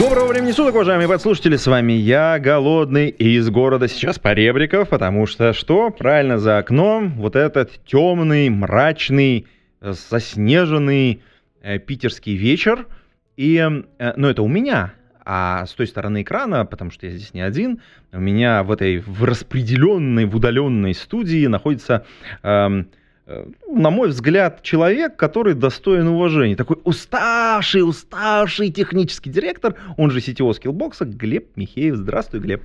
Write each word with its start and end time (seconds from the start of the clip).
Доброго 0.00 0.28
времени 0.28 0.52
суток, 0.52 0.76
уважаемые 0.76 1.08
подслушатели, 1.08 1.56
с 1.56 1.66
вами 1.66 1.92
я, 1.92 2.38
Голодный, 2.38 3.10
из 3.10 3.50
города 3.50 3.86
сейчас 3.86 4.18
Поребриков, 4.18 4.88
потому 4.88 5.26
что 5.26 5.52
что? 5.52 5.90
Правильно, 5.90 6.38
за 6.38 6.56
окном 6.56 7.10
вот 7.18 7.36
этот 7.36 7.84
темный, 7.84 8.48
мрачный, 8.48 9.46
э, 9.82 9.92
заснеженный 9.92 11.20
э, 11.60 11.78
питерский 11.80 12.34
вечер, 12.34 12.86
и, 13.36 13.58
э, 13.58 14.12
ну, 14.16 14.28
это 14.28 14.40
у 14.40 14.48
меня, 14.48 14.94
а 15.22 15.66
с 15.66 15.74
той 15.74 15.86
стороны 15.86 16.22
экрана, 16.22 16.64
потому 16.64 16.90
что 16.90 17.06
я 17.06 17.12
здесь 17.12 17.34
не 17.34 17.42
один, 17.42 17.82
у 18.10 18.20
меня 18.20 18.62
в 18.62 18.72
этой 18.72 19.00
в 19.00 19.22
распределенной, 19.24 20.24
в 20.24 20.34
удаленной 20.34 20.94
студии 20.94 21.46
находится 21.46 22.06
э, 22.42 22.84
на 23.68 23.90
мой 23.90 24.08
взгляд, 24.08 24.62
человек, 24.62 25.16
который 25.16 25.54
достоин 25.54 26.08
уважения. 26.08 26.56
Такой 26.56 26.78
уставший, 26.84 27.82
уставший 27.82 28.70
технический 28.70 29.30
директор, 29.30 29.74
он 29.96 30.10
же 30.10 30.20
CTO 30.20 30.50
Skillbox, 30.50 31.04
Глеб 31.04 31.56
Михеев. 31.56 31.96
Здравствуй, 31.96 32.40
Глеб. 32.40 32.62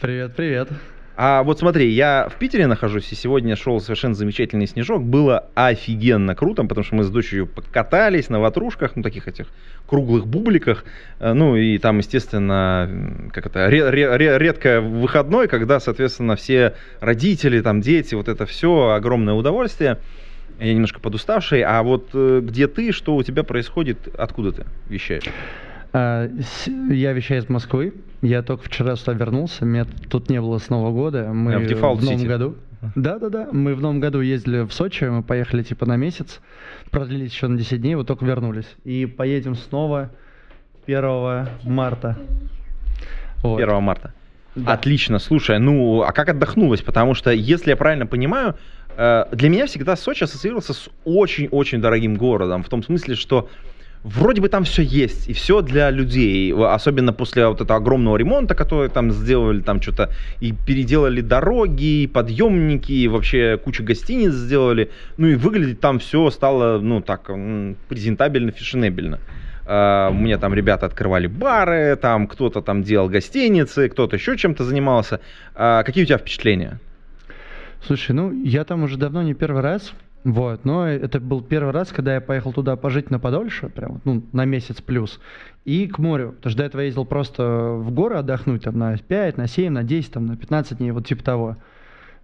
Привет, 0.00 0.34
привет. 0.36 0.68
А 1.14 1.42
вот 1.42 1.58
смотри, 1.58 1.88
я 1.90 2.28
в 2.30 2.38
Питере 2.38 2.66
нахожусь, 2.66 3.12
и 3.12 3.14
сегодня 3.14 3.54
шел 3.54 3.80
совершенно 3.80 4.14
замечательный 4.14 4.66
снежок. 4.66 5.02
Было 5.02 5.50
офигенно 5.54 6.34
круто, 6.34 6.62
потому 6.64 6.84
что 6.84 6.94
мы 6.94 7.04
с 7.04 7.10
дочерью 7.10 7.46
покатались 7.46 8.30
на 8.30 8.40
ватрушках, 8.40 8.96
ну, 8.96 9.02
таких 9.02 9.28
этих 9.28 9.46
круглых 9.86 10.26
бубликах. 10.26 10.84
Э, 11.20 11.34
Ну, 11.34 11.54
и 11.56 11.76
там, 11.78 11.98
естественно, 11.98 13.28
как 13.32 13.46
это, 13.46 13.68
ре- 13.68 13.90
ре- 13.90 14.16
ре- 14.16 14.38
редко 14.38 14.80
выходной, 14.80 15.48
когда, 15.48 15.80
соответственно, 15.80 16.34
все 16.36 16.74
родители, 17.00 17.60
там, 17.60 17.82
дети, 17.82 18.14
вот 18.14 18.28
это 18.28 18.46
все, 18.46 18.90
огромное 18.90 19.34
удовольствие. 19.34 19.98
Я 20.58 20.72
немножко 20.72 21.00
подуставший. 21.00 21.62
А 21.62 21.82
вот 21.82 22.10
э, 22.14 22.40
где 22.42 22.68
ты, 22.68 22.92
что 22.92 23.16
у 23.16 23.22
тебя 23.22 23.42
происходит, 23.42 24.08
откуда 24.16 24.52
ты 24.52 24.64
вещаешь? 24.88 25.24
А, 25.92 26.28
я 26.90 27.12
вещаю 27.12 27.42
из 27.42 27.48
Москвы. 27.48 27.94
Я 28.22 28.42
только 28.42 28.64
вчера 28.64 28.96
сюда 28.96 29.12
вернулся. 29.12 29.64
Меня 29.64 29.86
тут 30.08 30.30
не 30.30 30.40
было 30.40 30.58
с 30.58 30.68
Нового 30.70 30.92
года. 30.92 31.32
Мы 31.32 31.54
А, 31.54 31.58
в 31.58 31.62
Default 31.62 32.02
новом 32.02 32.18
City. 32.20 32.26
году. 32.26 32.56
Да, 32.94 33.18
да, 33.18 33.28
да. 33.28 33.48
Мы 33.52 33.74
в 33.74 33.80
новом 33.80 34.00
году 34.00 34.20
ездили 34.20 34.62
в 34.62 34.72
Сочи. 34.72 35.04
Мы 35.04 35.22
поехали 35.22 35.62
типа 35.62 35.86
на 35.86 35.96
месяц. 35.96 36.40
Продлились 36.90 37.32
еще 37.32 37.46
на 37.48 37.58
10 37.58 37.80
дней. 37.80 37.94
Вот 37.94 38.06
только 38.06 38.24
вернулись. 38.24 38.66
И 38.84 39.06
поедем 39.06 39.54
снова 39.54 40.10
1 40.86 41.48
марта. 41.64 42.16
Вот. 43.42 43.60
1 43.60 43.82
марта. 43.82 44.14
Да. 44.54 44.74
Отлично, 44.74 45.18
слушай, 45.18 45.58
ну, 45.58 46.02
а 46.02 46.12
как 46.12 46.28
отдохнулось? 46.28 46.82
Потому 46.82 47.14
что, 47.14 47.30
если 47.30 47.70
я 47.70 47.76
правильно 47.76 48.06
понимаю, 48.06 48.56
э, 48.98 49.24
для 49.32 49.48
меня 49.48 49.66
всегда 49.66 49.96
Сочи 49.96 50.24
ассоциировался 50.24 50.74
с 50.74 50.90
очень-очень 51.06 51.80
дорогим 51.80 52.16
городом, 52.16 52.62
в 52.62 52.68
том 52.68 52.82
смысле, 52.82 53.14
что 53.14 53.48
вроде 54.04 54.40
бы 54.40 54.48
там 54.48 54.64
все 54.64 54.82
есть, 54.82 55.28
и 55.28 55.32
все 55.32 55.62
для 55.62 55.90
людей, 55.90 56.52
особенно 56.52 57.12
после 57.12 57.46
вот 57.46 57.60
этого 57.60 57.78
огромного 57.78 58.16
ремонта, 58.16 58.54
который 58.54 58.88
там 58.88 59.12
сделали, 59.12 59.60
там 59.60 59.80
что-то, 59.80 60.10
и 60.40 60.52
переделали 60.52 61.20
дороги, 61.20 62.02
и 62.02 62.06
подъемники, 62.06 62.92
и 62.92 63.08
вообще 63.08 63.58
кучу 63.62 63.84
гостиниц 63.84 64.32
сделали, 64.32 64.90
ну 65.16 65.28
и 65.28 65.34
выглядеть 65.34 65.80
там 65.80 65.98
все 65.98 66.30
стало, 66.30 66.80
ну, 66.80 67.00
так, 67.00 67.30
презентабельно, 67.88 68.50
фешенебельно. 68.50 69.20
А, 69.64 70.10
У 70.10 70.14
меня 70.14 70.38
там 70.38 70.54
ребята 70.54 70.86
открывали 70.86 71.28
бары, 71.28 71.96
там 71.96 72.26
кто-то 72.26 72.62
там 72.62 72.82
делал 72.82 73.08
гостиницы, 73.08 73.88
кто-то 73.88 74.16
еще 74.16 74.36
чем-то 74.36 74.64
занимался. 74.64 75.20
А, 75.54 75.82
Какие 75.84 76.04
у 76.04 76.06
тебя 76.06 76.18
впечатления? 76.18 76.80
Слушай, 77.86 78.12
ну 78.12 78.32
я 78.44 78.64
там 78.64 78.82
уже 78.82 78.96
давно 78.96 79.22
не 79.22 79.34
первый 79.34 79.62
раз. 79.62 79.92
Вот, 80.24 80.64
но 80.64 80.86
это 80.86 81.18
был 81.18 81.42
первый 81.42 81.72
раз, 81.72 81.88
когда 81.88 82.14
я 82.14 82.20
поехал 82.20 82.52
туда 82.52 82.76
пожить 82.76 83.10
на 83.10 83.18
подольше, 83.18 83.68
прям, 83.68 84.00
ну, 84.04 84.22
на 84.32 84.44
месяц 84.44 84.80
плюс, 84.80 85.20
и 85.64 85.88
к 85.88 85.98
морю. 85.98 86.32
Потому 86.36 86.50
что 86.50 86.58
до 86.58 86.64
этого 86.64 86.80
я 86.82 86.86
ездил 86.86 87.04
просто 87.04 87.74
в 87.78 87.90
горы 87.92 88.16
отдохнуть, 88.16 88.62
там, 88.62 88.78
на 88.78 88.96
5, 88.96 89.36
на 89.36 89.48
7, 89.48 89.72
на 89.72 89.82
10, 89.82 90.12
там, 90.12 90.26
на 90.26 90.36
15 90.36 90.78
дней, 90.78 90.92
вот 90.92 91.06
типа 91.06 91.24
того. 91.24 91.56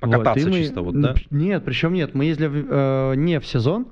Покататься 0.00 0.48
и 0.48 0.50
мы- 0.50 0.58
чисто 0.58 0.82
вот, 0.82 0.94
да? 1.00 1.14
Нет, 1.30 1.64
причем 1.64 1.92
нет, 1.92 2.14
мы 2.14 2.26
ездили 2.26 2.46
в- 2.46 2.66
э, 2.70 3.14
не 3.16 3.40
в 3.40 3.46
сезон, 3.46 3.88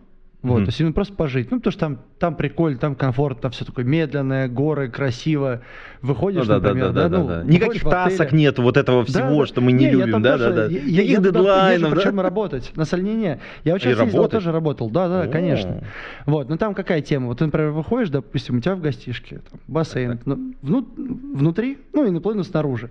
вот, 0.47 0.57
Мгм. 0.59 0.65
то 0.65 0.69
есть 0.69 0.81
именно 0.81 0.93
просто 0.93 1.15
пожить. 1.15 1.51
Ну, 1.51 1.59
потому 1.59 1.73
что 1.73 1.81
там, 1.81 1.99
там 2.19 2.35
прикольно, 2.37 2.79
там 2.79 2.95
комфортно, 2.95 3.43
там 3.43 3.51
все 3.51 3.65
такое 3.65 3.85
медленное, 3.85 4.49
горы, 4.49 4.89
красиво. 4.89 5.63
Выходишь, 6.03 6.43
Ну 6.43 6.47
да, 6.47 6.61
да, 6.61 6.69
например, 6.69 6.93
да, 6.93 7.09
да, 7.09 7.19
ну, 7.19 7.27
да. 7.27 7.35
выходишь 7.41 7.55
Никаких 7.55 7.83
тасок 7.83 8.33
нет, 8.33 8.59
вот 8.59 8.77
этого 8.77 9.05
всего, 9.05 9.41
Да, 9.41 9.47
что 9.47 9.61
мы 9.61 9.73
не, 9.73 9.87
я 9.87 9.93
любим, 9.93 10.23
да, 10.23 10.33
тоже- 10.33 10.49
да, 10.51 10.55
да. 10.69 10.73
я- 10.73 10.81
Никаких 11.03 11.23
дедлайнов, 11.23 11.91
езжу, 11.91 11.97
причем 12.01 12.17
да? 12.17 12.23
работать 12.23 12.73
на 12.77 12.85
Сальнине. 12.85 13.41
Я 13.65 13.73
вот 13.73 13.83
сейчас 13.83 14.01
ездил, 14.01 14.29
тоже 14.29 14.53
работал. 14.53 14.89
Да, 14.91 15.09
да, 15.09 15.23
О. 15.23 15.29
конечно. 15.29 15.83
Вот, 16.27 16.49
но 16.49 16.57
там 16.57 16.75
какая 16.75 17.01
тема? 17.01 17.27
Вот 17.27 17.39
ты, 17.39 17.47
например, 17.47 17.71
выходишь, 17.71 18.11
допустим, 18.11 18.59
у 18.59 18.61
тебя 18.61 18.77
в 18.77 18.81
гостишке 18.81 19.41
там, 19.51 19.61
бассейн 19.67 20.21
ну, 20.25 20.55
вну- 20.63 20.87
внутри, 21.35 21.79
ну 21.93 22.07
и 22.07 22.11
наполовину 22.11 22.45
снаружи. 22.45 22.91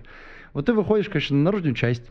Вот 0.52 0.66
ты 0.66 0.72
выходишь, 0.72 1.08
конечно, 1.08 1.36
на 1.36 1.44
наружную 1.44 1.74
часть. 1.74 2.02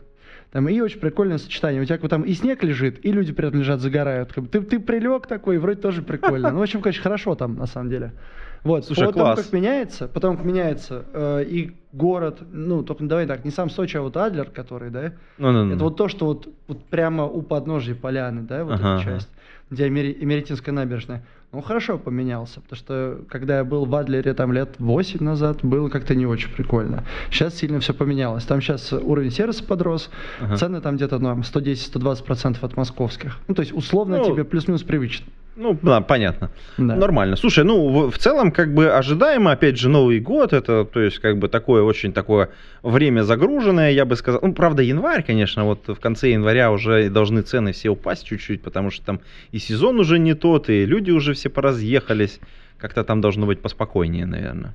Там 0.52 0.68
и 0.68 0.80
очень 0.80 1.00
прикольное 1.00 1.38
сочетание. 1.38 1.82
У 1.82 1.84
тебя 1.84 1.98
там 2.08 2.22
и 2.22 2.32
снег 2.32 2.62
лежит, 2.62 3.04
и 3.04 3.12
люди 3.12 3.32
этом 3.32 3.60
лежат, 3.60 3.80
загорают. 3.80 4.32
Как 4.32 4.44
бы 4.44 4.50
Ты, 4.50 4.60
ты 4.62 4.78
прилег 4.78 5.26
такой, 5.26 5.58
вроде 5.58 5.80
тоже 5.80 6.02
прикольно. 6.02 6.50
Ну, 6.50 6.58
в 6.58 6.62
общем, 6.62 6.80
конечно, 6.80 7.02
хорошо 7.02 7.34
там, 7.34 7.56
на 7.56 7.66
самом 7.66 7.90
деле. 7.90 8.12
Вот, 8.62 8.84
Слушай, 8.84 9.06
потом 9.06 9.22
класс. 9.22 9.44
как 9.44 9.52
меняется, 9.52 10.08
потом 10.08 10.36
как 10.36 10.44
меняется 10.44 11.04
э, 11.12 11.44
и 11.46 11.76
город, 11.92 12.40
ну, 12.50 12.82
только 12.82 13.04
давай 13.04 13.26
так, 13.26 13.44
не 13.44 13.52
сам 13.52 13.70
Сочи, 13.70 13.96
а 13.96 14.02
вот 14.02 14.16
Адлер, 14.16 14.50
который, 14.50 14.90
да, 14.90 15.12
Ну-ну-ну. 15.38 15.74
это 15.74 15.84
вот 15.84 15.96
то, 15.96 16.08
что 16.08 16.26
вот, 16.26 16.48
вот 16.66 16.84
прямо 16.86 17.26
у 17.26 17.42
подножия 17.42 17.94
поляны, 17.94 18.42
да, 18.42 18.64
вот 18.64 18.74
Ага, 18.74 18.96
эта 18.96 19.04
часть, 19.04 19.28
где 19.70 19.86
Эмеретинская 19.86 20.74
набережная. 20.74 21.24
Он 21.52 21.62
хорошо 21.62 21.96
поменялся, 21.98 22.60
потому 22.60 22.76
что 22.76 23.20
когда 23.28 23.58
я 23.58 23.64
был 23.64 23.86
в 23.86 23.94
Адлере 23.94 24.34
там 24.34 24.52
лет 24.52 24.74
8 24.78 25.22
назад, 25.22 25.58
было 25.62 25.88
как-то 25.88 26.14
не 26.14 26.26
очень 26.26 26.50
прикольно. 26.50 27.04
Сейчас 27.30 27.54
сильно 27.54 27.80
все 27.80 27.94
поменялось. 27.94 28.44
Там 28.44 28.60
сейчас 28.60 28.92
уровень 28.92 29.30
сервиса 29.30 29.64
подрос, 29.64 30.10
Ага. 30.40 30.56
цены 30.56 30.80
там 30.80 30.96
где-то 30.96 31.18
ну, 31.18 31.32
110-120% 31.36 32.58
от 32.60 32.76
московских. 32.76 33.38
Ну, 33.48 33.54
то 33.54 33.62
есть 33.62 33.72
условно 33.72 34.18
Ну, 34.18 34.26
тебе 34.26 34.44
плюс-минус 34.44 34.82
привычно. 34.82 35.26
Ну, 35.56 35.78
да, 35.82 36.02
понятно. 36.02 36.50
Да. 36.76 36.96
Нормально. 36.96 37.36
Слушай, 37.36 37.64
ну, 37.64 38.10
в, 38.10 38.18
целом, 38.18 38.52
как 38.52 38.74
бы 38.74 38.90
ожидаемо, 38.90 39.52
опять 39.52 39.78
же, 39.78 39.88
Новый 39.88 40.20
год, 40.20 40.52
это, 40.52 40.84
то 40.84 41.00
есть, 41.00 41.18
как 41.18 41.38
бы 41.38 41.48
такое 41.48 41.82
очень 41.82 42.12
такое 42.12 42.50
время 42.82 43.22
загруженное, 43.22 43.90
я 43.90 44.04
бы 44.04 44.16
сказал. 44.16 44.40
Ну, 44.42 44.52
правда, 44.52 44.82
январь, 44.82 45.24
конечно, 45.24 45.64
вот 45.64 45.88
в 45.88 45.96
конце 45.96 46.30
января 46.30 46.70
уже 46.70 47.08
должны 47.08 47.40
цены 47.40 47.72
все 47.72 47.88
упасть 47.88 48.26
чуть-чуть, 48.26 48.62
потому 48.62 48.90
что 48.90 49.04
там 49.06 49.20
и 49.50 49.58
сезон 49.58 49.98
уже 49.98 50.18
не 50.18 50.34
тот, 50.34 50.68
и 50.68 50.84
люди 50.84 51.10
уже 51.10 51.32
все 51.32 51.48
поразъехались. 51.48 52.38
Как-то 52.76 53.04
там 53.04 53.22
должно 53.22 53.46
быть 53.46 53.60
поспокойнее, 53.60 54.26
наверное. 54.26 54.74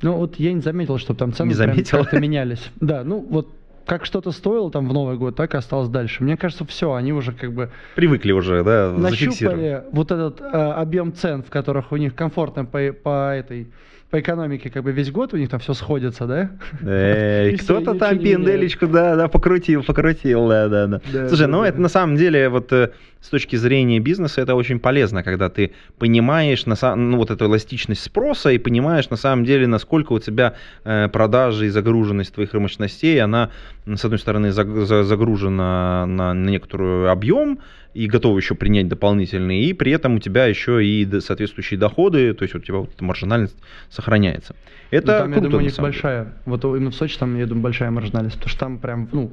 Ну, 0.00 0.16
вот 0.16 0.36
я 0.36 0.52
не 0.52 0.60
заметил, 0.60 0.98
чтобы 0.98 1.18
там 1.18 1.32
цены 1.32 1.48
Не 1.48 1.54
заметил? 1.54 1.98
как-то 1.98 2.18
менялись. 2.18 2.70
Да, 2.80 3.04
ну 3.04 3.20
вот 3.20 3.54
как 3.86 4.04
что-то 4.04 4.32
стоило 4.32 4.70
там 4.70 4.88
в 4.88 4.92
Новый 4.92 5.16
год, 5.16 5.36
так 5.36 5.54
и 5.54 5.56
осталось 5.56 5.88
дальше. 5.88 6.22
Мне 6.22 6.36
кажется, 6.36 6.64
все, 6.64 6.92
они 6.94 7.12
уже 7.12 7.32
как 7.32 7.52
бы 7.52 7.70
Привыкли 7.94 8.32
уже, 8.32 8.62
да, 8.64 8.92
нащупали 8.92 9.84
вот 9.92 10.10
этот 10.10 10.40
э, 10.40 10.44
объем 10.44 11.12
цен, 11.12 11.42
в 11.42 11.50
которых 11.50 11.92
у 11.92 11.96
них 11.96 12.14
комфортно 12.14 12.64
по, 12.64 12.92
по 12.92 13.34
этой 13.34 13.68
по 14.12 14.20
экономике 14.20 14.68
как 14.68 14.84
бы 14.84 14.92
весь 14.92 15.10
год 15.10 15.32
у 15.32 15.38
них 15.38 15.48
там 15.48 15.58
все 15.58 15.72
сходится, 15.72 16.26
да? 16.26 16.50
Эй, 16.82 17.56
кто-то 17.58 17.94
там 17.94 18.18
пенделечку, 18.18 18.86
да, 18.86 19.16
да, 19.16 19.26
покрутил, 19.26 19.82
покрутил, 19.82 20.48
да, 20.48 20.68
да, 20.68 20.86
да. 20.86 21.28
Слушай, 21.28 21.46
ну 21.46 21.64
это 21.64 21.80
на 21.80 21.88
самом 21.88 22.16
деле 22.16 22.50
вот 22.50 22.70
э, 22.74 22.90
с 23.22 23.28
точки 23.28 23.56
зрения 23.56 24.00
бизнеса 24.00 24.42
это 24.42 24.54
очень 24.56 24.78
полезно, 24.80 25.22
когда 25.22 25.48
ты 25.48 25.70
понимаешь 25.98 26.66
на 26.66 26.74
са- 26.74 26.96
ну, 26.96 27.16
вот 27.16 27.30
эту 27.30 27.44
эластичность 27.46 28.02
спроса 28.02 28.50
и 28.50 28.58
понимаешь 28.58 29.08
на 29.10 29.16
самом 29.16 29.44
деле, 29.44 29.66
насколько 29.66 30.12
у 30.12 30.18
тебя 30.18 30.54
э, 30.84 31.08
продажи 31.08 31.66
и 31.66 31.68
загруженность 31.70 32.34
твоих 32.34 32.52
мощностей, 32.54 33.20
она 33.22 33.50
с 33.86 34.04
одной 34.04 34.18
стороны 34.18 34.48
заг- 34.48 34.84
за- 34.86 35.04
загружена 35.04 36.04
на, 36.06 36.34
на 36.34 36.50
некоторый 36.50 37.10
объем 37.10 37.58
и 37.94 38.06
готова 38.06 38.38
еще 38.38 38.54
принять 38.54 38.88
дополнительные, 38.88 39.64
и 39.64 39.72
при 39.74 39.92
этом 39.92 40.14
у 40.16 40.18
тебя 40.18 40.46
еще 40.46 40.82
и 40.84 41.06
соответствующие 41.20 41.78
доходы, 41.78 42.32
то 42.32 42.42
есть 42.42 42.54
у 42.54 42.58
тебя 42.58 42.78
вот 42.78 42.90
эта 42.94 43.04
маржинальность 43.04 43.56
сохраняется. 43.90 44.56
Это 44.90 45.12
Ну, 45.12 45.18
там, 45.18 45.28
я 45.28 45.34
круто, 45.34 45.48
думаю, 45.50 45.58
у 45.58 45.60
них 45.64 45.74
самом 45.74 45.90
деле. 45.90 46.02
большая, 46.02 46.32
вот 46.46 46.64
именно 46.64 46.90
в 46.90 46.94
Сочи 46.94 47.18
там, 47.18 47.38
я 47.38 47.46
думаю, 47.46 47.62
большая 47.62 47.90
маржинальность, 47.90 48.36
потому 48.36 48.48
что 48.50 48.58
там 48.60 48.78
прям, 48.78 49.08
ну, 49.12 49.30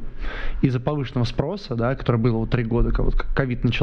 из-за 0.62 0.80
повышенного 0.82 1.24
спроса, 1.26 1.76
да, 1.76 1.96
который 1.96 2.18
был 2.18 2.38
вот 2.38 2.50
три 2.50 2.64
года, 2.66 2.90
как 2.92 3.06
вот 3.06 3.16
ковид 3.16 3.64
начался, 3.64 3.79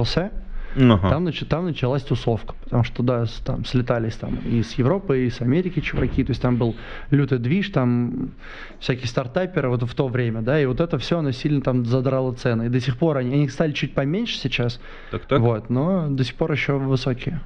Ага. 0.78 1.08
Там, 1.08 1.26
нач- 1.26 1.46
там 1.46 1.64
началась 1.64 2.02
тусовка, 2.02 2.54
потому 2.64 2.84
что 2.84 2.96
туда 2.96 3.24
там 3.44 3.64
слетались 3.64 4.14
там 4.16 4.34
и 4.44 4.62
с 4.62 4.74
Европы, 4.74 5.24
и 5.24 5.30
с 5.30 5.40
Америки 5.40 5.80
чуваки, 5.80 6.22
то 6.22 6.32
есть 6.32 6.42
там 6.42 6.56
был 6.56 6.76
лютый 7.10 7.38
движ, 7.38 7.70
там 7.70 8.32
всякие 8.78 9.06
стартаперы 9.08 9.70
вот 9.70 9.84
в 9.84 9.94
то 9.94 10.06
время, 10.08 10.42
да, 10.42 10.60
и 10.60 10.66
вот 10.66 10.80
это 10.82 10.98
все, 10.98 11.20
оно 11.20 11.30
сильно 11.30 11.62
там 11.62 11.86
задрало 11.86 12.34
цены, 12.34 12.66
и 12.66 12.68
до 12.68 12.78
сих 12.78 12.98
пор 12.98 13.16
они, 13.16 13.32
они 13.32 13.48
стали 13.48 13.72
чуть 13.72 13.94
поменьше 13.94 14.36
сейчас, 14.36 14.78
Так, 15.10 15.24
так. 15.24 15.40
вот, 15.40 15.70
но 15.70 16.08
до 16.10 16.24
сих 16.24 16.34
пор 16.34 16.52
еще 16.52 16.74
высокие. 16.74 17.40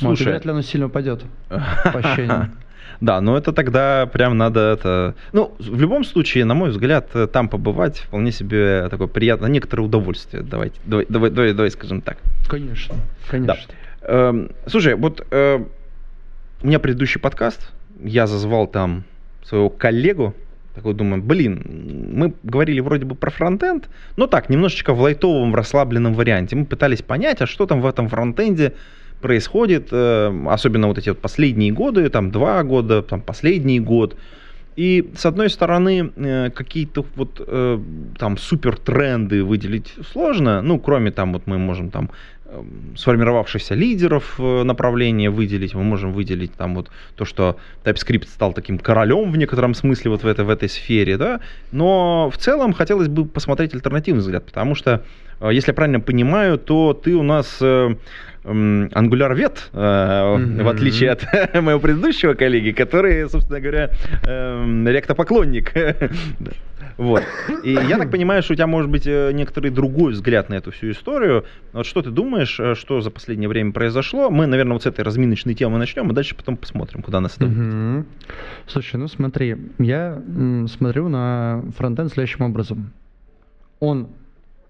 Вот, 0.00 0.18
Слушай. 0.18 0.28
вряд 0.28 0.44
ли 0.44 0.52
оно 0.52 0.62
сильно 0.62 0.86
упадет, 0.86 1.24
по 1.48 1.58
ощущениям. 1.98 2.52
Да, 3.00 3.20
но 3.20 3.36
это 3.36 3.52
тогда 3.52 4.06
прям 4.06 4.36
надо 4.36 4.60
это... 4.60 5.14
Ну, 5.32 5.54
в 5.58 5.80
любом 5.80 6.04
случае, 6.04 6.44
на 6.44 6.54
мой 6.54 6.70
взгляд, 6.70 7.08
э, 7.14 7.26
там 7.26 7.48
побывать 7.48 7.98
вполне 7.98 8.30
себе 8.30 8.88
такое 8.90 9.06
приятное, 9.06 9.48
некоторое 9.48 9.82
удовольствие. 9.82 10.42
Давайте, 10.42 10.78
давай, 10.84 11.06
давай, 11.08 11.30
давай, 11.30 11.52
давай 11.54 11.70
скажем 11.70 12.02
так. 12.02 12.18
Конечно, 12.48 12.94
конечно. 13.28 13.72
Эм, 14.02 14.50
слушай, 14.66 14.94
вот 14.94 15.26
э, 15.30 15.64
у 16.62 16.66
меня 16.66 16.78
предыдущий 16.78 17.20
подкаст, 17.20 17.70
я 18.02 18.26
зазвал 18.26 18.66
там 18.66 19.04
своего 19.44 19.70
коллегу, 19.70 20.34
такой 20.74 20.94
думаю, 20.94 21.22
блин, 21.22 22.10
мы 22.12 22.34
говорили 22.42 22.80
вроде 22.80 23.04
бы 23.04 23.14
про 23.14 23.30
фронтенд, 23.30 23.88
но 24.16 24.26
так, 24.26 24.48
немножечко 24.50 24.92
в 24.92 25.00
лайтовом, 25.00 25.52
в 25.52 25.54
расслабленном 25.54 26.14
варианте. 26.14 26.54
Мы 26.54 26.66
пытались 26.66 27.02
понять, 27.02 27.40
а 27.40 27.46
что 27.46 27.66
там 27.66 27.80
в 27.80 27.86
этом 27.86 28.08
фронтенде 28.08 28.74
происходит, 29.20 29.88
э, 29.92 30.46
особенно 30.48 30.88
вот 30.88 30.98
эти 30.98 31.10
вот 31.10 31.18
последние 31.18 31.72
годы, 31.72 32.08
там 32.08 32.30
два 32.30 32.62
года, 32.62 33.02
там 33.02 33.20
последний 33.20 33.80
год. 33.80 34.16
И 34.76 35.10
с 35.14 35.26
одной 35.26 35.50
стороны, 35.50 36.10
э, 36.16 36.50
какие-то 36.50 37.04
вот 37.16 37.40
э, 37.46 37.78
там 38.18 38.38
супер 38.38 38.76
тренды 38.76 39.44
выделить 39.44 39.94
сложно, 40.12 40.62
ну, 40.62 40.78
кроме 40.78 41.10
там 41.10 41.32
вот 41.32 41.42
мы 41.46 41.58
можем 41.58 41.90
там 41.90 42.10
эм, 42.46 42.96
сформировавшихся 42.96 43.74
лидеров 43.74 44.38
направления 44.38 45.28
выделить, 45.28 45.74
мы 45.74 45.82
можем 45.82 46.12
выделить 46.12 46.54
там 46.54 46.74
вот 46.74 46.90
то, 47.16 47.24
что 47.24 47.56
TypeScript 47.84 48.28
стал 48.28 48.54
таким 48.54 48.78
королем 48.78 49.32
в 49.32 49.36
некотором 49.36 49.74
смысле 49.74 50.12
вот 50.12 50.22
в 50.22 50.26
этой, 50.26 50.44
в 50.44 50.50
этой 50.50 50.68
сфере, 50.68 51.16
да, 51.16 51.40
но 51.72 52.30
в 52.30 52.38
целом 52.38 52.72
хотелось 52.72 53.08
бы 53.08 53.26
посмотреть 53.26 53.74
альтернативный 53.74 54.20
взгляд, 54.20 54.46
потому 54.46 54.74
что, 54.74 55.04
если 55.50 55.70
я 55.70 55.74
правильно 55.74 56.00
понимаю, 56.00 56.58
то 56.58 56.94
ты 56.94 57.14
у 57.14 57.22
нас 57.22 57.60
м, 58.44 58.90
ангуляр-вет, 58.92 59.70
э, 59.72 60.62
в 60.62 60.68
отличие 60.68 61.10
от 61.10 61.24
моего 61.54 61.80
предыдущего 61.80 62.34
коллеги, 62.34 62.70
который, 62.70 63.28
собственно 63.28 63.60
говоря, 63.60 63.90
эм, 64.26 64.86
ректопоклонник. 64.88 65.72
Вот. 66.96 67.22
И 67.62 67.70
я 67.72 67.96
так 67.96 68.10
понимаю, 68.10 68.42
что 68.42 68.52
у 68.52 68.56
тебя 68.56 68.66
может 68.66 68.90
быть 68.90 69.06
э, 69.06 69.32
некоторый 69.32 69.70
другой 69.70 70.12
взгляд 70.12 70.50
на 70.50 70.54
эту 70.54 70.70
всю 70.70 70.90
историю. 70.90 71.46
Вот 71.72 71.86
что 71.86 72.02
ты 72.02 72.10
думаешь, 72.10 72.60
э, 72.60 72.74
что 72.74 73.00
за 73.00 73.10
последнее 73.10 73.48
время 73.48 73.72
произошло? 73.72 74.28
Мы, 74.28 74.44
наверное, 74.46 74.74
вот 74.74 74.82
с 74.82 74.86
этой 74.86 75.02
разминочной 75.02 75.54
темы 75.54 75.78
начнем, 75.78 76.10
а 76.10 76.12
дальше 76.12 76.34
потом 76.34 76.58
посмотрим, 76.58 77.00
куда 77.02 77.20
нас 77.20 77.36
это. 77.36 77.46
Мгм. 77.46 78.06
Слушай, 78.66 78.96
ну 78.96 79.08
смотри, 79.08 79.56
я 79.78 80.22
смотрю 80.68 81.08
на 81.08 81.64
фронтенд 81.78 82.12
следующим 82.12 82.44
образом. 82.44 82.92
Он 83.78 84.08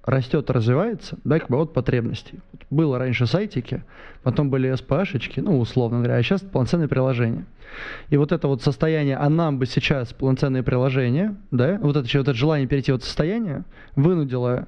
растет, 0.05 0.50
развивается, 0.50 1.19
да, 1.25 1.38
как 1.38 1.49
бы 1.49 1.58
от 1.58 1.73
потребностей. 1.73 2.41
Вот 2.52 2.62
было 2.70 2.99
раньше 2.99 3.26
сайтики, 3.26 3.85
потом 4.23 4.50
были 4.50 4.73
SPA-шечки, 4.73 5.41
ну, 5.41 5.58
условно 5.58 5.99
говоря, 5.99 6.17
а 6.17 6.23
сейчас 6.23 6.41
полноценное 6.41 6.88
приложение. 6.88 7.44
И 8.08 8.17
вот 8.17 8.32
это 8.32 8.49
вот 8.49 8.62
состояние, 8.62 9.17
а 9.17 9.29
нам 9.29 9.58
бы 9.58 9.67
сейчас 9.67 10.12
полноценное 10.12 10.62
приложение, 10.62 11.37
да, 11.50 11.79
вот 11.81 11.97
это, 11.97 12.08
вот 12.19 12.29
это 12.29 12.35
желание 12.35 12.67
перейти 12.67 12.93
в 12.93 12.97
это 12.97 13.05
состояние 13.05 13.64
вынудило 13.94 14.67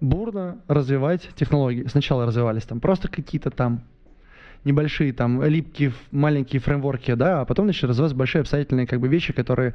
бурно 0.00 0.58
развивать 0.68 1.28
технологии. 1.34 1.86
Сначала 1.88 2.26
развивались 2.26 2.64
там 2.64 2.80
просто 2.80 3.08
какие-то 3.08 3.50
там 3.50 3.82
небольшие 4.64 5.12
там 5.12 5.42
липкие 5.42 5.92
маленькие 6.10 6.60
фреймворки, 6.60 7.14
да, 7.14 7.40
а 7.40 7.44
потом 7.44 7.66
начали 7.66 7.88
развиваться 7.90 8.16
большие 8.16 8.40
обстоятельные 8.40 8.86
как 8.86 9.00
бы 9.00 9.08
вещи, 9.08 9.32
которые 9.32 9.74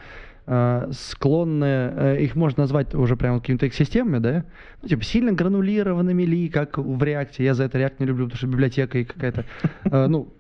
склонны, 0.92 1.66
э, 1.66 2.18
их 2.22 2.36
можно 2.36 2.64
назвать 2.64 2.94
уже 2.94 3.16
прям 3.16 3.40
какими-то 3.40 3.68
экосистемами, 3.68 4.20
да, 4.20 4.46
ну, 4.82 4.90
типа 4.90 5.04
сильно 5.04 5.32
гранулированными 5.32 6.24
ли, 6.24 6.50
как 6.50 6.78
в 6.78 7.02
React, 7.02 7.36
я 7.38 7.54
за 7.54 7.64
это 7.64 7.80
React 7.80 7.96
не 8.00 8.06
люблю, 8.08 8.26
потому 8.26 8.38
что 8.38 8.48
библиотека 8.48 8.98
и 8.98 9.06
какая-то, 9.06 9.46
э, 9.86 10.08
ну, 10.08 10.34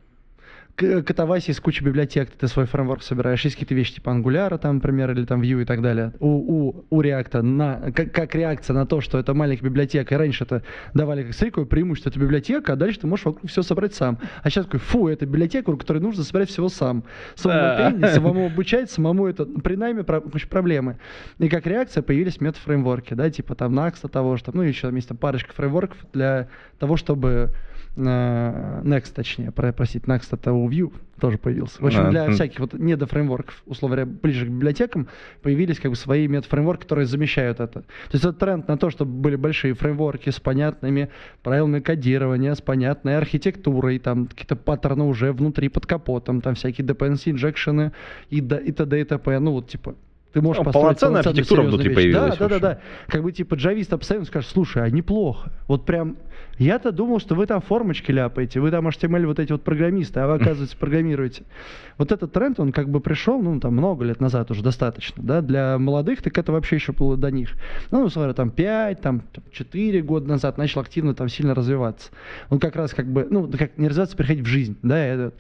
к- 0.76 1.04
катавасия 1.04 1.54
из 1.54 1.60
кучи 1.60 1.84
библиотек, 1.84 2.32
ты 2.32 2.48
свой 2.48 2.66
фреймворк 2.66 3.04
собираешь, 3.04 3.42
есть 3.44 3.56
какие-то 3.56 3.76
вещи 3.76 3.96
типа 3.96 4.10
Angular, 4.10 4.58
там, 4.58 4.76
например, 4.76 5.12
или 5.12 5.24
там 5.26 5.42
Vue 5.42 5.62
и 5.62 5.66
так 5.66 5.82
далее. 5.82 6.14
У, 6.20 6.28
у, 6.30 6.86
у 6.90 7.02
React 7.02 7.42
на, 7.44 7.92
как, 7.92 8.12
как 8.12 8.34
реакция 8.36 8.74
на 8.74 8.86
то, 8.88 9.00
что 9.02 9.20
это 9.20 9.34
маленькая 9.34 9.66
библиотека, 9.66 10.16
и 10.16 10.18
раньше 10.18 10.46
это 10.46 10.64
давали 10.94 11.24
как 11.24 11.38
какое 11.38 11.66
преимущество, 11.66 12.10
это 12.10 12.20
библиотека, 12.20 12.74
а 12.74 12.76
дальше 12.76 13.02
ты 13.02 13.08
можешь 13.08 13.26
вокруг 13.26 13.50
все 13.50 13.62
собрать 13.62 13.94
сам. 13.94 14.18
А 14.42 14.50
сейчас 14.50 14.66
такой, 14.66 14.80
фу, 14.80 15.08
это 15.08 15.26
библиотека, 15.26 15.70
у 15.70 15.78
которой 15.78 16.00
нужно 16.00 16.24
собирать 16.24 16.50
всего 16.50 16.70
сам. 16.70 17.04
Самому 17.36 18.00
Да. 18.00 18.08
самому 18.14 18.46
обучать, 18.48 18.90
самому 18.90 19.28
это, 19.28 19.46
при 19.46 19.76
найме 19.76 20.04
проблемы. 20.04 20.98
И 21.38 21.50
как 21.50 21.68
реакция 21.68 22.02
появились 22.02 22.42
мета-фреймворки, 22.42 23.14
да, 23.14 23.30
типа 23.30 23.54
там 23.56 23.78
Next 23.78 24.08
того 24.10 24.38
там, 24.38 24.56
ну 24.56 24.62
еще 24.64 24.88
там 24.88 24.96
есть 24.96 25.08
там 25.08 25.18
парочка 25.18 25.54
фреймворков 25.54 25.98
для 26.14 26.48
того, 26.80 26.98
чтобы 26.98 27.52
э, 27.96 28.82
Next, 28.84 29.14
точнее, 29.14 29.52
про- 29.52 29.72
простите, 29.74 30.06
Next 30.08 30.28
это 30.32 30.54
у 30.54 30.63
Vue 30.70 30.92
тоже 31.20 31.38
появился. 31.38 31.82
В 31.82 31.86
общем, 31.86 32.08
А, 32.08 32.10
для 32.10 32.30
всяких 32.32 32.60
вот 32.60 32.74
недофреймворков, 32.74 33.64
условно 33.66 33.96
говоря, 33.96 34.12
ближе 34.22 34.46
к 34.46 34.50
библиотекам, 34.50 35.08
появились 35.42 35.80
как 35.80 35.92
бы 35.92 35.96
свои 35.96 36.28
метафреймворки, 36.28 36.84
которые 36.84 37.06
замещают 37.06 37.60
это. 37.60 37.82
То 37.82 37.86
есть 38.12 38.26
это 38.26 38.34
тренд 38.34 38.68
на 38.68 38.78
то, 38.78 38.90
чтобы 38.90 39.12
были 39.12 39.36
большие 39.36 39.74
фреймворки 39.74 40.30
с 40.30 40.40
понятными 40.40 41.10
правилами 41.44 41.80
кодирования, 41.80 42.54
с 42.54 42.62
понятной 42.62 43.18
архитектурой, 43.18 44.00
там 44.00 44.28
какие-то 44.28 44.56
паттерны 44.56 45.04
уже 45.04 45.32
внутри 45.32 45.70
под 45.70 45.86
капотом, 45.86 46.42
там 46.42 46.56
всякие 46.56 46.86
dependency 46.86 47.32
инжекшены 47.32 47.92
и, 48.30 48.38
и 48.38 48.72
т.д. 48.72 49.02
и 49.02 49.04
т.п. 49.04 49.40
Ну 49.40 49.52
вот 49.52 49.68
типа 49.70 49.96
ты 50.34 50.42
можешь 50.42 50.60
Ну, 50.60 50.66
построить 50.66 51.00
полноценная 51.00 51.22
архитектура 51.22 51.62
внутри 51.62 51.90
вещь. 51.90 51.96
появилась, 51.96 52.38
Да, 52.38 52.48
да, 52.48 52.60
да, 52.60 52.74
да. 52.74 52.80
Как 53.08 53.22
бы 53.24 53.32
типа 53.32 53.56
джавист 53.56 53.94
обстоятельно 53.94 54.28
скажет, 54.28 54.50
слушай, 54.50 54.84
а 54.84 54.90
неплохо. 54.90 55.52
Вот 55.68 55.86
прям 55.86 56.18
я-то 56.58 56.92
думал, 56.92 57.20
что 57.20 57.36
вы 57.36 57.46
там 57.46 57.62
формочки 57.62 58.12
ляпаете, 58.12 58.60
вы 58.60 58.72
там 58.72 58.88
HTML 58.88 59.26
вот 59.28 59.40
эти 59.40 59.52
вот 59.52 59.64
программисты, 59.64 60.20
а 60.20 60.28
вы, 60.28 60.36
оказывается, 60.36 60.78
программируете. 60.78 61.44
Вот 61.98 62.12
этот 62.12 62.32
тренд, 62.32 62.60
он 62.60 62.72
как 62.72 62.90
бы 62.90 63.00
пришел, 63.00 63.42
ну, 63.42 63.60
там, 63.60 63.74
много 63.74 64.06
лет 64.06 64.20
назад 64.20 64.52
уже 64.52 64.64
достаточно, 64.64 65.22
да, 65.24 65.42
для 65.42 65.78
молодых, 65.78 66.22
так 66.22 66.38
это 66.38 66.52
вообще 66.52 66.76
еще 66.76 66.92
было 66.92 67.18
до 67.18 67.32
них. 67.32 67.52
Ну, 67.92 68.04
условно, 68.04 68.34
там, 68.34 68.52
5, 68.52 69.02
там, 69.02 69.24
4 69.52 70.02
года 70.02 70.28
назад 70.28 70.58
начал 70.58 70.82
активно 70.82 71.14
там 71.16 71.30
сильно 71.30 71.56
развиваться. 71.56 72.12
Он 72.50 72.60
как 72.60 72.76
раз 72.76 72.94
как 72.94 73.08
бы, 73.08 73.28
ну, 73.30 73.48
как 73.48 73.78
не 73.78 73.88
развиваться, 73.88 74.18
переходить 74.18 74.44
в 74.44 74.48
жизнь, 74.48 74.78
да, 74.84 74.98
это, 74.98 75.34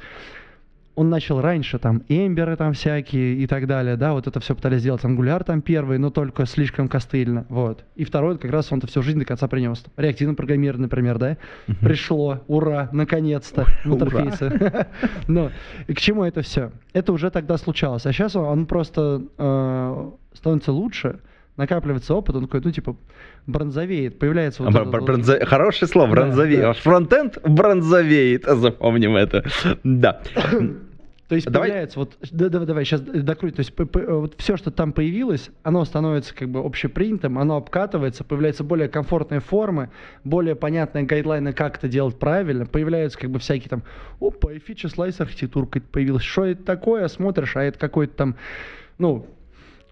он 0.95 1.09
начал 1.09 1.41
раньше, 1.41 1.79
там, 1.79 2.03
эмберы 2.07 2.55
там 2.55 2.73
всякие 2.73 3.35
и 3.35 3.47
так 3.47 3.65
далее, 3.67 3.95
да, 3.95 4.13
вот 4.13 4.27
это 4.27 4.39
все 4.39 4.53
пытались 4.55 4.81
сделать, 4.81 5.03
Angular 5.03 5.43
там 5.43 5.61
первый, 5.61 5.97
но 5.97 6.09
только 6.11 6.45
слишком 6.45 6.87
костыльно, 6.87 7.45
вот. 7.49 7.83
И 7.95 8.03
второй, 8.03 8.37
как 8.37 8.51
раз 8.51 8.71
он-то 8.71 8.85
всю 8.87 9.01
жизнь 9.01 9.17
до 9.19 9.25
конца 9.25 9.47
принес. 9.47 9.83
Реактивное 9.97 10.35
программирование, 10.35 10.83
например, 10.83 11.17
да, 11.17 11.37
пришло, 11.81 12.41
ура, 12.47 12.89
наконец-то, 12.91 13.65
в 13.83 13.93
интерфейсы. 13.93 14.87
Ну, 15.27 15.49
и 15.87 15.93
к 15.93 15.99
чему 15.99 16.23
это 16.25 16.41
все? 16.41 16.71
Это 16.93 17.11
уже 17.13 17.31
тогда 17.31 17.57
случалось, 17.57 18.05
а 18.05 18.13
сейчас 18.13 18.35
он, 18.35 18.65
просто 18.65 19.23
э, 19.37 20.11
становится 20.33 20.71
лучше, 20.71 21.19
накапливается 21.57 22.13
опыт, 22.15 22.35
он 22.35 22.43
такой, 22.45 22.61
ну, 22.63 22.71
типа, 22.71 22.95
бронзовеет, 23.45 24.17
появляется 24.19 24.63
вот 24.63 24.73
Бр- 24.73 24.81
этот 24.87 24.91
бр- 24.91 25.15
вот- 25.17 25.47
Хорошее 25.47 25.87
слово, 25.89 26.07
Да, 26.09 26.13
бронзовеет. 26.15 26.61
да. 26.61 26.73
Фронтенд 26.73 27.37
бронзовеет, 27.47 28.45
запомним 28.47 29.15
это. 29.15 29.43
Да. 29.83 30.21
То 31.33 31.35
есть 31.37 31.49
Давай- 31.49 31.69
появляется 31.69 31.97
вот, 31.97 32.15
да, 32.29 32.47
давай, 32.49 32.67
давай, 32.67 32.85
сейчас 32.85 33.01
докруть, 33.01 33.55
то 33.55 33.61
есть 33.61 33.73
п- 33.73 33.87
п- 33.87 34.05
вот 34.05 34.35
все, 34.37 34.55
что 34.55 34.69
там 34.69 34.93
появилось, 34.93 35.49
оно 35.63 35.83
становится 35.83 36.35
как 36.35 36.47
бы 36.49 36.59
общепринятым, 36.59 37.39
оно 37.39 37.57
обкатывается, 37.57 38.23
появляются 38.23 38.63
более 38.63 38.87
комфортные 38.87 39.39
формы, 39.39 39.89
более 40.23 40.53
понятные 40.53 41.05
гайдлайны, 41.05 41.51
как 41.51 41.77
это 41.79 41.87
делать 41.87 42.19
правильно, 42.19 42.67
появляются 42.67 43.17
как 43.17 43.31
бы 43.31 43.39
всякие 43.39 43.67
там, 43.69 43.81
опа, 44.21 44.53
и 44.53 44.59
фича 44.59 44.89
слайс 44.89 45.19
архитектура 45.19 45.65
какая-то 45.65 45.87
появилась, 45.87 46.21
что 46.21 46.45
это 46.45 46.63
такое, 46.63 47.07
смотришь, 47.07 47.55
а 47.55 47.63
это 47.63 47.79
какой-то 47.79 48.13
там, 48.13 48.35
ну, 48.99 49.25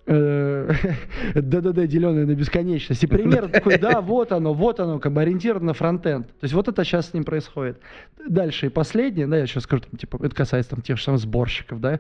ДДД, 0.06 1.88
деленное 1.88 2.26
на 2.26 2.34
бесконечность. 2.34 3.04
И 3.04 3.08
пример 3.08 3.48
такой, 3.50 3.78
да, 3.78 4.02
вот 4.02 4.32
оно, 4.32 4.54
вот 4.54 4.80
оно, 4.80 5.00
как 5.00 5.14
бы 5.14 5.22
ориентировано 5.22 5.68
на 5.68 5.74
фронтенд. 5.74 6.28
То 6.28 6.44
есть 6.44 6.54
вот 6.54 6.68
это 6.68 6.84
сейчас 6.84 7.10
с 7.10 7.14
ним 7.14 7.24
происходит. 7.24 7.80
Дальше 8.28 8.68
и 8.68 8.70
последнее, 8.70 9.28
да, 9.28 9.38
я 9.38 9.46
сейчас 9.46 9.64
скажу, 9.64 9.84
там, 9.84 9.98
типа, 9.98 10.18
это 10.24 10.36
касается 10.36 10.72
там 10.72 10.82
тех 10.82 10.98
же 10.98 11.04
самых 11.04 11.22
сборщиков, 11.22 11.80
да, 11.80 12.00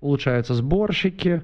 улучшаются 0.00 0.54
сборщики, 0.54 1.42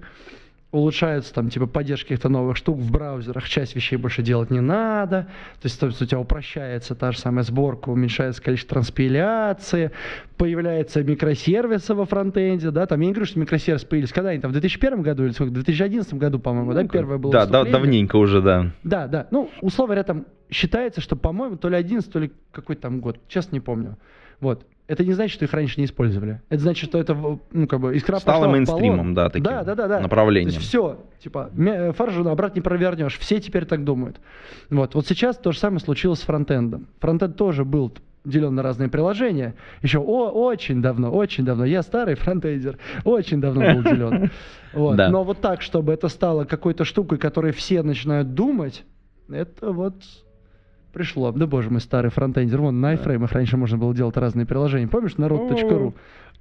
улучшаются 0.73 1.35
там 1.35 1.51
типа 1.51 1.67
поддержка 1.67 2.09
каких-то 2.09 2.31
новых 2.31 2.57
штук 2.57 2.79
в 2.79 2.91
браузерах, 2.91 3.49
часть 3.49 3.77
вещей 3.77 3.97
больше 3.97 4.23
делать 4.23 4.51
не 4.51 4.61
надо, 4.61 5.29
то 5.61 5.67
есть, 5.67 5.79
то 5.79 5.87
есть 5.87 6.01
у 6.01 6.07
тебя 6.07 6.19
упрощается 6.19 6.95
та 6.95 7.13
же 7.13 7.19
самая 7.19 7.45
сборка, 7.45 7.91
уменьшается 7.91 8.43
количество 8.43 8.77
транспиляции, 8.77 9.93
появляются 10.39 11.03
микросервисы 11.05 11.95
во 11.95 12.07
фронтенде, 12.07 12.71
да, 12.71 12.87
там 12.87 13.01
я 13.01 13.07
не 13.07 13.13
говорю, 13.13 13.27
что 13.27 13.39
микросервисы 13.39 13.87
появились, 13.87 14.13
когда 14.13 14.31
они 14.31 14.41
там 14.41 14.51
в 14.51 14.55
2001 14.55 15.03
году 15.03 15.25
или 15.25 15.33
сколько, 15.33 15.51
в 15.51 15.55
2011 15.55 16.15
году, 16.15 16.39
по-моему, 16.39 16.73
да, 16.73 16.85
первое 16.89 17.19
было 17.19 17.33
Да, 17.33 17.47
да, 17.47 17.65
давненько 17.65 18.17
уже, 18.17 18.41
да. 18.41 18.73
Да, 18.83 19.07
да. 19.07 19.29
Ну, 19.31 19.51
условно 19.61 19.95
говоря, 19.95 20.05
там 20.05 20.27
считается, 20.51 21.03
что, 21.03 21.17
по-моему, 21.17 21.57
то 21.57 21.69
ли 21.69 21.77
11, 21.77 22.11
то 22.11 22.19
ли 22.19 22.33
какой-то 22.51 22.83
там 22.83 23.01
год, 23.01 23.19
честно 23.29 23.57
не 23.57 23.61
помню. 23.61 23.97
Вот. 24.43 24.67
Это 24.89 25.05
не 25.05 25.13
значит, 25.13 25.37
что 25.37 25.45
их 25.45 25.55
раньше 25.55 25.81
не 25.81 25.87
использовали. 25.87 26.43
Это 26.51 26.63
значит, 26.63 26.91
что 26.91 26.99
это, 26.99 27.15
ну, 27.15 27.67
как 27.69 27.81
бы, 27.81 27.97
искра 27.97 28.19
Стало 28.19 28.41
пошла 28.41 28.53
мейнстримом, 28.53 29.15
да, 29.15 29.31
таким 29.31 29.45
да, 29.45 29.63
да, 29.63 29.75
да, 29.75 29.89
да. 29.89 30.01
направлением. 30.01 30.51
То 30.51 30.57
есть 30.57 30.69
все, 30.69 31.01
типа, 31.23 31.51
фарш 31.97 32.13
же 32.13 32.29
обратно 32.29 32.59
не 32.59 32.63
провернешь. 32.63 33.17
Все 33.19 33.41
теперь 33.41 33.65
так 33.65 33.85
думают. 33.85 34.21
Вот. 34.69 34.95
Вот 34.97 35.07
сейчас 35.07 35.39
то 35.39 35.53
же 35.53 35.59
самое 35.59 35.81
случилось 35.81 36.19
с 36.19 36.23
фронтендом. 36.23 36.89
Фронтенд 36.99 37.37
тоже 37.37 37.65
был 37.65 37.95
делен 38.25 38.57
на 38.57 38.63
разные 38.63 38.89
приложения. 38.89 39.55
Еще 39.83 40.01
о, 40.01 40.31
очень 40.31 40.83
давно, 40.83 41.13
очень 41.13 41.45
давно. 41.45 41.65
Я 41.65 41.83
старый 41.83 42.17
фронтендер, 42.17 42.79
очень 43.05 43.41
давно 43.41 43.75
был 43.75 43.83
делен. 43.85 44.31
Вот. 44.73 44.97
Да. 44.97 45.11
Но 45.11 45.23
вот 45.23 45.43
так, 45.43 45.61
чтобы 45.61 45.93
это 45.93 46.09
стало 46.09 46.47
какой-то 46.47 46.87
штукой, 46.87 47.19
которой 47.19 47.53
все 47.53 47.83
начинают 47.83 48.33
думать, 48.33 48.85
это 49.29 49.71
вот 49.71 49.97
пришло. 50.93 51.33
Да 51.33 51.47
боже 51.47 51.71
мой, 51.71 51.81
старый 51.81 52.11
фронтендер. 52.11 52.61
Вон 52.61 52.81
на 52.81 52.95
iFrame 52.95 53.27
раньше 53.31 53.57
можно 53.57 53.79
было 53.79 53.95
делать 53.95 54.17
разные 54.17 54.47
приложения. 54.47 54.89
Помнишь, 54.89 55.17
народ.ру? 55.17 55.95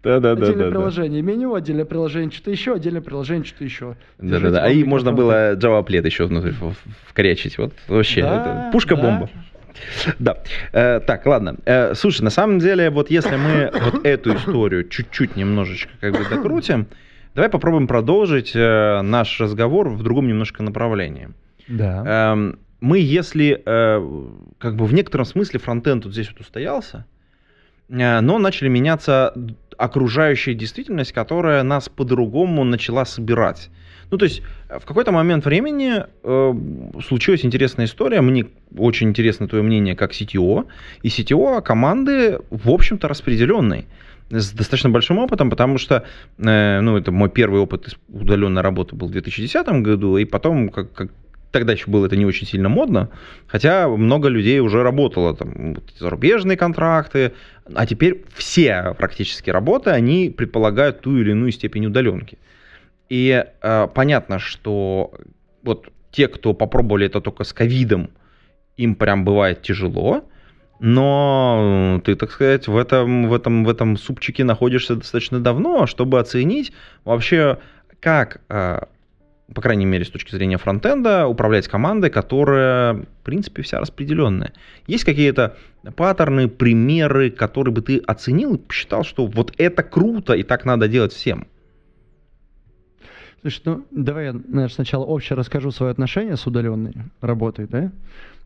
Да-да-да. 0.04 0.32
Отдельное 0.32 0.56
да, 0.56 0.64
да. 0.66 0.70
приложение, 0.72 1.22
меню, 1.22 1.54
отдельное 1.54 1.86
приложение, 1.86 2.32
что-то 2.32 2.50
еще, 2.52 2.74
отдельное 2.74 3.02
приложение, 3.02 3.46
что-то 3.46 3.64
еще. 3.64 3.96
Да-да-да. 4.18 4.64
А 4.64 4.70
и 4.70 4.84
можно 4.84 5.14
было 5.14 5.56
Java 5.56 5.86
Applet 5.86 6.06
еще 6.06 6.26
внутри 6.26 6.54
вкорячить. 7.08 7.58
Вот 7.58 7.74
вообще, 7.88 8.22
Да, 8.22 8.70
пушка-бомба. 8.72 9.30
Да. 10.20 10.38
Э, 10.74 11.00
так, 11.00 11.26
ладно. 11.26 11.56
Э, 11.66 11.94
слушай, 11.96 12.24
на 12.24 12.30
самом 12.30 12.60
деле, 12.60 12.90
вот 12.90 13.10
если 13.10 13.36
мы 13.36 13.72
вот 13.74 14.06
эту 14.06 14.36
историю 14.36 14.88
чуть-чуть 14.88 15.36
немножечко 15.36 15.92
как 16.00 16.14
бы 16.14 16.26
докрутим, 16.30 16.88
давай 17.36 17.50
попробуем 17.50 17.88
продолжить 17.88 18.52
э, 18.54 19.02
наш 19.02 19.40
разговор 19.40 19.90
в 19.90 20.04
другом 20.04 20.28
немножко 20.28 20.64
направлении. 20.64 21.30
Да. 21.68 22.34
Эм, 22.34 22.60
мы, 22.82 23.00
если 23.00 23.62
э, 23.64 24.28
как 24.58 24.76
бы 24.76 24.86
в 24.86 24.94
некотором 24.94 25.26
смысле 25.26 25.60
фронтенд 25.60 26.06
вот 26.06 26.14
здесь 26.14 26.30
вот 26.30 26.42
устоялся, 26.42 27.06
э, 27.90 28.20
но 28.20 28.40
начали 28.40 28.68
меняться 28.68 29.34
окружающая 29.78 30.54
действительность, 30.54 31.14
которая 31.14 31.64
нас 31.64 31.90
по-другому 31.90 32.64
начала 32.64 33.06
собирать. 33.06 33.70
Ну, 34.10 34.18
то 34.18 34.26
есть 34.26 34.42
э, 34.70 34.80
в 34.80 34.86
какой-то 34.86 35.12
момент 35.12 35.46
времени 35.46 36.04
э, 36.24 36.54
случилась 37.06 37.46
интересная 37.46 37.86
история. 37.86 38.22
Мне 38.22 38.48
очень 38.78 39.10
интересно 39.10 39.48
твое 39.48 39.64
мнение 39.64 39.96
как 39.96 40.12
CTO. 40.12 40.68
И 41.04 41.08
CTO 41.08 41.62
команды, 41.62 42.40
в 42.50 42.70
общем-то, 42.70 43.08
распределенные 43.08 43.86
с 44.30 44.52
достаточно 44.52 44.90
большим 44.90 45.18
опытом, 45.18 45.50
потому 45.50 45.78
что, 45.78 46.06
э, 46.38 46.80
ну, 46.82 46.98
это 46.98 47.12
мой 47.12 47.30
первый 47.30 47.62
опыт 47.62 47.98
удаленной 48.10 48.62
работы 48.62 48.96
был 48.96 49.08
в 49.08 49.12
2010 49.12 49.68
году, 49.82 50.18
и 50.18 50.26
потом, 50.26 50.70
как, 50.70 50.94
как 50.94 51.12
тогда 51.52 51.74
еще 51.74 51.90
было 51.90 52.06
это 52.06 52.16
не 52.16 52.26
очень 52.26 52.48
сильно 52.48 52.70
модно, 52.70 53.10
хотя 53.48 53.88
много 53.88 54.30
людей 54.30 54.60
уже 54.60 54.84
работало, 54.84 55.36
там, 55.36 55.76
зарубежные 55.98 56.58
контракты, 56.58 57.34
а 57.74 57.86
теперь 57.86 58.26
все 58.34 58.96
практически 58.98 59.50
работы, 59.50 59.92
они 59.92 60.30
предполагают 60.30 61.02
ту 61.02 61.18
или 61.18 61.32
иную 61.32 61.52
степень 61.52 61.86
удаленки. 61.86 62.38
И 63.10 63.46
э, 63.62 63.88
понятно, 63.94 64.40
что 64.40 65.14
вот 65.64 65.90
те, 66.12 66.28
кто 66.28 66.54
попробовали 66.54 67.06
это 67.06 67.22
только 67.22 67.44
с 67.44 67.54
ковидом, 67.54 68.10
им 68.78 68.96
прям 68.96 69.26
бывает 69.26 69.62
тяжело, 69.62 70.24
но 70.80 72.02
ты, 72.04 72.16
так 72.16 72.32
сказать, 72.32 72.68
в 72.68 72.76
этом, 72.76 73.28
в 73.28 73.34
этом, 73.34 73.66
в 73.66 73.70
этом 73.70 73.98
супчике 73.98 74.44
находишься 74.44 74.96
достаточно 74.96 75.40
давно, 75.40 75.86
чтобы 75.86 76.20
оценить 76.20 76.72
вообще, 77.04 77.60
как, 78.00 78.42
э, 78.50 78.80
по 79.54 79.62
крайней 79.62 79.86
мере, 79.86 80.06
с 80.06 80.10
точки 80.10 80.34
зрения 80.34 80.58
фронтенда, 80.58 81.28
управлять 81.28 81.68
командой, 81.68 82.10
которая, 82.10 82.94
в 82.94 83.24
принципе, 83.24 83.62
вся 83.62 83.80
распределенная. 83.80 84.54
Есть 84.88 85.04
какие-то 85.04 85.58
паттерны, 85.96 86.48
примеры, 86.48 87.30
которые 87.30 87.74
бы 87.74 87.82
ты 87.82 87.98
оценил 87.98 88.56
и 88.56 88.58
посчитал, 88.58 89.04
что 89.04 89.26
вот 89.26 89.54
это 89.58 89.84
круто, 89.84 90.34
и 90.34 90.44
так 90.44 90.66
надо 90.66 90.88
делать 90.88 91.14
всем? 91.14 91.48
Слушай, 93.42 93.62
ну 93.66 93.86
давай 93.90 94.26
я, 94.26 94.34
наверное, 94.34 94.68
сначала 94.70 95.04
общее 95.04 95.36
расскажу 95.36 95.72
свое 95.72 95.92
отношение 95.92 96.38
с 96.38 96.46
удаленной 96.46 96.94
работой, 97.22 97.66
да? 97.68 97.92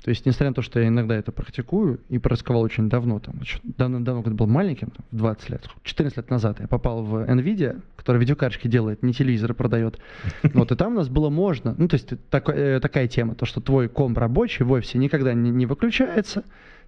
То 0.06 0.10
есть, 0.10 0.24
несмотря 0.24 0.50
на 0.50 0.54
то, 0.54 0.62
что 0.62 0.80
я 0.80 0.90
иногда 0.90 1.16
это 1.16 1.32
практикую 1.32 2.00
и 2.10 2.20
практиковал 2.20 2.62
очень 2.62 2.90
давно, 2.90 3.20
там, 3.20 3.42
давно, 3.64 4.02
давно, 4.02 4.22
когда 4.22 4.38
был 4.38 4.46
маленьким, 4.46 4.92
там, 4.92 5.04
в 5.10 5.18
20 5.18 5.50
лет, 5.50 5.68
14 5.82 6.18
лет 6.18 6.30
назад 6.30 6.60
я 6.60 6.68
попал 6.68 7.04
в 7.04 7.16
NVIDIA, 7.28 7.82
которая 7.96 8.22
видеокарточки 8.22 8.68
делает, 8.68 9.02
не 9.02 9.14
телевизоры 9.14 9.56
продает. 9.56 9.98
Вот, 10.54 10.72
и 10.72 10.76
там 10.76 10.94
у 10.94 10.98
нас 10.98 11.10
было 11.10 11.32
можно, 11.32 11.74
ну, 11.76 11.88
то 11.88 11.96
есть, 11.96 12.14
такой- 12.30 12.54
э, 12.56 12.80
такая 12.82 13.08
тема, 13.08 13.34
то, 13.34 13.48
что 13.48 13.62
твой 13.62 13.90
комп 13.90 14.20
рабочий 14.20 14.64
в 14.64 14.74
офисе 14.74 15.00
никогда 15.00 15.34
не, 15.34 15.50
не 15.50 15.66
выключается, 15.66 16.44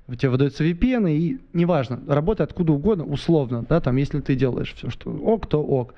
у 0.08 0.14
тебя 0.14 0.30
выдается 0.30 0.64
VPN, 0.64 1.10
и 1.12 1.40
неважно, 1.54 2.00
работай 2.08 2.46
откуда 2.46 2.74
угодно, 2.74 3.04
условно, 3.04 3.66
да, 3.68 3.82
там, 3.82 3.96
если 3.96 4.20
ты 4.20 4.36
делаешь 4.36 4.76
все, 4.76 4.92
что 4.92 5.10
ок, 5.10 5.48
то 5.50 5.60
ок. 5.64 5.96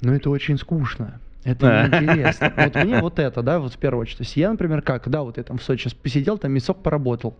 Но 0.00 0.14
это 0.14 0.30
очень 0.30 0.58
скучно. 0.58 1.18
Это 1.46 1.88
неинтересно. 1.92 2.52
Вот 2.56 2.74
мне 2.74 3.00
вот 3.00 3.18
это, 3.18 3.42
да, 3.42 3.60
вот 3.60 3.74
в 3.74 3.78
первую 3.78 4.02
очередь. 4.02 4.18
То 4.18 4.24
есть 4.24 4.36
я, 4.36 4.50
например, 4.50 4.82
как, 4.82 5.08
да, 5.08 5.22
вот 5.22 5.36
я 5.36 5.44
там 5.44 5.58
в 5.58 5.62
Сочи 5.62 5.88
посидел, 5.94 6.38
там 6.38 6.52
месяцок 6.52 6.82
поработал. 6.82 7.36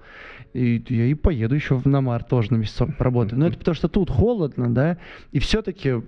И 0.52 0.82
я 0.88 1.06
и 1.06 1.14
поеду 1.14 1.54
еще 1.54 1.74
в 1.74 1.86
Намар 1.86 2.22
тоже 2.22 2.52
на 2.52 2.56
месяцок 2.56 2.96
поработаю. 2.96 3.40
Но 3.40 3.48
это 3.48 3.58
потому 3.58 3.74
что 3.74 3.88
тут 3.88 4.10
холодно, 4.10 4.72
да, 4.72 4.98
и 5.32 5.40
все-таки 5.40 6.02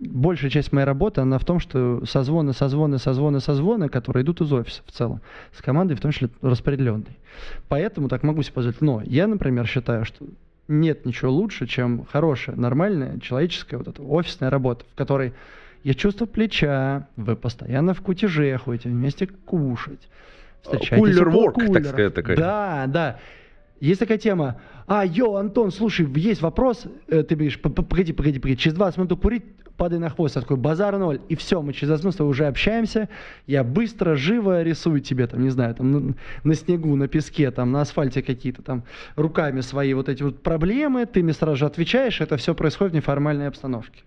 большая 0.00 0.50
часть 0.50 0.72
моей 0.72 0.86
работы, 0.86 1.20
она 1.20 1.38
в 1.38 1.44
том, 1.44 1.60
что 1.60 2.04
созвоны, 2.06 2.52
созвоны, 2.52 2.98
созвоны, 2.98 3.40
созвоны, 3.40 3.88
которые 3.88 4.24
идут 4.24 4.40
из 4.40 4.52
офиса 4.52 4.82
в 4.86 4.90
целом, 4.90 5.20
с 5.52 5.62
командой, 5.62 5.94
в 5.94 6.00
том 6.00 6.10
числе 6.10 6.30
распределенной. 6.40 7.18
Поэтому 7.68 8.08
так 8.08 8.22
могу 8.22 8.42
себе 8.42 8.54
позволить. 8.54 8.80
Но 8.80 9.02
я, 9.04 9.26
например, 9.26 9.66
считаю, 9.66 10.04
что 10.04 10.24
нет 10.66 11.04
ничего 11.04 11.30
лучше, 11.30 11.66
чем 11.66 12.06
хорошая, 12.10 12.56
нормальная, 12.56 13.20
человеческая 13.20 13.76
вот 13.76 13.88
эта 13.88 14.02
офисная 14.02 14.50
работа, 14.50 14.84
в 14.90 14.96
которой 14.96 15.34
есть 15.84 15.98
чувство 15.98 16.26
плеча, 16.26 17.06
вы 17.16 17.36
постоянно 17.36 17.94
в 17.94 18.00
кутеже 18.00 18.58
ходите, 18.58 18.88
вместе 18.88 19.26
кушать. 19.26 20.08
встречаетесь 20.62 20.98
Кулер 20.98 21.28
work, 21.28 21.72
так 21.72 21.86
сказать, 21.86 22.14
такая. 22.14 22.36
Да, 22.36 22.84
да. 22.88 23.18
Есть 23.80 24.00
такая 24.00 24.18
тема. 24.18 24.60
А, 24.86 25.04
йо, 25.04 25.36
Антон, 25.36 25.70
слушай, 25.70 26.06
есть 26.16 26.40
вопрос. 26.40 26.86
Э, 27.08 27.22
Ты 27.22 27.34
говоришь, 27.34 27.60
«П- 27.60 27.68
п- 27.68 27.82
погоди, 27.82 28.12
погоди, 28.12 28.38
погоди. 28.38 28.56
Через 28.56 28.74
20 28.76 28.96
минут 28.98 29.20
курить, 29.20 29.44
падай 29.76 29.98
на 29.98 30.08
хвост. 30.08 30.36
Я 30.36 30.42
такой, 30.42 30.56
базар 30.56 30.96
ноль. 30.96 31.20
И 31.28 31.36
все, 31.36 31.60
мы 31.60 31.72
через 31.74 31.88
20 31.88 32.04
минут 32.04 32.20
уже 32.30 32.46
общаемся. 32.46 33.08
Я 33.46 33.62
быстро, 33.62 34.14
живо 34.14 34.62
рисую 34.62 35.00
тебе, 35.00 35.26
там, 35.26 35.42
не 35.42 35.50
знаю, 35.50 35.74
там, 35.74 35.90
на, 35.90 36.14
на 36.44 36.54
снегу, 36.54 36.96
на 36.96 37.08
песке, 37.08 37.50
там, 37.50 37.72
на 37.72 37.82
асфальте 37.82 38.22
какие-то 38.22 38.62
там 38.62 38.84
руками 39.16 39.60
свои 39.60 39.92
вот 39.92 40.08
эти 40.08 40.22
вот 40.22 40.42
проблемы. 40.42 41.04
Ты 41.04 41.22
мне 41.22 41.34
сразу 41.34 41.56
же 41.56 41.66
отвечаешь. 41.66 42.22
Это 42.22 42.38
все 42.38 42.54
происходит 42.54 42.92
в 42.94 42.96
неформальной 42.96 43.48
обстановке 43.48 44.02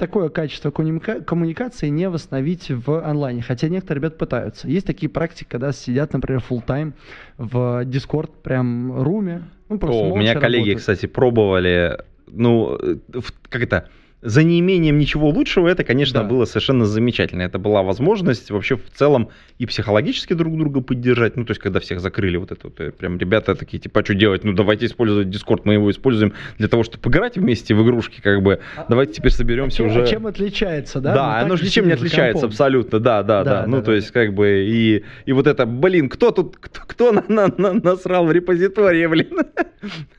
такое 0.00 0.30
качество 0.30 0.70
коммуника- 0.70 1.22
коммуникации 1.22 1.88
не 1.88 2.08
восстановить 2.08 2.70
в 2.70 3.00
онлайне. 3.06 3.42
Хотя 3.42 3.68
некоторые 3.68 4.00
ребят 4.00 4.18
пытаются. 4.18 4.66
Есть 4.66 4.86
такие 4.86 5.08
практики, 5.08 5.46
когда 5.48 5.70
сидят, 5.72 6.12
например, 6.12 6.42
full 6.48 6.64
time 6.66 6.94
в 7.38 7.84
Discord 7.84 8.30
прям 8.42 9.00
руме. 9.02 9.42
Ну, 9.68 9.78
О, 9.82 10.12
у 10.12 10.16
меня 10.16 10.34
коллеги, 10.34 10.70
работают. 10.70 10.78
кстати, 10.80 11.06
пробовали, 11.06 11.98
ну, 12.26 12.76
э, 12.76 12.96
в- 13.12 13.32
как 13.48 13.62
это, 13.62 13.88
за 14.22 14.42
неимением 14.42 14.98
ничего 14.98 15.28
лучшего, 15.30 15.66
это, 15.68 15.82
конечно, 15.82 16.20
Да. 16.22 16.26
было 16.28 16.44
совершенно 16.44 16.84
замечательно. 16.84 17.42
Это 17.42 17.58
была 17.58 17.82
возможность 17.82 18.50
вообще 18.50 18.76
в 18.76 18.90
целом 18.94 19.30
и 19.58 19.64
психологически 19.66 20.34
друг 20.34 20.56
друга 20.58 20.82
поддержать. 20.82 21.36
Ну, 21.36 21.44
то 21.46 21.52
есть, 21.52 21.60
когда 21.60 21.80
всех 21.80 22.00
закрыли, 22.00 22.36
вот 22.36 22.52
это 22.52 22.60
вот, 22.68 22.78
э, 22.80 22.90
прям 22.90 23.16
ребята 23.18 23.54
такие, 23.54 23.78
типа, 23.78 24.00
а 24.00 24.04
что 24.04 24.14
делать? 24.14 24.44
Ну, 24.44 24.52
давайте 24.52 24.86
использовать 24.86 25.28
Discord, 25.28 25.62
мы 25.64 25.74
его 25.74 25.90
используем 25.90 26.34
для 26.58 26.68
того, 26.68 26.82
чтобы 26.82 27.08
играть 27.08 27.36
вместе 27.38 27.74
в 27.74 27.82
игрушки, 27.82 28.20
как 28.20 28.42
бы. 28.42 28.60
А- 28.76 28.84
Давайте 28.88 29.14
теперь 29.14 29.32
соберемся 29.32 29.78
Чем- 29.78 29.86
уже. 29.86 30.02
а 30.02 30.06
чем 30.06 30.26
отличается, 30.26 31.00
да? 31.00 31.14
Да, 31.14 31.38
Ну, 31.40 31.44
оно 31.46 31.56
же 31.56 31.64
ничем 31.64 31.86
не 31.86 31.92
отличается 31.92 32.32
компом. 32.34 32.50
абсолютно, 32.50 33.00
да, 33.00 33.22
да, 33.22 33.42
да. 33.44 33.50
Да, 33.62 33.66
Ну, 33.66 33.76
да, 33.78 33.82
то 33.82 33.90
да, 33.92 33.96
есть, 33.96 34.10
как 34.10 34.34
бы, 34.34 34.64
и, 34.68 35.02
и 35.24 35.32
вот 35.32 35.46
это, 35.46 35.64
блин, 35.64 36.08
кто 36.10 36.30
тут, 36.30 36.56
кто, 36.58 36.80
кто 36.86 37.12
на, 37.12 37.24
на- 37.28 37.54
на- 37.56 37.72
насрал 37.72 38.26
в 38.26 38.32
репозитории, 38.32 39.06
блин? 39.06 39.28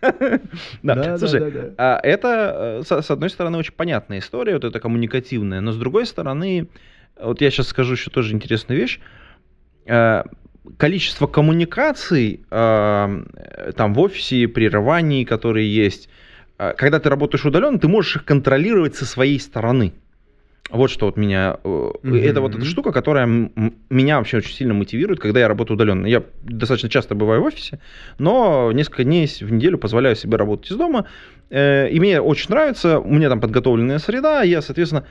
Да, 0.84 1.17
слушай, 1.17 1.74
а 1.77 2.00
это, 2.01 2.81
э, 2.89 3.01
с 3.01 3.12
одной 3.12 3.29
стороны, 3.29 3.58
очень 3.60 3.74
понятная 3.91 4.19
история, 4.19 4.53
вот 4.53 4.63
эта 4.63 4.79
коммуникативная, 4.79 5.62
но 5.62 5.71
с 5.71 5.77
другой 5.77 6.05
стороны, 6.05 6.67
вот 7.19 7.41
я 7.41 7.51
сейчас 7.51 7.67
скажу 7.67 7.93
еще 7.93 8.10
тоже 8.10 8.33
интересную 8.33 8.79
вещь, 8.79 9.00
Э, 9.86 10.24
количество 10.77 11.25
коммуникаций 11.27 12.45
э, 12.51 13.71
там 13.75 13.93
в 13.93 14.00
офисе, 14.00 14.48
прерываний, 14.48 15.25
которые 15.25 15.74
есть, 15.74 16.07
э, 16.60 16.74
когда 16.77 17.00
ты 17.00 17.10
работаешь 17.10 17.45
удаленно, 17.45 17.79
ты 17.79 17.88
можешь 17.88 18.17
их 18.17 18.25
контролировать 18.25 18.95
со 18.95 19.05
своей 19.05 19.39
стороны. 19.39 19.93
Вот 20.72 20.90
что 20.90 21.08
вот 21.08 21.18
меня... 21.18 21.58
э, 21.63 21.92
Это 22.24 22.42
вот 22.42 22.56
эта 22.56 22.63
штука, 22.66 22.92
которая 22.92 23.25
меня 23.90 24.18
вообще 24.18 24.38
очень 24.38 24.54
сильно 24.56 24.74
мотивирует, 24.74 25.20
когда 25.20 25.40
я 25.42 25.48
работаю 25.48 25.75
удаленно. 25.75 26.06
Я 26.08 26.24
достаточно 26.44 26.90
часто 26.90 27.13
бываю 27.16 27.42
в 27.42 27.46
офисе, 27.46 27.80
но 28.20 28.72
несколько 28.72 29.04
дней 29.04 29.28
в 29.28 29.51
неделю 29.51 29.78
позволяю 29.78 30.16
себе 30.16 30.38
работать 30.38 30.72
из 30.72 30.78
дома. 30.78 31.06
Э, 31.50 31.90
И 31.90 32.00
мне 32.00 32.22
очень 32.22 32.50
нравится, 32.50 33.00
у 33.00 33.12
меня 33.13 33.30
там 33.30 33.42
подготовленная 33.42 34.00
среда, 34.00 34.44
я, 34.44 34.62
соответственно, 34.62 35.06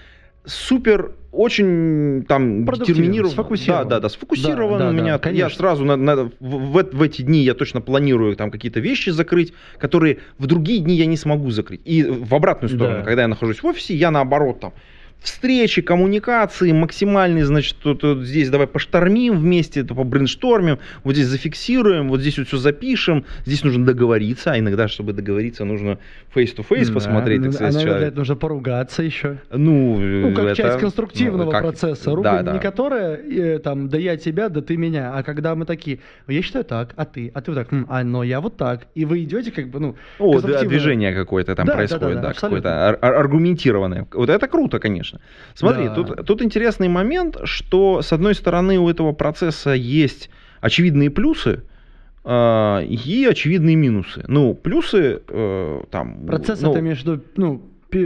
супер 0.46 1.12
очень 1.32 2.24
там 2.26 2.64
детерминирован. 2.64 3.30
сфокусирован. 3.30 3.82
Да, 3.84 3.96
да, 3.96 4.00
да, 4.00 4.08
сфокусирован 4.08 4.78
Да, 4.78 4.84
да, 4.86 4.90
у 4.90 4.92
меня. 4.92 5.04
да, 5.04 5.12
я 5.12 5.18
конечно. 5.18 5.50
сразу 5.58 5.84
на- 5.84 5.96
на- 5.96 6.16
в, 6.16 6.30
в- 6.40 6.90
в 6.96 7.02
эти 7.02 7.20
дни 7.20 7.40
я 7.44 7.52
точно 7.52 7.82
планирую 7.82 8.34
там 8.36 8.50
какие-то 8.50 8.80
вещи 8.80 9.10
закрыть, 9.10 9.52
которые 9.78 10.18
в 10.38 10.46
другие 10.46 10.78
дни 10.80 10.94
я 10.96 11.04
не 11.04 11.18
смогу 11.18 11.50
закрыть. 11.50 11.82
И 11.84 12.02
в 12.02 12.34
обратную 12.34 12.70
сторону, 12.74 12.98
Да. 13.00 13.04
когда 13.04 13.22
я 13.22 13.28
нахожусь 13.28 13.62
в 13.62 13.66
офисе, 13.66 13.94
я 13.94 14.10
наоборот 14.10 14.60
там 14.60 14.72
встречи, 15.20 15.82
коммуникации, 15.82 16.72
максимальный, 16.72 17.42
значит, 17.42 17.76
тут, 17.82 18.00
тут 18.00 18.24
здесь 18.24 18.48
давай 18.50 18.66
поштормим 18.66 19.38
вместе, 19.38 19.82
то 19.84 19.94
побрейнштормим, 19.94 20.78
вот 21.04 21.14
здесь 21.14 21.26
зафиксируем, 21.26 22.08
вот 22.08 22.20
здесь 22.20 22.38
вот 22.38 22.48
все 22.48 22.56
запишем, 22.56 23.24
здесь 23.44 23.62
нужно 23.64 23.84
договориться, 23.84 24.52
а 24.52 24.58
иногда, 24.58 24.88
чтобы 24.88 25.12
договориться, 25.12 25.64
нужно 25.64 25.98
face-to-face 26.34 26.86
Да, 26.88 26.92
посмотреть, 26.94 27.38
так 27.42 27.46
ну, 27.46 27.52
сказать, 27.52 27.76
а 27.76 27.78
иногда 27.82 27.98
для 27.98 28.10
нужно 28.12 28.36
поругаться 28.36 29.02
еще. 29.02 29.38
Ну, 29.52 29.98
Ну, 29.98 30.34
как 30.34 30.44
это- 30.46 30.54
часть 30.56 30.78
конструктивного 30.78 31.44
ну, 31.44 31.50
как- 31.50 31.62
процесса. 31.62 32.10
Ругань 32.14 32.36
Да, 32.38 32.42
да. 32.42 32.52
не 32.52 32.58
которая, 32.58 33.16
э, 33.16 33.58
там, 33.58 33.88
да 33.88 33.98
я 33.98 34.16
тебя, 34.16 34.48
да 34.48 34.60
ты 34.62 34.76
меня, 34.76 35.12
а 35.14 35.22
когда 35.22 35.54
мы 35.54 35.64
такие, 35.66 35.98
я 36.28 36.42
считаю 36.42 36.64
так, 36.64 36.94
а 36.96 37.04
ты, 37.04 37.30
а 37.34 37.40
ты 37.40 37.50
вот 37.50 37.56
так, 37.58 37.72
«М, 37.72 37.86
а 37.88 38.02
но 38.04 38.22
я 38.22 38.40
вот 38.40 38.56
так. 38.56 38.86
И 38.94 39.04
вы 39.04 39.22
идете 39.24 39.50
как 39.50 39.68
бы, 39.68 39.80
ну, 39.80 39.96
О, 40.18 40.40
да, 40.40 40.62
движение 40.62 41.14
какое-то 41.14 41.54
там 41.54 41.66
Да, 41.66 41.72
да, 41.72 41.76
происходит, 41.76 42.16
да, 42.16 42.22
да, 42.22 42.28
да, 42.28 42.34
какое-то 42.34 42.68
ар- 42.88 42.98
ар- 43.02 43.14
аргументированное. 43.16 44.06
Вот 44.12 44.28
это 44.30 44.46
круто, 44.48 44.78
конечно. 44.78 45.09
Смотри, 45.54 45.88
Да. 45.88 45.94
тут, 45.94 46.26
тут 46.26 46.42
интересный 46.42 46.88
момент, 46.88 47.36
что 47.44 48.02
с 48.02 48.12
одной 48.12 48.34
стороны 48.34 48.78
у 48.78 48.88
этого 48.88 49.12
процесса 49.12 49.70
есть 49.72 50.30
очевидные 50.60 51.10
плюсы, 51.10 51.62
а, 52.24 52.80
и 52.80 53.24
очевидные 53.24 53.76
минусы. 53.76 54.24
Ну, 54.28 54.54
плюсы 54.54 55.22
э, 55.26 55.80
там... 55.90 56.26
Процесс 56.26 56.60
ну, 56.60 56.70
это 56.70 56.80
между, 56.82 57.22
ну, 57.36 57.62
5 57.90 58.02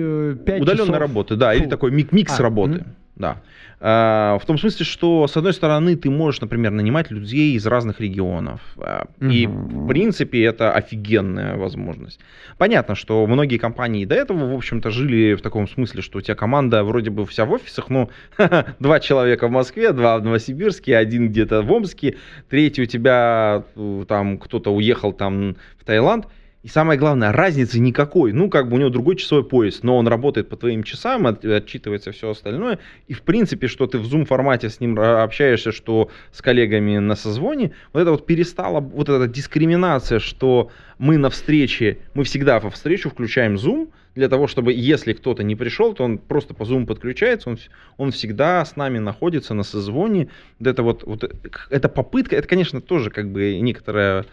удаленной 0.62 0.76
часов. 0.86 0.96
работы, 0.98 1.36
да, 1.36 1.52
или 1.54 1.64
Фу. 1.64 1.70
такой 1.70 1.90
мик- 1.90 2.12
микс 2.12 2.38
А, 2.38 2.42
работы. 2.42 2.74
мгм. 2.74 2.86
Да. 3.16 3.36
А, 3.86 4.38
в 4.38 4.46
том 4.46 4.56
смысле, 4.56 4.86
что 4.86 5.26
с 5.26 5.36
одной 5.36 5.52
стороны 5.52 5.94
ты 5.94 6.08
можешь, 6.08 6.40
например, 6.40 6.70
нанимать 6.70 7.10
людей 7.10 7.52
из 7.54 7.66
разных 7.66 8.00
регионов. 8.00 8.62
а, 8.78 9.08
И 9.20 9.46
в 9.46 9.86
принципе 9.88 10.42
это 10.42 10.72
офигенная 10.72 11.56
возможность. 11.56 12.18
Понятно, 12.56 12.94
что 12.94 13.26
многие 13.26 13.58
компании 13.58 14.06
до 14.06 14.14
этого, 14.14 14.50
в 14.50 14.54
общем-то, 14.54 14.88
жили 14.90 15.34
в 15.34 15.42
таком 15.42 15.68
смысле, 15.68 16.00
что 16.00 16.16
у 16.16 16.22
тебя 16.22 16.34
команда 16.34 16.82
вроде 16.82 17.10
бы 17.10 17.26
вся 17.26 17.44
в 17.44 17.52
офисах, 17.52 17.90
но 17.90 18.08
два 18.78 19.00
человека 19.00 19.48
в 19.48 19.50
Москве, 19.50 19.92
два 19.92 20.16
в 20.16 20.24
Новосибирске, 20.24 20.96
один 20.96 21.28
где-то 21.28 21.60
в 21.60 21.70
Омске, 21.70 22.16
третий 22.48 22.84
у 22.84 22.86
тебя 22.86 23.64
э, 23.76 24.04
там 24.08 24.38
кто-то 24.38 24.74
уехал 24.74 25.12
там 25.12 25.56
в 25.78 25.84
Таиланд. 25.84 26.26
И 26.64 26.68
самое 26.68 26.98
главное, 26.98 27.30
разницы 27.30 27.78
никакой. 27.78 28.32
Ну, 28.32 28.48
как 28.48 28.70
бы 28.70 28.76
у 28.76 28.78
него 28.78 28.88
другой 28.88 29.16
часовой 29.16 29.44
пояс, 29.44 29.82
но 29.82 29.98
он 29.98 30.08
работает 30.08 30.48
по 30.48 30.56
твоим 30.56 30.82
часам, 30.82 31.26
от- 31.26 31.44
отчитывается 31.44 32.10
все 32.10 32.30
остальное. 32.30 32.78
И, 33.06 33.12
в 33.12 33.20
принципе, 33.20 33.68
что 33.68 33.86
ты 33.86 33.98
в 33.98 34.06
Zoom-формате 34.06 34.70
с 34.70 34.80
ним 34.80 34.98
ра- 34.98 35.22
общаешься, 35.22 35.72
что 35.72 36.10
с 36.32 36.40
коллегами 36.40 36.96
на 36.96 37.16
созвоне, 37.16 37.72
вот 37.92 38.00
это 38.00 38.12
вот 38.12 38.24
перестала, 38.24 38.80
вот 38.80 39.10
эта 39.10 39.28
дискриминация, 39.28 40.20
что 40.20 40.70
мы 40.96 41.18
на 41.18 41.28
встрече, 41.28 41.98
мы 42.14 42.24
всегда 42.24 42.60
во 42.60 42.70
встречу 42.70 43.10
включаем 43.10 43.56
Zoom, 43.56 43.90
для 44.14 44.30
того, 44.30 44.46
чтобы, 44.46 44.72
если 44.72 45.12
кто-то 45.12 45.42
не 45.42 45.56
пришел, 45.56 45.92
то 45.92 46.04
он 46.04 46.16
просто 46.16 46.54
по 46.54 46.62
Zoom 46.62 46.86
подключается, 46.86 47.50
он, 47.50 47.58
он 47.98 48.10
всегда 48.10 48.64
с 48.64 48.76
нами 48.76 48.98
находится 49.00 49.52
на 49.52 49.64
созвоне. 49.64 50.28
Вот 50.60 50.68
это 50.68 50.82
вот, 50.82 51.02
вот 51.02 51.24
э, 51.24 51.28
эта 51.68 51.90
попытка, 51.90 52.36
это, 52.36 52.48
конечно, 52.48 52.80
тоже 52.80 53.10
как 53.10 53.30
бы 53.30 53.58
некоторая 53.60 54.24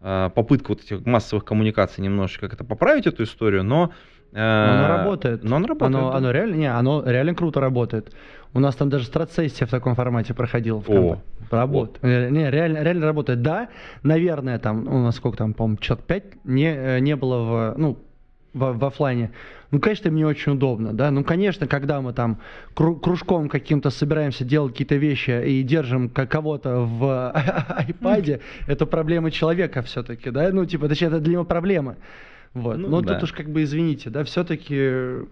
попытка 0.00 0.70
вот 0.70 0.80
этих 0.82 1.04
массовых 1.04 1.44
коммуникаций 1.44 2.02
немножечко 2.02 2.48
как-то 2.48 2.64
поправить 2.64 3.06
эту 3.06 3.24
историю, 3.24 3.64
но... 3.64 3.90
э, 4.32 4.36
Но 4.36 4.72
оно 4.74 4.88
работает. 4.88 5.44
Но 5.44 5.56
оно 5.56 5.66
работает. 5.66 5.94
Оно, 5.96 6.10
да. 6.10 6.16
оно 6.16 6.30
реально, 6.30 6.54
не, 6.54 6.66
оно 6.72 7.02
реально 7.04 7.34
круто 7.34 7.60
работает. 7.60 8.14
У 8.52 8.60
нас 8.60 8.74
там 8.74 8.88
даже 8.88 9.04
страцессия 9.04 9.66
в 9.66 9.70
таком 9.70 9.94
формате 9.94 10.34
проходила. 10.34 10.80
В 10.80 10.90
О. 10.90 11.22
Работает. 11.50 11.98
Э, 12.02 12.30
Не, 12.30 12.50
реально, 12.50 12.82
реально 12.82 13.06
работает. 13.06 13.42
Да, 13.42 13.68
наверное, 14.02 14.58
там, 14.58 14.88
у 14.88 14.98
нас 15.02 15.16
сколько 15.16 15.36
там, 15.38 15.54
по-моему, 15.54 15.78
человек 15.78 16.06
5 16.06 16.24
не, 16.44 16.72
э, 16.74 16.98
не 17.00 17.16
было 17.16 17.38
в, 17.42 17.74
ну, 17.78 17.98
в, 18.52 18.72
в 18.72 18.84
оффлайне. 18.84 19.30
Ну, 19.70 19.78
конечно, 19.78 20.08
им 20.08 20.16
не 20.16 20.24
очень 20.24 20.52
удобно, 20.52 20.92
да. 20.92 21.10
Ну, 21.10 21.22
конечно, 21.22 21.66
когда 21.66 22.00
мы 22.00 22.12
там 22.12 22.40
кру- 22.74 22.98
кружком 22.98 23.48
каким-то 23.48 23.90
собираемся 23.90 24.44
делать 24.44 24.72
какие-то 24.72 24.96
вещи 24.96 25.30
и 25.46 25.62
держим 25.62 26.08
кого-то 26.08 26.80
в 26.80 27.30
айпаде, 27.68 28.40
это 28.66 28.86
проблема 28.86 29.30
человека 29.30 29.82
все-таки, 29.82 30.30
да. 30.30 30.50
Ну, 30.52 30.66
типа, 30.66 30.88
точнее, 30.88 31.08
это 31.08 31.20
для 31.20 31.34
него 31.34 31.44
проблема. 31.44 31.96
Вот. 32.54 32.78
Ну, 32.78 32.88
Но 32.88 33.00
да. 33.00 33.14
тут 33.14 33.24
уж 33.24 33.32
как 33.32 33.48
бы 33.50 33.62
извините, 33.62 34.10
да, 34.10 34.24
все-таки 34.24 35.26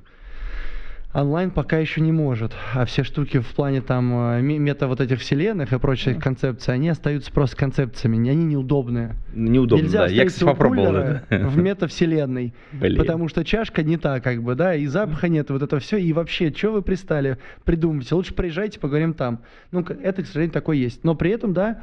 онлайн 1.14 1.51
пока 1.51 1.79
еще 1.79 2.01
не 2.01 2.12
может, 2.12 2.53
а 2.75 2.85
все 2.85 3.03
штуки 3.03 3.38
в 3.40 3.47
плане 3.55 3.81
там 3.81 4.12
э, 4.12 4.40
ме- 4.42 4.59
мета 4.59 4.87
вот 4.87 5.01
этих 5.01 5.21
вселенных 5.21 5.73
и 5.73 5.79
прочих 5.79 6.18
концепций, 6.23 6.75
они 6.75 6.88
остаются 6.90 7.33
просто 7.33 7.57
концепциями, 7.57 8.29
они 8.29 8.44
неудобные. 8.44 9.16
Неудобно, 9.35 9.83
Нельзя 9.83 10.07
да. 10.07 10.12
Я, 10.12 10.27
кстати, 10.27 10.44
попробовал 10.44 10.97
это. 10.97 11.25
в 11.31 11.57
метавселенной, 11.57 12.55
Блин. 12.73 12.99
потому 12.99 13.29
что 13.29 13.44
чашка 13.44 13.83
не 13.83 13.97
та, 13.97 14.21
как 14.21 14.42
бы, 14.42 14.55
да, 14.55 14.75
и 14.75 14.87
запаха 14.87 15.29
нет, 15.29 15.51
вот 15.51 15.62
это 15.62 15.79
все, 15.79 15.97
и 15.97 16.12
вообще, 16.12 16.53
что 16.55 16.73
вы 16.73 16.83
пристали 16.83 17.38
придумывайте, 17.64 18.14
лучше 18.14 18.35
приезжайте, 18.35 18.79
поговорим 18.79 19.14
там. 19.14 19.40
Ну, 19.73 19.81
это, 19.81 20.23
к 20.23 20.27
сожалению, 20.27 20.53
такое 20.53 20.77
есть. 20.77 21.05
Но 21.05 21.14
при 21.14 21.31
этом, 21.31 21.53
да, 21.55 21.81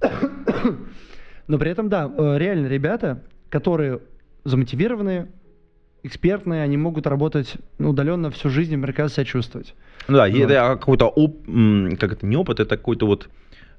но 1.46 1.58
при 1.58 1.70
этом, 1.70 1.88
да, 1.88 2.10
э, 2.16 2.38
реально 2.38 2.66
ребята, 2.66 3.22
которые 3.50 4.00
замотивированные, 4.44 5.28
экспертные, 6.02 6.62
они 6.62 6.76
могут 6.76 7.06
работать 7.06 7.54
ну, 7.78 7.90
удаленно 7.90 8.30
всю 8.30 8.50
жизнь 8.50 8.74
и 8.74 8.78
прекрасно 8.82 9.16
себя 9.16 9.24
чувствовать. 9.24 9.74
Ну 10.08 10.16
да, 10.16 10.26
Вот. 10.28 10.36
это 10.38 10.76
какой-то 10.78 11.06
оп, 11.06 11.38
как 11.98 12.12
это 12.12 12.26
не 12.26 12.36
опыт, 12.36 12.60
это 12.60 12.76
какой-то 12.76 13.06
вот 13.06 13.28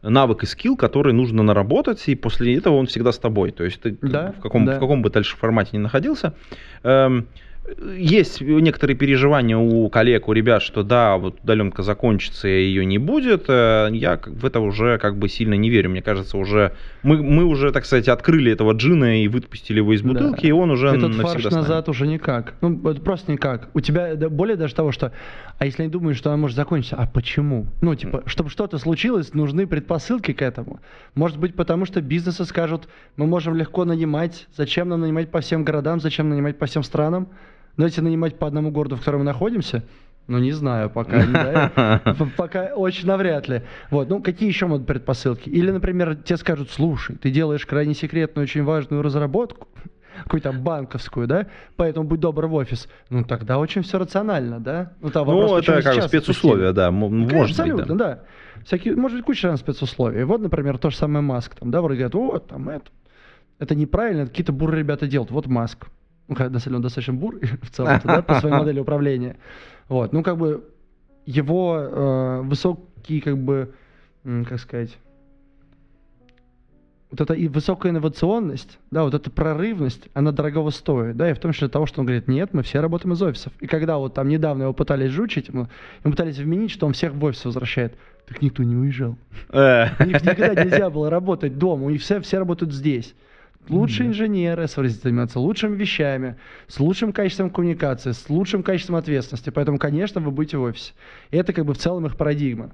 навык 0.02 0.44
и 0.44 0.46
скилл, 0.46 0.78
который 0.78 1.12
нужно 1.14 1.44
наработать, 1.44 2.08
и 2.08 2.16
после 2.16 2.56
этого 2.56 2.76
он 2.76 2.86
всегда 2.88 3.12
с 3.12 3.20
тобой. 3.20 3.52
То 3.52 3.64
есть 3.64 3.82
ты 3.82 3.98
Да, 4.02 4.34
в, 4.38 4.42
каком, 4.42 4.66
да. 4.66 4.78
в 4.78 4.80
каком 4.80 5.02
бы 5.02 5.10
дальше 5.10 5.36
формате 5.36 5.72
ни 5.74 5.78
находился. 5.80 6.34
эм, 6.84 7.28
есть 7.98 8.42
некоторые 8.42 8.98
переживания 8.98 9.58
у 9.58 9.90
коллег, 9.90 10.28
у 10.28 10.34
ребят, 10.34 10.62
что 10.62 10.84
да, 10.84 11.18
вот 11.18 11.40
удаленка 11.44 11.84
закончится, 11.84 12.48
и 12.48 12.64
ее 12.64 12.86
не 12.86 12.98
будет. 12.98 13.46
Э, 13.48 13.90
Я 13.92 14.20
в 14.26 14.46
это 14.46 14.60
уже 14.60 14.98
как 14.98 15.18
бы 15.18 15.30
сильно 15.30 15.54
не 15.54 15.70
верю. 15.70 15.90
Мне 15.90 16.02
кажется, 16.02 16.38
уже 16.38 16.74
мы, 17.04 17.22
мы 17.22 17.46
уже, 17.46 17.72
так 17.72 17.86
сказать, 17.86 18.08
открыли 18.08 18.52
этого 18.52 18.74
джина 18.74 19.22
и 19.24 19.28
выпустили 19.28 19.78
его 19.78 19.94
из 19.94 20.02
Да. 20.02 20.10
бутылки, 20.10 20.46
и 20.46 20.52
он 20.52 20.72
уже 20.72 20.88
Этот 20.90 21.16
навсегда 21.16 21.28
фарш 21.28 21.44
назад 21.46 21.90
уже 21.90 22.08
никак. 22.08 22.54
Ну, 22.62 22.78
просто 22.78 23.32
никак. 23.32 23.70
У 23.74 23.80
тебя 23.80 24.16
да, 24.16 24.30
более 24.30 24.56
даже 24.56 24.76
того, 24.76 24.92
что... 24.92 25.12
А 25.58 25.66
если 25.66 25.84
они 25.84 25.92
думают, 25.92 26.18
что 26.18 26.30
она 26.30 26.38
может 26.38 26.56
закончиться, 26.56 26.96
а 26.96 27.06
почему? 27.06 27.68
Ну, 27.82 27.94
типа, 27.96 28.24
чтобы 28.26 28.50
что-то 28.50 28.78
случилось, 28.78 29.34
нужны 29.34 29.68
предпосылки 29.68 30.32
к 30.32 30.42
этому. 30.42 30.80
Может 31.16 31.38
быть, 31.38 31.56
потому 31.56 31.86
что 31.86 32.02
бизнесы 32.02 32.46
скажут, 32.46 32.88
мы 33.18 33.28
можем 33.28 33.56
легко 33.56 33.84
нанимать, 33.84 34.48
зачем 34.56 34.88
нам 34.88 35.02
нанимать 35.02 35.32
по 35.32 35.42
всем 35.42 35.64
городам, 35.66 36.00
зачем 36.00 36.30
нанимать 36.30 36.58
по 36.58 36.66
всем 36.66 36.84
странам? 36.84 37.28
Давайте 37.80 38.02
нанимать 38.02 38.38
по 38.38 38.46
одному 38.46 38.72
городу, 38.72 38.98
в 38.98 39.00
котором 39.00 39.20
мы 39.20 39.26
находимся. 39.26 39.84
Ну, 40.28 40.38
не 40.38 40.52
знаю, 40.52 40.90
пока. 40.90 41.16
не 41.26 41.30
знаю. 41.32 41.72
П- 42.04 42.28
Пока 42.38 42.66
очень 42.76 43.08
навряд 43.08 43.48
ли. 43.48 43.62
Вот, 43.90 44.10
ну, 44.10 44.22
какие 44.22 44.50
еще 44.50 44.66
могут 44.68 44.86
предпосылки? 44.86 45.48
Или, 45.48 45.72
например, 45.72 46.16
тебе 46.18 46.36
скажут, 46.36 46.70
слушай, 46.72 47.16
ты 47.16 47.32
делаешь 47.32 47.66
крайне 47.66 47.94
секретную, 47.94 48.44
очень 48.44 48.64
важную 48.66 49.02
разработку, 49.02 49.70
какую-то 50.26 50.52
банковскую, 50.52 51.26
да, 51.26 51.48
поэтому 51.78 52.06
будь 52.06 52.20
добр 52.20 52.48
в 52.48 52.54
офис. 52.56 52.90
Ну, 53.10 53.24
тогда 53.24 53.58
очень 53.60 53.82
все 53.82 53.98
рационально, 53.98 54.60
да? 54.60 54.92
Ну, 55.00 55.10
там 55.10 55.26
вопрос, 55.26 55.50
Ну, 55.50 55.58
это 55.60 55.82
как 55.82 56.04
спецусловия, 56.04 56.74
да, 56.74 56.92
запустили. 56.92 57.16
может 57.16 57.32
быть, 57.32 57.60
Абсолютно, 57.60 57.96
да. 57.98 58.06
да. 58.16 58.20
Всякие, 58.66 58.98
может 58.98 59.18
быть, 59.20 59.26
куча 59.26 59.48
разных 59.48 59.62
спецусловий. 59.62 60.26
Вот, 60.26 60.42
например, 60.42 60.78
то 60.80 60.90
же 60.90 60.98
самое 60.98 61.22
Маск, 61.24 61.56
там, 61.56 61.72
да, 61.72 61.82
вроде 61.82 62.00
говорят, 62.00 62.14
вот, 62.16 62.48
там, 62.50 62.68
это, 62.68 62.92
это 63.58 63.74
неправильно, 63.74 64.24
это 64.24 64.32
какие-то 64.32 64.52
буры 64.52 64.80
ребята 64.80 65.08
делают. 65.08 65.32
Вот 65.32 65.48
Маск. 65.48 65.88
Ну, 66.30 66.36
хотя 66.36 66.50
достаточно, 66.50 66.78
он 66.78 66.82
достаточно 66.82 67.14
бур 67.14 67.40
в 67.62 67.70
целом, 67.72 68.00
да, 68.04 68.22
по 68.22 68.36
своей 68.40 68.56
модели 68.60 68.80
управления. 68.80 69.38
Вот, 69.90 70.14
ну, 70.14 70.24
как 70.24 70.38
бы, 70.38 70.64
его 71.26 71.78
э, 71.78 72.42
высокий, 72.44 73.20
как 73.20 73.38
бы, 73.38 73.74
как 74.24 74.60
сказать, 74.60 74.98
вот 77.12 77.22
эта 77.22 77.34
и 77.34 77.48
высокая 77.48 77.92
инновационность, 77.92 78.78
да, 78.92 79.04
вот 79.04 79.16
эта 79.16 79.32
прорывность, 79.32 80.10
она 80.14 80.32
дорогого 80.32 80.70
стоит, 80.70 81.18
да, 81.18 81.32
и 81.32 81.34
в 81.34 81.40
том 81.40 81.54
числе 81.54 81.68
того, 81.68 81.88
что 81.88 82.02
он 82.02 82.06
говорит, 82.06 82.28
нет, 82.28 82.54
мы 82.54 82.62
все 82.62 82.80
работаем 82.80 83.14
из 83.14 83.22
офисов. 83.24 83.52
И 83.60 83.68
когда 83.68 83.98
вот 83.98 84.14
там 84.14 84.28
недавно 84.30 84.64
его 84.64 84.74
пытались 84.74 85.10
жучить, 85.10 85.48
ему, 85.48 85.68
ему 86.04 86.12
пытались 86.12 86.38
вменить, 86.38 86.70
что 86.70 86.86
он 86.86 86.94
всех 86.94 87.14
в 87.14 87.24
офис 87.24 87.44
возвращает, 87.46 87.96
так 88.28 88.44
никто 88.44 88.62
не 88.62 88.76
уезжал. 88.76 89.18
Э, 89.50 89.88
У 90.00 90.06
них 90.06 90.22
никогда 90.22 90.64
нельзя 90.64 90.92
было 90.92 91.10
работать 91.10 91.58
дома, 91.58 91.86
у 91.86 91.90
них 91.90 92.02
все, 92.02 92.22
все 92.22 92.38
работают 92.38 92.74
здесь. 92.74 93.16
Лучшие 93.68 94.08
инженеры 94.10 94.68
с- 94.68 94.76
занимаются 94.76 95.40
лучшими 95.40 95.76
вещами, 95.76 96.38
с 96.68 96.80
лучшим 96.80 97.12
качеством 97.14 97.50
коммуникации, 97.52 98.12
с 98.14 98.28
лучшим 98.30 98.64
качеством 98.64 98.96
ответственности. 98.96 99.52
Поэтому, 99.52 99.78
конечно, 99.78 100.22
вы 100.22 100.32
будете 100.32 100.58
в 100.58 100.64
офисе. 100.64 100.94
И 101.30 101.38
это 101.38 101.54
как 101.54 101.66
бы 101.66 101.74
в 101.74 101.78
целом 101.78 102.06
их 102.08 102.16
парадигма. 102.18 102.72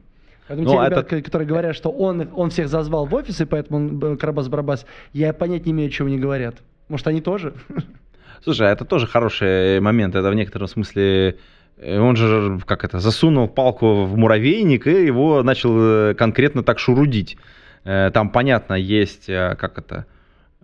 Поэтому 0.48 0.68
Ну, 0.70 0.74
те 0.74 0.78
это- 0.80 0.86
ребята, 0.92 1.04
ко- 1.10 1.22
которые 1.22 1.48
говорят, 1.48 1.76
что 1.76 1.90
он, 1.90 2.30
он 2.36 2.50
всех 2.50 2.70
зазвал 2.70 3.08
в 3.08 3.14
офис, 3.16 3.42
и 3.42 3.46
поэтому 3.46 3.78
он 3.80 4.14
э, 4.14 4.16
Карабас-Барабас, 4.16 4.86
я 5.12 5.34
понять 5.34 5.66
не 5.66 5.72
имею, 5.74 5.90
чего 5.90 6.08
они 6.08 6.18
говорят. 6.20 6.56
Может, 6.88 7.08
они 7.08 7.20
тоже? 7.20 7.54
Слушай, 8.44 8.70
а 8.70 8.72
это 8.72 8.86
тоже 8.86 9.08
хороший 9.08 9.80
момент. 9.82 10.16
Это 10.16 10.30
в 10.30 10.36
некотором 10.36 10.68
смысле 10.68 11.38
э, 11.78 12.00
он 12.00 12.16
же, 12.16 12.60
как 12.66 12.86
это, 12.86 13.00
засунул 13.00 13.48
палку 13.50 14.06
в 14.06 14.16
муравейник 14.18 14.88
и 14.88 15.06
его 15.08 15.44
начал 15.44 15.72
э, 15.78 16.14
конкретно 16.14 16.64
так 16.64 16.80
шурудить. 16.80 17.38
Э, 17.84 18.12
Там, 18.14 18.30
понятно, 18.30 18.76
есть, 18.76 19.28
э, 19.30 19.56
как 19.60 19.78
это, 19.80 20.06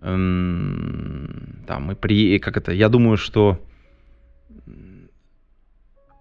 эм, 0.02 1.64
там 1.66 1.92
и 1.92 1.94
при, 1.94 2.38
как 2.38 2.56
это, 2.56 2.72
я 2.72 2.88
думаю, 2.88 3.16
что 3.16 3.58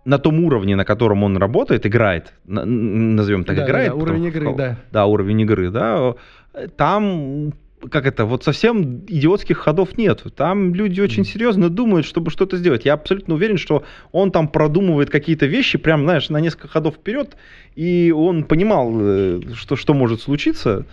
на 0.06 0.17
том 0.17 0.44
уровне, 0.44 0.76
на 0.76 0.84
котором 0.86 1.24
он 1.24 1.38
работает, 1.38 1.86
играет, 1.86 2.34
назовем 2.46 3.44
так, 3.44 3.56
Да, 3.56 3.62
да, 3.63 3.67
играет. 3.70 3.89
да, 3.89 3.96
уровень 3.96 4.26
потому- 4.32 4.50
игры, 4.52 4.56
да. 4.58 4.78
Да, 4.91 5.06
уровень 5.06 5.41
игры, 5.41 5.70
да. 5.70 6.15
э, 6.56 6.67
Там, 6.76 7.54
как 7.89 8.08
это, 8.08 8.26
вот 8.26 8.44
совсем 8.44 9.02
идиотских 9.08 9.58
ходов 9.60 9.98
нет. 9.98 10.24
Там 10.36 10.74
люди 10.74 11.02
очень 11.02 11.24
серьезно 11.24 11.70
думают, 11.70 12.06
чтобы 12.08 12.32
что-то 12.32 12.58
сделать. 12.58 12.84
Я 12.86 12.94
абсолютно 12.94 13.36
уверен, 13.36 13.58
что 13.58 13.84
он 14.12 14.32
там 14.32 14.48
продумывает 14.48 15.12
какие-то 15.12 15.46
вещи, 15.46 15.78
прям, 15.78 16.02
знаешь, 16.04 16.30
на 16.30 16.39
несколько 16.41 16.67
ходов 16.67 16.96
вперед, 16.96 17.38
и 17.76 18.12
он 18.15 18.44
понимал, 18.44 18.91
э, 19.00 19.41
что, 19.54 19.76
что 19.76 19.94
может 19.94 20.22
случиться. 20.22 20.86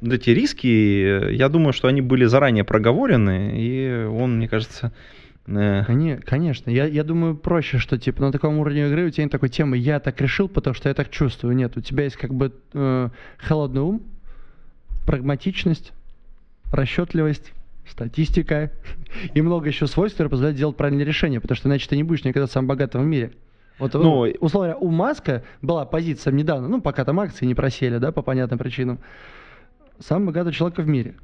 Вот 0.00 0.12
Эти 0.12 0.30
риски, 0.30 1.32
я 1.34 1.48
думаю, 1.48 1.72
что 1.72 1.88
они 1.88 2.00
были 2.00 2.24
заранее 2.24 2.64
проговорены, 2.64 3.52
и 3.56 4.04
он, 4.04 4.36
мне 4.36 4.48
кажется, 4.48 4.92
э, 5.46 5.84
Коне- 5.86 6.20
Конечно, 6.24 6.70
я, 6.70 6.86
я 6.86 7.02
думаю 7.02 7.36
проще, 7.36 7.78
что 7.78 7.98
типа 7.98 8.22
на 8.22 8.32
таком 8.32 8.58
уровне 8.58 8.86
игры 8.86 9.06
у 9.06 9.10
тебя 9.10 9.24
нет 9.24 9.32
такой 9.32 9.48
темы 9.48 9.76
«я 9.76 9.98
так 9.98 10.20
решил, 10.20 10.48
потому 10.48 10.74
что 10.74 10.88
я 10.88 10.94
так 10.94 11.10
чувствую». 11.10 11.56
Нет, 11.56 11.76
у 11.76 11.80
тебя 11.80 12.04
есть 12.04 12.16
как 12.16 12.32
бы 12.32 12.52
э, 12.74 13.08
холодный 13.38 13.82
ум, 13.82 14.02
прагматичность, 15.06 15.92
расчетливость, 16.70 17.52
статистика 17.88 18.70
и 19.34 19.42
много 19.42 19.68
еще 19.68 19.86
свойств, 19.86 20.16
которые 20.16 20.30
позволяют 20.30 20.58
делать 20.58 20.76
правильные 20.76 21.06
решения, 21.06 21.40
потому 21.40 21.56
что 21.56 21.68
иначе 21.68 21.88
ты 21.88 21.96
не 21.96 22.04
будешь 22.04 22.24
никогда 22.24 22.46
самым 22.46 22.68
богатым 22.68 23.02
в 23.02 23.06
мире. 23.06 23.32
Вот, 23.78 23.94
ну, 23.94 24.26
условно 24.40 24.72
говоря, 24.72 24.76
у 24.76 24.90
Маска 24.90 25.44
была 25.62 25.86
позиция 25.86 26.32
недавно, 26.32 26.68
ну, 26.68 26.80
пока 26.80 27.04
там 27.04 27.20
акции 27.20 27.46
не 27.46 27.54
просели, 27.54 27.98
да, 27.98 28.10
по 28.10 28.22
понятным 28.22 28.58
причинам, 28.58 28.98
самый 30.00 30.26
богатый 30.26 30.52
человек 30.52 30.78
в 30.78 30.86
мире. 30.86 31.14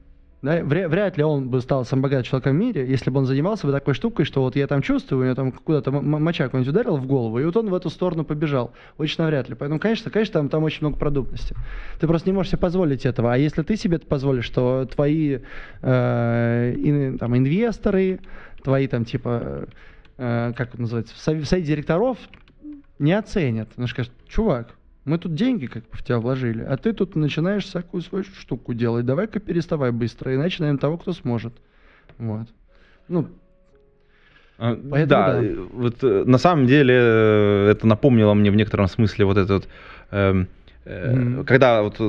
Да, 0.42 0.58
вря- 0.60 0.88
вряд 0.88 1.16
ли 1.16 1.24
он 1.24 1.48
бы 1.48 1.62
стал 1.62 1.86
самым 1.86 2.02
богатым 2.02 2.24
человеком 2.24 2.52
в 2.52 2.56
мире, 2.56 2.86
если 2.86 3.08
бы 3.08 3.18
он 3.18 3.24
занимался 3.24 3.66
бы 3.66 3.72
такой 3.72 3.94
штукой, 3.94 4.26
что 4.26 4.42
вот 4.42 4.56
я 4.56 4.66
там 4.66 4.82
чувствую, 4.82 5.22
у 5.22 5.24
него 5.24 5.34
там 5.34 5.52
куда-то 5.52 5.90
моча 5.90 6.44
какой-нибудь 6.44 6.70
ударил 6.70 6.98
в 6.98 7.06
голову, 7.06 7.38
и 7.38 7.44
вот 7.46 7.56
он 7.56 7.70
в 7.70 7.74
эту 7.74 7.88
сторону 7.88 8.26
побежал. 8.26 8.72
Очень 8.98 9.22
навряд 9.22 9.48
ли. 9.48 9.54
Поэтому, 9.54 9.80
конечно, 9.80 10.10
конечно, 10.10 10.34
там, 10.34 10.50
там 10.50 10.62
очень 10.64 10.80
много 10.82 10.98
продуктности. 10.98 11.56
Ты 11.98 12.06
просто 12.06 12.28
не 12.28 12.34
можешь 12.34 12.50
себе 12.50 12.58
позволить 12.58 13.06
этого. 13.06 13.32
А 13.32 13.38
если 13.38 13.62
ты 13.62 13.74
себе 13.76 13.96
это 13.96 14.06
позволишь, 14.06 14.50
то 14.50 14.84
твои 14.84 15.38
э, 15.80 16.74
ин- 16.76 17.16
там, 17.16 17.34
инвесторы, 17.38 18.20
твои 18.62 18.86
там 18.86 19.06
типа, 19.06 19.66
э, 20.18 20.52
как 20.54 20.74
это 20.74 20.80
называется, 20.80 21.14
в 21.14 21.18
сов- 21.18 21.40
в 21.40 21.46
совете 21.46 21.68
директоров 21.68 22.18
не 22.98 23.12
оценят. 23.14 23.70
Они 23.78 23.86
скажут, 23.86 24.12
чувак, 24.28 24.76
мы 25.04 25.18
тут 25.18 25.34
деньги 25.34 25.66
как 25.66 25.82
бы 25.82 25.96
в 25.96 26.02
тебя 26.02 26.18
вложили, 26.18 26.62
а 26.62 26.76
ты 26.76 26.92
тут 26.92 27.14
начинаешь 27.16 27.64
всякую 27.64 28.02
свою 28.02 28.24
штуку 28.24 28.74
делать. 28.74 29.04
Давай-ка 29.04 29.38
переставай 29.38 29.90
быстро, 29.90 30.34
иначе 30.34 30.62
найдем 30.62 30.78
того, 30.78 30.96
кто 30.96 31.12
сможет. 31.12 31.52
Вот. 32.18 32.48
Ну, 33.08 33.28
А, 34.56 34.74
Поэтому 34.74 35.06
да, 35.06 35.32
да. 35.32 35.42
э, 35.42 35.54
вот 35.72 35.96
э, 36.04 36.24
на 36.26 36.38
самом 36.38 36.66
деле 36.66 36.94
э, 36.96 37.70
это 37.72 37.86
напомнило 37.86 38.34
мне 38.34 38.50
в 38.50 38.56
некотором 38.56 38.86
смысле 38.86 39.24
вот 39.24 39.36
этот 39.36 39.68
эм, 40.10 40.46
э, 40.84 41.12
Мгм. 41.12 41.44
когда 41.44 41.82
вот 41.82 42.00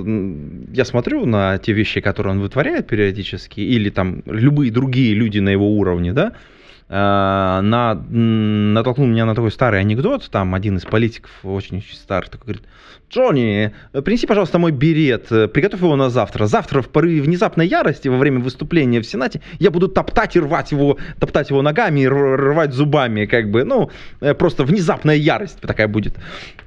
я 0.72 0.86
смотрю 0.86 1.26
на 1.26 1.58
те 1.58 1.74
вещи, 1.74 2.02
которые 2.02 2.34
он 2.34 2.42
вытворяет 2.42 2.88
периодически, 2.88 3.62
или 3.62 3.90
там 3.90 4.22
любые 4.28 4.72
другие 4.72 5.16
люди 5.16 5.40
на 5.40 5.50
его 5.50 5.72
уровне, 5.72 6.14
да, 6.14 6.28
э, 6.28 6.55
на, 6.88 8.06
м, 8.12 8.74
натолкнул 8.74 9.08
меня 9.08 9.26
на 9.26 9.34
такой 9.34 9.52
старый 9.52 9.80
анекдот, 9.80 10.30
там 10.30 10.54
один 10.54 10.78
из 10.78 10.86
политиков 10.86 11.32
очень 11.43 11.82
старый 11.82 12.30
такой 12.30 12.45
говорит, 12.45 12.63
Джонни, 13.10 13.71
э, 13.93 14.02
принеси, 14.02 14.28
пожалуйста, 14.28 14.58
мой 14.60 14.71
берет, 14.71 15.32
э, 15.32 15.48
приготовь 15.48 15.82
его 15.82 15.95
на 15.95 16.10
завтра. 16.10 16.48
Завтра 16.48 16.82
в 16.82 16.89
порыве 16.89 17.21
внезапной 17.21 17.67
ярости 17.67 18.08
во 18.08 18.17
время 18.17 18.39
выступления 18.39 19.00
в 19.00 19.06
Сенате 19.06 19.41
я 19.60 19.71
буду 19.71 19.88
топтать 19.88 20.36
и 20.36 20.39
рвать 20.39 20.71
его, 20.71 20.98
топтать 21.19 21.50
его 21.50 21.62
ногами 21.62 22.02
и 22.02 22.08
рвать 22.08 22.74
зубами, 22.74 23.26
как 23.26 23.52
бы, 23.52 23.63
ну, 23.63 23.91
э, 24.21 24.34
просто 24.34 24.63
внезапная 24.63 25.15
ярость 25.15 25.62
такая 25.62 25.88
будет. 25.88 26.15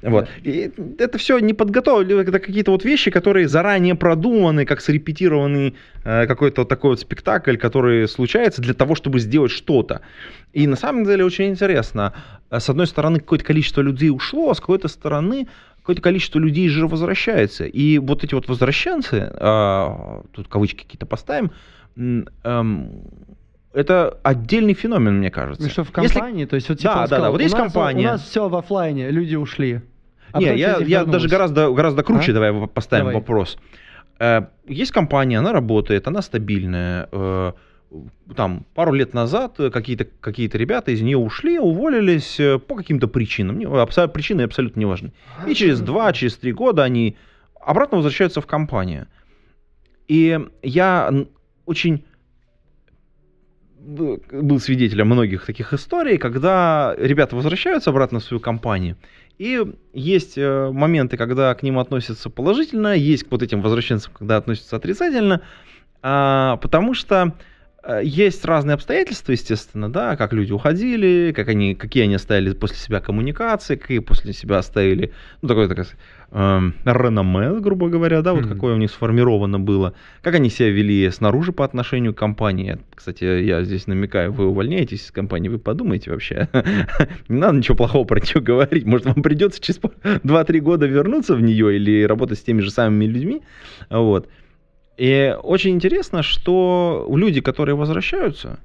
Вот. 0.01 0.27
И 0.43 0.71
это 0.97 1.17
все 1.17 1.39
не 1.39 1.53
подготовлено, 1.53 2.21
это 2.21 2.39
какие-то 2.39 2.71
вот 2.71 2.85
вещи, 2.85 3.11
которые 3.11 3.47
заранее 3.47 3.95
продуманы, 3.95 4.65
как 4.65 4.81
срепетированный 4.81 5.75
э, 6.03 6.27
какой-то 6.27 6.61
вот 6.61 6.69
такой 6.69 6.91
вот 6.91 6.99
спектакль, 6.99 7.57
который 7.57 8.07
случается 8.07 8.61
для 8.61 8.73
того, 8.73 8.95
чтобы 8.95 9.19
сделать 9.19 9.51
что-то. 9.51 10.01
И 10.53 10.67
на 10.67 10.75
самом 10.75 11.05
деле 11.05 11.25
очень 11.25 11.49
интересно. 11.49 12.13
Э, 12.49 12.59
С 12.59 12.69
одной 12.69 12.87
стороны, 12.87 13.19
какое-то 13.19 13.45
количество 13.45 13.81
людей 13.81 14.09
ушло, 14.09 14.51
а 14.51 14.55
с 14.55 14.59
какой-то 14.59 14.87
стороны 14.87 15.47
какое-то 15.81 16.01
количество 16.03 16.37
людей 16.37 16.69
же 16.69 16.87
возвращается. 16.87 17.65
И 17.65 17.97
вот 17.97 18.23
эти 18.23 18.35
вот 18.35 18.47
возвращенцы, 18.47 19.27
а, 19.33 20.21
тут 20.33 20.47
кавычки 20.47 20.83
какие-то 20.83 21.07
поставим, 21.07 21.51
эм, 21.97 23.01
это 23.73 24.17
отдельный 24.23 24.73
феномен, 24.73 25.17
мне 25.19 25.29
кажется. 25.31 25.63
ну 25.63 25.69
что, 25.69 25.83
в 25.83 25.91
Если- 26.01 26.13
компании, 26.19 26.45
то 26.45 26.55
есть 26.55 26.69
вот 26.69 26.79
типа 26.79 26.93
Да, 26.93 26.99
да, 27.01 27.05
сказал, 27.07 27.23
да, 27.25 27.31
вот 27.31 27.39
«У 27.39 27.43
есть 27.43 27.53
нас- 27.55 27.63
компания». 27.63 28.07
У 28.07 28.11
нас 28.11 28.21
все 28.23 28.49
в 28.49 28.55
оффлайне, 28.55 29.11
люди 29.11 29.35
ушли. 29.35 29.81
А 30.31 30.39
Не, 30.39 30.55
я, 30.57 30.77
я 30.77 31.05
даже 31.05 31.27
гораздо, 31.27 31.71
гораздо 31.71 32.03
круче, 32.03 32.31
А? 32.31 32.33
давай 32.35 32.67
поставим 32.67 33.05
Давай. 33.05 33.15
вопрос. 33.15 33.57
Э, 34.19 34.41
Есть 34.67 34.91
компания, 34.91 35.39
она 35.39 35.53
работает, 35.53 36.07
она 36.07 36.21
стабильная. 36.21 37.07
э, 37.11 37.53
Там 38.35 38.65
пару 38.75 38.93
лет 38.93 39.15
назад 39.15 39.55
какие-то 39.73 40.05
какие 40.21 40.47
ребята 40.53 40.91
из 40.91 41.01
нее 41.01 41.17
ушли, 41.17 41.57
уволились 41.57 42.39
э, 42.39 42.59
по 42.59 42.75
каким-то 42.75 43.07
причинам. 43.07 43.57
Причины 44.13 44.43
абсолютно 44.43 44.79
не 44.79 44.85
важны. 44.85 45.11
И 45.47 45.55
через 45.55 45.79
два, 45.81 46.13
через 46.13 46.37
три 46.37 46.51
года 46.53 46.83
они 46.83 47.15
обратно 47.59 47.97
возвращаются 47.97 48.41
в 48.41 48.45
компанию. 48.45 49.07
И 50.07 50.39
я 50.61 51.11
очень 51.65 52.03
был 53.79 54.59
свидетелем 54.59 55.07
многих 55.07 55.45
таких 55.45 55.73
историй, 55.73 56.17
когда 56.17 56.95
ребята 56.97 57.35
возвращаются 57.35 57.89
обратно 57.89 58.19
в 58.19 58.23
свою 58.23 58.41
компанию, 58.41 58.97
и 59.37 59.63
есть 59.93 60.37
э, 60.37 60.69
моменты, 60.71 61.15
когда 61.15 61.53
к 61.55 61.63
ним 61.63 61.79
относятся 61.79 62.29
положительно, 62.29 62.93
есть 62.93 63.23
к 63.23 63.31
вот 63.31 63.41
этим 63.41 63.61
возвращенцам, 63.61 64.11
когда 64.13 64.35
относятся 64.35 64.75
отрицательно, 64.75 65.41
а, 66.01 66.57
потому 66.57 66.93
что 66.93 67.35
э, 67.83 68.01
есть 68.03 68.43
разные 68.43 68.75
обстоятельства, 68.75 69.31
естественно, 69.31 69.89
да, 69.89 70.17
как 70.17 70.33
люди 70.33 70.51
уходили, 70.51 71.31
как 71.33 71.47
они, 71.47 71.73
какие 71.73 72.03
они 72.03 72.15
оставили 72.15 72.53
после 72.53 72.75
себя 72.75 72.99
коммуникации, 72.99 73.77
какие 73.77 73.99
после 73.99 74.33
себя 74.33 74.57
оставили, 74.57 75.13
ну, 75.41 75.47
такое, 75.47 75.69
такое 75.69 75.87
эм, 76.31 76.73
реноме, 76.85 77.59
грубо 77.59 77.89
говоря, 77.89 78.21
да, 78.21 78.33
вот 78.33 78.45
Мгм. 78.45 78.53
какое 78.53 78.75
у 78.75 78.77
них 78.77 78.91
сформировано 78.91 79.59
было, 79.59 79.93
как 80.21 80.35
они 80.35 80.49
себя 80.49 80.69
вели 80.69 81.09
снаружи 81.09 81.51
по 81.51 81.65
отношению 81.65 82.13
к 82.13 82.17
компании. 82.17 82.77
Кстати, 82.93 83.23
я 83.23 83.63
здесь 83.63 83.87
намекаю, 83.87 84.31
вы 84.31 84.47
увольняетесь 84.47 85.05
из 85.05 85.11
компании, 85.11 85.49
вы 85.49 85.59
подумайте 85.59 86.11
вообще. 86.11 86.47
Не 87.29 87.37
надо 87.37 87.57
ничего 87.57 87.75
плохого 87.77 88.03
про 88.05 88.19
нее 88.19 88.41
говорить. 88.41 88.85
Может, 88.85 89.07
вам 89.07 89.23
придется 89.23 89.61
через 89.61 89.79
2-3 89.79 90.59
года 90.59 90.85
вернуться 90.85 91.35
в 91.35 91.41
нее 91.41 91.75
или 91.75 92.03
работать 92.03 92.39
с 92.39 92.43
теми 92.43 92.61
же 92.61 92.71
самыми 92.71 93.05
людьми. 93.05 93.41
Вот. 93.89 94.29
И 94.97 95.35
очень 95.43 95.71
интересно, 95.71 96.23
что 96.23 97.07
люди, 97.09 97.39
которые 97.41 97.75
возвращаются, 97.75 98.59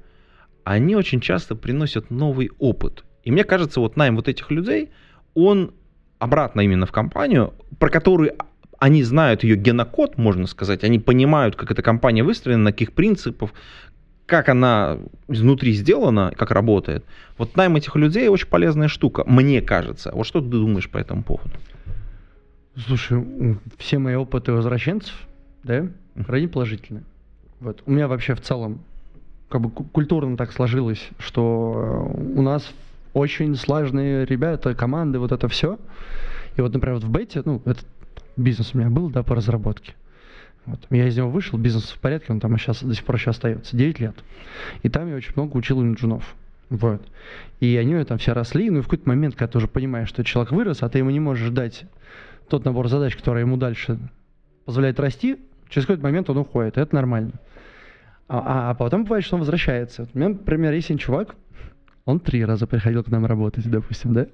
они 0.64 0.96
очень 0.96 1.20
часто 1.20 1.54
приносят 1.54 2.10
новый 2.10 2.50
опыт. 2.58 3.04
И 3.22 3.30
мне 3.30 3.44
кажется, 3.44 3.80
вот 3.80 3.96
найм 3.96 4.16
вот 4.16 4.28
этих 4.28 4.50
людей, 4.50 4.90
он 5.34 5.72
обратно 6.18 6.60
именно 6.60 6.86
в 6.86 6.92
компанию, 6.92 7.52
про 7.78 7.90
которую 7.90 8.32
они 8.78 9.02
знают 9.02 9.44
ее 9.44 9.56
генокод, 9.56 10.18
можно 10.18 10.46
сказать, 10.46 10.84
они 10.84 10.98
понимают, 10.98 11.56
как 11.56 11.70
эта 11.70 11.82
компания 11.82 12.22
выстроена, 12.22 12.64
на 12.64 12.72
каких 12.72 12.92
принципах, 12.92 13.50
как 14.26 14.48
она 14.48 14.98
изнутри 15.28 15.72
сделана, 15.72 16.32
как 16.36 16.50
работает. 16.50 17.04
Вот 17.38 17.56
найм 17.56 17.76
этих 17.76 17.94
людей 17.96 18.28
очень 18.28 18.48
полезная 18.48 18.88
штука, 18.88 19.24
мне 19.26 19.60
кажется. 19.60 20.10
Вот 20.14 20.26
что 20.26 20.40
ты 20.40 20.48
думаешь 20.48 20.88
по 20.88 20.98
этому 20.98 21.22
поводу? 21.22 21.50
Слушай, 22.76 23.24
все 23.78 23.98
мои 23.98 24.14
опыты 24.14 24.52
возвращенцев, 24.52 25.14
да, 25.62 25.86
крайне 26.26 26.48
положительные. 26.48 27.04
Вот. 27.60 27.82
У 27.86 27.92
меня 27.92 28.08
вообще 28.08 28.34
в 28.34 28.40
целом 28.40 28.80
как 29.48 29.60
бы 29.60 29.70
ку- 29.70 29.84
культурно 29.84 30.36
так 30.36 30.52
сложилось, 30.52 31.08
что 31.18 32.10
э, 32.16 32.38
у 32.38 32.42
нас 32.42 32.68
очень 33.14 33.56
слаженные 33.56 34.26
ребята, 34.26 34.74
команды, 34.74 35.18
вот 35.18 35.32
это 35.32 35.48
все. 35.48 35.78
И 36.56 36.60
вот, 36.60 36.72
например, 36.72 36.96
вот 36.96 37.04
в 37.04 37.10
бете, 37.10 37.42
ну, 37.44 37.62
этот 37.64 37.86
бизнес 38.36 38.74
у 38.74 38.78
меня 38.78 38.90
был, 38.90 39.08
да, 39.10 39.22
по 39.22 39.34
разработке. 39.34 39.94
Вот. 40.66 40.80
Я 40.90 41.06
из 41.08 41.16
него 41.16 41.30
вышел, 41.30 41.58
бизнес 41.58 41.90
в 41.90 41.98
порядке, 41.98 42.32
он 42.32 42.40
там 42.40 42.56
сейчас 42.58 42.82
до 42.82 42.94
сих 42.94 43.04
пор 43.04 43.16
еще 43.16 43.30
остается, 43.30 43.76
9 43.76 44.00
лет. 44.00 44.14
И 44.82 44.88
там 44.88 45.08
я 45.08 45.16
очень 45.16 45.32
много 45.36 45.56
учил 45.56 45.82
инженов. 45.82 46.34
Вот. 46.70 47.02
И 47.60 47.76
они 47.76 48.02
там 48.04 48.18
все 48.18 48.32
росли, 48.32 48.70
ну 48.70 48.78
и 48.78 48.80
в 48.80 48.84
какой-то 48.84 49.08
момент, 49.08 49.34
когда 49.34 49.52
ты 49.52 49.58
уже 49.58 49.68
понимаешь, 49.68 50.08
что 50.08 50.24
человек 50.24 50.52
вырос, 50.52 50.82
а 50.82 50.88
ты 50.88 50.98
ему 50.98 51.10
не 51.10 51.20
можешь 51.20 51.50
дать 51.50 51.84
тот 52.48 52.64
набор 52.64 52.88
задач, 52.88 53.14
который 53.16 53.40
ему 53.42 53.56
дальше 53.56 53.98
позволяет 54.64 54.98
расти, 54.98 55.38
через 55.68 55.86
какой-то 55.86 56.02
момент 56.02 56.30
он 56.30 56.38
уходит, 56.38 56.78
и 56.78 56.80
это 56.80 56.94
нормально. 56.94 57.32
А, 58.28 58.38
а- 58.38 58.70
а 58.70 58.74
потом 58.74 59.04
бывает, 59.04 59.24
что 59.24 59.36
он 59.36 59.40
возвращается. 59.40 60.02
Вот 60.02 60.10
У 60.14 60.18
меня, 60.18 60.30
например, 60.30 60.72
есть 60.72 60.86
один 60.86 60.98
чувак, 60.98 61.36
он 62.04 62.20
три 62.20 62.44
раза 62.44 62.66
приходил 62.66 63.02
к 63.02 63.08
нам 63.08 63.26
работать, 63.26 63.68
допустим, 63.70 64.12
да? 64.12 64.26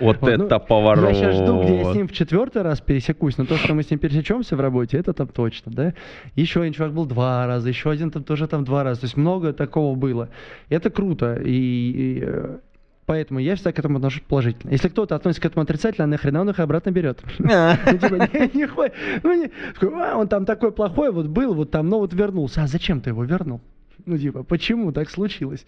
Вот, 0.00 0.22
ну, 0.22 0.28
это 0.28 0.58
поворот. 0.58 1.08
Я 1.08 1.14
сейчас 1.14 1.36
жду, 1.36 1.62
где 1.62 1.78
я 1.78 1.92
с 1.92 1.94
ним 1.94 2.06
в 2.06 2.12
четвертый 2.12 2.62
раз 2.62 2.80
пересекусь, 2.80 3.36
но 3.36 3.44
то, 3.44 3.56
что 3.56 3.74
мы 3.74 3.82
с 3.82 3.90
ним 3.90 3.98
пересечемся 3.98 4.56
в 4.56 4.60
работе, 4.60 4.96
это 4.96 5.12
там 5.12 5.26
точно, 5.26 5.72
да. 5.72 5.94
Еще 6.36 6.60
один 6.60 6.72
чувак 6.72 6.92
был 6.92 7.04
два 7.04 7.46
раза, 7.46 7.68
еще 7.68 7.90
один 7.90 8.10
там 8.10 8.22
тоже 8.22 8.46
там 8.46 8.64
два 8.64 8.84
раза. 8.84 9.00
То 9.00 9.06
есть 9.06 9.16
много 9.16 9.52
такого 9.52 9.96
было. 9.96 10.28
Это 10.68 10.90
круто. 10.90 11.34
И, 11.44 11.50
и, 11.50 12.22
э, 12.24 12.58
поэтому 13.06 13.40
я 13.40 13.56
всегда 13.56 13.72
к 13.72 13.78
этому 13.80 13.96
отношусь 13.96 14.22
положительно. 14.22 14.70
Если 14.70 14.88
кто-то 14.88 15.16
относится 15.16 15.42
к 15.42 15.46
этому 15.46 15.64
отрицательно, 15.64 16.06
нахрена 16.06 16.42
он 16.42 16.50
их 16.50 16.60
обратно 16.60 16.90
берет? 16.90 17.20
Ну, 17.38 18.48
типа, 18.50 18.90
ну, 19.24 20.00
«А, 20.00 20.16
он 20.16 20.28
там 20.28 20.44
такой 20.44 20.70
плохой, 20.70 21.10
вот 21.10 21.26
был, 21.26 21.54
вот 21.54 21.72
там, 21.72 21.88
но 21.88 21.98
вот 21.98 22.12
вернулся. 22.14 22.62
А 22.62 22.66
зачем 22.68 23.00
ты 23.00 23.10
его 23.10 23.24
вернул? 23.24 23.60
Ну, 24.06 24.16
типа, 24.16 24.44
почему 24.44 24.92
так 24.92 25.10
случилось? 25.10 25.66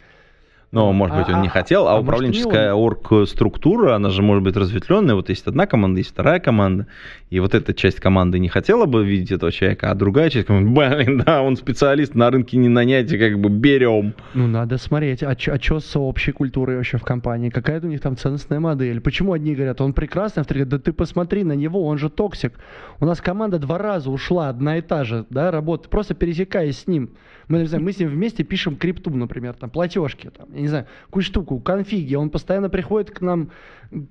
Но, 0.72 0.92
может 0.92 1.16
быть, 1.16 1.28
он 1.28 1.42
не 1.42 1.48
А- 1.48 1.50
хотел, 1.50 1.88
а, 1.88 1.96
а 1.96 2.00
управленческая 2.00 2.74
орг-структура, 2.74 3.96
она 3.96 4.10
же 4.10 4.22
может 4.22 4.44
быть 4.44 4.56
разветвленная. 4.56 5.16
Вот 5.16 5.28
есть 5.28 5.44
одна 5.48 5.66
команда, 5.66 5.98
есть 5.98 6.10
вторая 6.10 6.38
команда. 6.38 6.86
И 7.28 7.40
вот 7.40 7.54
эта 7.54 7.74
часть 7.74 7.98
команды 7.98 8.38
не 8.38 8.48
хотела 8.48 8.86
бы 8.86 9.04
видеть 9.04 9.32
этого 9.32 9.50
человека, 9.50 9.90
а 9.90 9.94
другая 9.94 10.30
часть 10.30 10.46
команды, 10.46 10.70
блин, 10.70 11.24
да, 11.26 11.42
он 11.42 11.56
специалист, 11.56 12.14
на 12.14 12.30
рынке 12.30 12.56
не 12.56 12.68
нанять, 12.68 13.12
и 13.12 13.18
как 13.18 13.40
бы 13.40 13.48
берем. 13.48 14.14
Ну, 14.34 14.46
надо 14.46 14.78
смотреть, 14.78 15.24
а 15.24 15.36
что 15.36 15.80
с 15.80 15.96
общей 15.96 16.30
культурой 16.30 16.76
вообще 16.76 16.98
в 16.98 17.02
компании? 17.02 17.50
Какая 17.50 17.80
у 17.80 17.86
них 17.86 18.00
там 18.00 18.16
ценностная 18.16 18.60
модель? 18.60 19.00
Почему 19.00 19.32
одни 19.32 19.56
говорят, 19.56 19.80
он 19.80 19.92
прекрасный, 19.92 20.42
а 20.42 20.44
вторые 20.44 20.64
говорят, 20.66 20.84
да 20.84 20.90
ты 20.90 20.96
посмотри 20.96 21.42
на 21.42 21.52
него, 21.52 21.84
он 21.84 21.98
же 21.98 22.10
токсик. 22.10 22.52
У 23.00 23.06
нас 23.06 23.20
команда 23.20 23.58
два 23.58 23.78
раза 23.78 24.08
ушла, 24.10 24.48
одна 24.48 24.78
и 24.78 24.82
та 24.82 25.02
же, 25.02 25.26
да, 25.30 25.50
работа, 25.50 25.88
просто 25.88 26.14
пересекаясь 26.14 26.78
с 26.78 26.86
ним. 26.86 27.10
Мы, 27.50 27.58
не 27.58 27.64
знаю, 27.66 27.82
мы 27.82 27.92
с 27.92 27.98
ним 27.98 28.08
вместе 28.08 28.44
пишем 28.44 28.76
крипту, 28.76 29.10
например, 29.10 29.54
там, 29.54 29.70
платежки, 29.70 30.30
там, 30.30 30.46
я 30.54 30.60
не 30.60 30.68
знаю, 30.68 30.86
какую 31.06 31.24
штуку, 31.24 31.58
конфиги. 31.58 32.14
Он 32.14 32.30
постоянно 32.30 32.70
приходит 32.70 33.10
к 33.10 33.20
нам, 33.20 33.50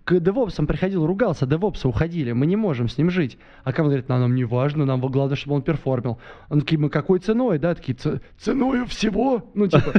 к 0.04 0.20
девопсам 0.20 0.68
приходил, 0.68 1.06
ругался, 1.06 1.46
девопсы 1.46 1.88
уходили, 1.88 2.34
мы 2.34 2.46
не 2.46 2.58
можем 2.58 2.90
с 2.90 2.98
ним 2.98 3.10
жить. 3.10 3.38
А 3.64 3.72
команда 3.72 3.94
говорит, 3.94 4.10
нам, 4.10 4.20
нам 4.20 4.36
не 4.36 4.44
важно, 4.44 4.84
нам 4.84 5.00
главное, 5.00 5.38
чтобы 5.38 5.56
он 5.56 5.62
перформил. 5.62 6.20
Он 6.50 6.60
такие, 6.60 6.78
мы 6.78 6.90
какой 6.90 7.20
ценой, 7.20 7.60
да, 7.60 7.74
такие, 7.76 7.94
«Ц- 7.96 8.20
ценою 8.38 8.86
всего, 8.88 9.50
ну, 9.54 9.68
типа, 9.68 9.94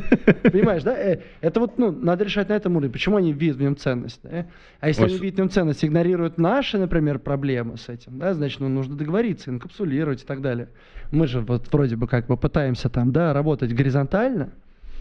понимаешь, 0.50 0.82
да? 0.82 0.94
Э, 0.94 1.20
Это 1.40 1.60
вот, 1.60 1.78
ну, 1.78 1.90
надо 1.90 2.24
решать 2.24 2.50
на 2.50 2.52
этом 2.52 2.76
уровне. 2.76 2.92
Почему 2.92 3.16
они 3.16 3.32
видят 3.32 3.56
в 3.56 3.62
нем 3.62 3.74
ценность, 3.74 4.20
да? 4.22 4.46
А 4.80 4.88
если 4.88 5.04
они 5.04 5.14
видят 5.22 5.36
в 5.36 5.38
нем 5.38 5.48
ценность, 5.50 5.82
игнорируют 5.82 6.36
наши, 6.36 6.76
например, 6.76 7.18
проблемы 7.18 7.78
с 7.78 7.88
этим, 7.88 8.18
да, 8.18 8.34
значит, 8.34 8.60
ну, 8.60 8.68
нужно 8.68 8.96
договориться, 8.96 9.50
инкапсулировать 9.50 10.22
и 10.22 10.26
так 10.26 10.42
далее. 10.42 10.68
Мы 11.10 11.26
же 11.26 11.40
вот 11.40 11.72
вроде 11.72 11.96
бы 11.96 12.06
как 12.06 12.26
бы 12.26 12.36
пытаемся 12.36 12.88
там, 12.90 13.10
да, 13.12 13.29
работать 13.32 13.72
горизонтально, 13.72 14.50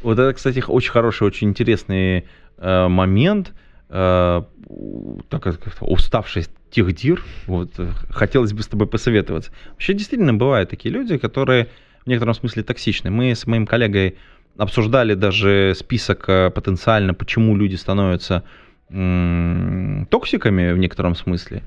Вот 0.04 0.20
это, 0.20 0.34
кстати, 0.34 0.64
очень 0.66 0.92
хороший, 0.92 1.28
очень 1.28 1.50
интересный 1.50 2.26
э, 2.58 2.88
момент. 2.88 3.54
Э, 3.90 4.44
так 5.30 5.44
как 5.44 5.60
как-то 5.60 5.86
уставший 5.86 6.46
техдир, 6.70 7.24
вот, 7.48 7.72
э, 7.80 7.90
хотелось 8.10 8.54
бы 8.54 8.62
с 8.62 8.68
тобой 8.68 8.88
посоветоваться. 8.88 9.52
Вообще, 9.72 9.94
действительно, 9.94 10.34
бывают 10.34 10.70
такие 10.70 10.94
люди, 10.94 11.18
которые 11.18 11.68
в 12.06 12.08
некотором 12.08 12.36
смысле 12.36 12.64
токсичны. 12.64 13.10
Мы 13.10 13.32
с 13.32 13.48
моим 13.48 13.66
коллегой 13.66 14.16
обсуждали 14.58 15.16
даже 15.16 15.74
список 15.76 16.26
э, 16.30 16.50
потенциально, 16.52 17.14
почему 17.14 17.56
люди 17.56 17.76
становятся 17.76 18.44
токсиками 18.90 20.72
в 20.72 20.78
некотором 20.80 21.14
смысле. 21.14 21.62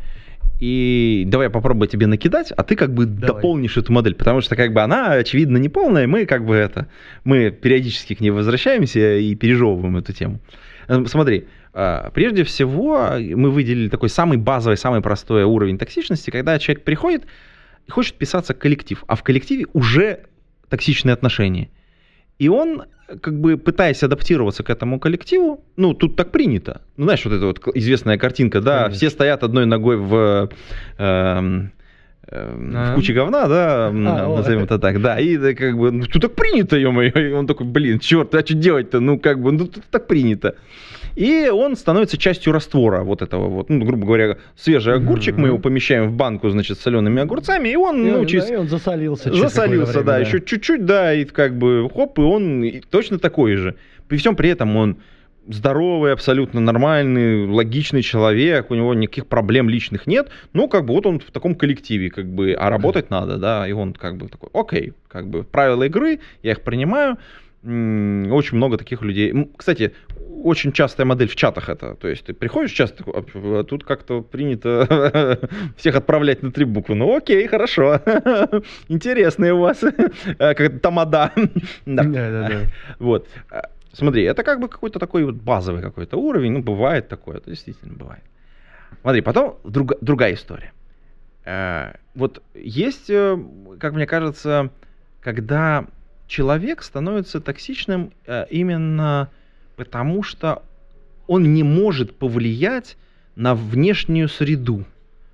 И 0.62 1.24
давай 1.26 1.46
я 1.46 1.50
попробую 1.50 1.88
тебе 1.88 2.06
накидать, 2.06 2.52
а 2.52 2.62
ты 2.62 2.76
как 2.76 2.94
бы 2.94 3.04
Давай. 3.04 3.34
дополнишь 3.34 3.76
эту 3.76 3.92
модель, 3.92 4.14
потому 4.14 4.40
что 4.42 4.54
как 4.54 4.72
бы 4.72 4.80
она, 4.80 5.14
очевидно, 5.14 5.56
не 5.56 5.68
полная, 5.68 6.06
мы 6.06 6.24
как 6.24 6.46
бы 6.46 6.54
это, 6.54 6.86
мы 7.24 7.50
периодически 7.50 8.14
к 8.14 8.20
ней 8.20 8.30
возвращаемся 8.30 9.16
и 9.16 9.34
пережевываем 9.34 9.96
эту 9.96 10.12
тему. 10.12 10.38
Э, 10.86 11.04
Смотри, 11.06 11.48
а, 11.72 12.12
прежде 12.14 12.44
всего 12.44 13.08
мы 13.18 13.50
выделили 13.50 13.88
такой 13.88 14.08
самый 14.08 14.38
базовый, 14.38 14.76
самый 14.76 15.00
простой 15.00 15.42
уровень 15.42 15.78
токсичности, 15.78 16.30
когда 16.30 16.56
человек 16.60 16.84
приходит 16.84 17.24
и 17.88 17.90
хочет 17.90 18.14
вписаться 18.14 18.54
в 18.54 18.58
коллектив, 18.58 19.02
а 19.08 19.16
в 19.16 19.24
коллективе 19.24 19.66
уже 19.72 20.26
токсичные 20.68 21.14
отношения. 21.14 21.70
И 22.42 22.48
он, 22.48 22.82
как 23.20 23.38
бы 23.40 23.56
пытаясь 23.56 24.02
адаптироваться 24.02 24.64
к 24.64 24.70
этому 24.70 24.98
коллективу, 24.98 25.64
ну, 25.76 25.94
тут 25.94 26.16
так 26.16 26.32
принято. 26.32 26.80
Ну, 26.96 27.04
знаешь, 27.04 27.24
вот 27.24 27.34
эта 27.34 27.46
вот 27.46 27.60
известная 27.76 28.18
картинка, 28.18 28.60
да, 28.60 28.78
Конечно. 28.78 28.96
все 28.96 29.10
стоят 29.10 29.44
одной 29.44 29.64
ногой 29.64 29.96
в, 29.96 30.50
эм, 30.98 31.70
эм, 32.26 32.72
А. 32.74 32.90
в 32.90 32.94
куче 32.96 33.12
говна, 33.12 33.46
да, 33.46 33.86
А, 33.90 33.92
назовем 33.92 34.64
это 34.64 34.80
так, 34.80 35.00
да, 35.00 35.20
и 35.20 35.54
как 35.54 35.78
бы, 35.78 35.92
ну, 35.92 36.04
тут 36.06 36.22
так 36.22 36.34
принято, 36.34 36.76
ё-моё, 36.76 37.12
и 37.12 37.32
он 37.32 37.46
такой, 37.46 37.64
блин, 37.64 38.00
черт, 38.00 38.34
а 38.34 38.40
что 38.44 38.54
делать-то, 38.54 38.98
ну, 38.98 39.20
как 39.20 39.40
бы, 39.40 39.52
ну, 39.52 39.66
тут 39.68 39.84
так 39.90 40.08
принято. 40.08 40.56
И 41.14 41.48
он 41.48 41.76
становится 41.76 42.16
частью 42.16 42.52
раствора 42.52 43.02
вот 43.02 43.22
этого 43.22 43.48
вот, 43.48 43.68
ну, 43.68 43.84
грубо 43.84 44.06
говоря, 44.06 44.38
свежий 44.56 44.94
огурчик, 44.94 45.34
мы 45.36 45.42
Мгм. 45.42 45.48
его 45.48 45.58
помещаем 45.58 46.08
в 46.08 46.12
банку, 46.12 46.48
значит, 46.50 46.78
с 46.78 46.82
солеными 46.82 47.22
огурцами, 47.22 47.68
и 47.68 47.76
он, 47.76 48.06
и, 48.06 48.10
ну, 48.10 48.24
через 48.24 48.46
да, 48.46 48.54
и 48.54 48.56
он 48.56 48.68
засолился. 48.68 49.32
Засолился, 49.32 50.02
да, 50.02 50.18
еще 50.18 50.40
чуть-чуть, 50.40 50.84
да, 50.84 51.14
и 51.14 51.24
как 51.24 51.56
бы 51.56 51.88
хоп, 51.92 52.18
и 52.18 52.22
он 52.22 52.64
и 52.64 52.80
точно 52.80 53.18
такой 53.18 53.56
же. 53.56 53.74
При 54.08 54.16
всем 54.16 54.36
при 54.36 54.50
этом 54.50 54.76
он 54.76 54.96
здоровый, 55.48 56.12
абсолютно 56.12 56.60
нормальный, 56.60 57.46
логичный 57.46 58.02
человек, 58.02 58.70
у 58.70 58.74
него 58.74 58.94
никаких 58.94 59.26
проблем 59.26 59.68
личных 59.68 60.06
нет, 60.06 60.28
но 60.52 60.68
как 60.68 60.84
бы 60.86 60.94
вот 60.94 61.06
он 61.06 61.18
в 61.18 61.30
таком 61.32 61.54
коллективе, 61.56 62.10
как 62.10 62.26
бы, 62.26 62.52
а 62.52 62.70
работать 62.70 63.10
надо, 63.10 63.38
да, 63.38 63.66
и 63.66 63.72
он 63.72 63.92
как 63.92 64.16
бы 64.16 64.28
такой, 64.28 64.50
окей, 64.54 64.92
как 65.08 65.26
бы 65.28 65.42
правила 65.42 65.82
игры, 65.82 66.20
я 66.42 66.52
их 66.52 66.60
принимаю, 66.60 67.18
очень 67.64 68.56
много 68.56 68.76
таких 68.76 69.02
людей. 69.02 69.32
Кстати, 69.56 69.92
очень 70.42 70.72
частая 70.72 71.06
модель 71.06 71.28
в 71.28 71.36
чатах 71.36 71.68
это. 71.68 71.94
То 71.94 72.08
есть 72.08 72.24
ты 72.24 72.34
приходишь 72.34 72.72
часто, 72.72 73.04
такой, 73.04 73.14
«А, 73.14 73.60
а 73.60 73.64
тут 73.64 73.84
как-то 73.84 74.20
принято 74.22 75.38
всех 75.76 75.94
отправлять 75.96 76.42
на 76.42 76.50
три 76.50 76.64
буквы. 76.64 76.94
Ну 76.96 77.16
окей, 77.16 77.46
хорошо. 77.46 78.00
Интересные 78.88 79.52
у 79.54 79.60
вас. 79.60 79.82
э, 79.84 79.92
Как 80.54 80.80
тамада. 80.80 81.30
Да. 81.86 82.02
Да, 82.02 82.48
да. 82.48 82.60
Вот. 82.98 83.28
А, 83.50 83.68
Смотри, 83.92 84.22
это 84.24 84.42
как 84.42 84.58
бы 84.58 84.68
какой-то 84.68 84.98
такой 84.98 85.22
вот 85.24 85.34
базовый 85.34 85.82
какой-то 85.82 86.16
уровень. 86.16 86.52
Ну, 86.52 86.62
бывает 86.62 87.08
такое, 87.08 87.36
это 87.36 87.50
действительно 87.50 87.92
бывает. 87.94 88.22
Смотри, 89.02 89.20
потом 89.20 89.58
друга- 89.64 89.98
другая 90.00 90.34
история. 90.34 90.72
Э, 91.44 91.92
Вот 92.14 92.42
есть, 92.54 93.10
э, 93.10 93.38
как 93.78 93.92
мне 93.94 94.06
кажется, 94.06 94.70
когда 95.20 95.86
человек 96.36 96.82
становится 96.82 97.40
токсичным 97.40 98.10
э, 98.26 98.46
именно 98.48 99.28
потому, 99.76 100.22
что 100.22 100.62
он 101.26 101.52
не 101.52 101.62
может 101.62 102.16
повлиять 102.16 102.96
на 103.36 103.54
внешнюю 103.54 104.28
среду. 104.28 104.84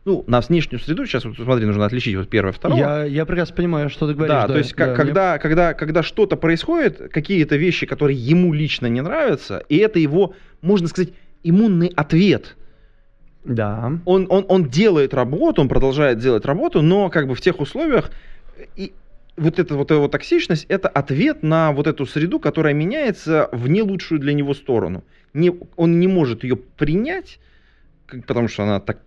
Ну, 0.04 0.24
на 0.26 0.40
внешнюю 0.40 0.80
среду, 0.80 1.06
сейчас 1.06 1.24
вот 1.24 1.36
смотри, 1.36 1.66
нужно 1.66 1.84
отличить 1.84 2.16
вот 2.16 2.28
первое, 2.28 2.50
второе. 2.52 2.78
Я, 2.78 3.04
я 3.04 3.26
прекрасно 3.26 3.54
понимаю, 3.54 3.90
что 3.90 4.08
ты 4.08 4.14
говоришь. 4.14 4.34
Да, 4.34 4.46
то 4.48 4.58
есть 4.58 4.72
как- 4.72 4.88
да, 4.88 4.94
когда, 4.96 5.38
когда, 5.38 5.74
когда 5.74 6.02
что-то 6.02 6.36
происходит, 6.36 7.12
какие-то 7.12 7.54
вещи, 7.56 7.86
которые 7.86 8.18
ему 8.18 8.52
лично 8.52 8.86
не 8.88 9.00
нравятся, 9.00 9.62
и 9.68 9.76
это 9.76 9.98
его, 10.00 10.34
можно 10.62 10.88
сказать, 10.88 11.10
иммунный 11.44 11.92
ответ. 11.94 12.56
мне- 13.44 13.54
Да. 13.54 13.92
Он, 14.04 14.26
он, 14.30 14.44
он 14.48 14.68
делает 14.68 15.14
работу, 15.14 15.60
он 15.62 15.68
продолжает 15.68 16.18
делать 16.18 16.44
работу, 16.44 16.82
но 16.82 17.08
как 17.10 17.28
бы 17.28 17.34
в 17.36 17.40
тех 17.40 17.60
условиях 17.60 18.10
и 18.76 18.92
вот 19.38 19.58
эта 19.58 19.74
вот 19.74 19.90
его 19.90 20.08
токсичность 20.08 20.66
это 20.68 20.88
ответ 20.88 21.42
на 21.42 21.72
вот 21.72 21.86
эту 21.86 22.06
среду, 22.06 22.38
которая 22.40 22.74
меняется 22.74 23.48
в 23.52 23.68
не 23.68 23.82
лучшую 23.82 24.20
для 24.20 24.34
него 24.34 24.54
сторону. 24.54 25.04
Не, 25.34 25.52
он 25.76 26.00
не 26.00 26.08
может 26.08 26.44
ее 26.44 26.56
принять, 26.56 27.38
потому 28.26 28.48
что 28.48 28.64
она 28.64 28.80
так, 28.80 29.00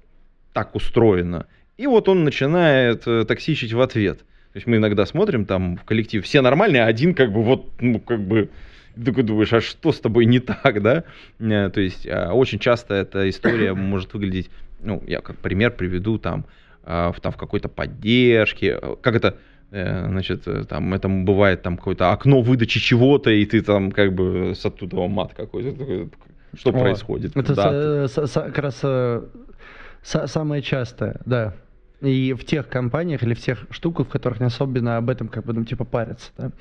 так 0.54 0.76
устроена. 0.76 1.48
И 1.78 1.88
вот 1.88 2.10
он 2.10 2.24
начинает 2.24 3.08
э, 3.08 3.26
токсичить 3.26 3.74
в 3.74 3.82
ответ. 3.82 4.20
То 4.20 4.58
есть 4.58 4.68
мы 4.68 4.78
иногда 4.78 5.06
смотрим 5.06 5.46
там 5.46 5.78
в 5.78 5.84
коллективе, 5.84 6.22
все 6.24 6.42
нормальные, 6.42 6.84
а 6.84 6.88
один 6.88 7.14
как 7.14 7.32
бы 7.32 7.42
вот, 7.44 7.72
ну 7.80 8.00
как 8.00 8.22
бы, 8.22 8.50
ты 8.96 9.12
думаешь, 9.24 9.54
а 9.54 9.62
что 9.62 9.92
с 9.92 10.00
тобой 10.00 10.26
не 10.26 10.40
так, 10.40 10.82
да? 10.82 11.04
Э, 11.40 11.70
То 11.70 11.82
есть 11.82 12.08
а, 12.08 12.34
очень 12.34 12.60
часто 12.60 12.94
эта 12.94 13.30
история 13.30 13.74
может 13.76 14.14
выглядеть, 14.14 14.50
ну, 14.82 15.04
я 15.08 15.22
как 15.22 15.38
пример 15.38 15.72
приведу 15.72 16.18
там, 16.18 16.46
в, 16.84 17.16
там 17.22 17.32
в 17.32 17.38
какой-то 17.38 17.70
поддержке, 17.70 18.80
э, 18.82 18.96
как 19.02 19.16
это, 19.16 19.30
э, 19.30 19.51
значит, 19.72 20.48
э, 20.48 20.66
там, 20.66 20.94
это 20.94 21.08
бывает 21.08 21.62
там 21.62 21.78
какое-то 21.78 22.12
окно 22.12 22.42
выдачи 22.42 22.80
чего-то, 22.80 23.30
и 23.30 23.46
ты 23.46 23.62
там 23.62 23.92
как 23.92 24.14
бы 24.14 24.54
с 24.56 24.66
оттуда 24.66 25.08
мат 25.08 25.34
какой-то, 25.34 26.10
что 26.54 26.70
О, 26.70 26.74
происходит? 26.74 27.38
Это 27.38 27.56
Да, 27.56 27.72
са- 27.72 28.06
са- 28.06 28.24
са- 28.26 28.46
как 28.52 28.58
раз 28.60 28.80
э, 28.84 29.22
са- 30.04 30.28
самое 30.28 30.62
частое, 30.62 31.16
да. 31.26 31.54
И 32.02 32.34
в 32.34 32.44
тех 32.46 32.68
компаниях 32.68 33.24
или 33.24 33.34
в 33.34 33.40
тех 33.40 33.66
штуках, 33.70 34.08
в 34.08 34.10
которых 34.10 34.40
не 34.40 34.48
особенно 34.48 34.98
об 34.98 35.10
этом 35.10 35.28
как 35.28 35.46
бы, 35.46 35.54
ну, 35.54 35.64
типа, 35.64 35.86
парятся, 35.86 36.32
да. 36.38 36.52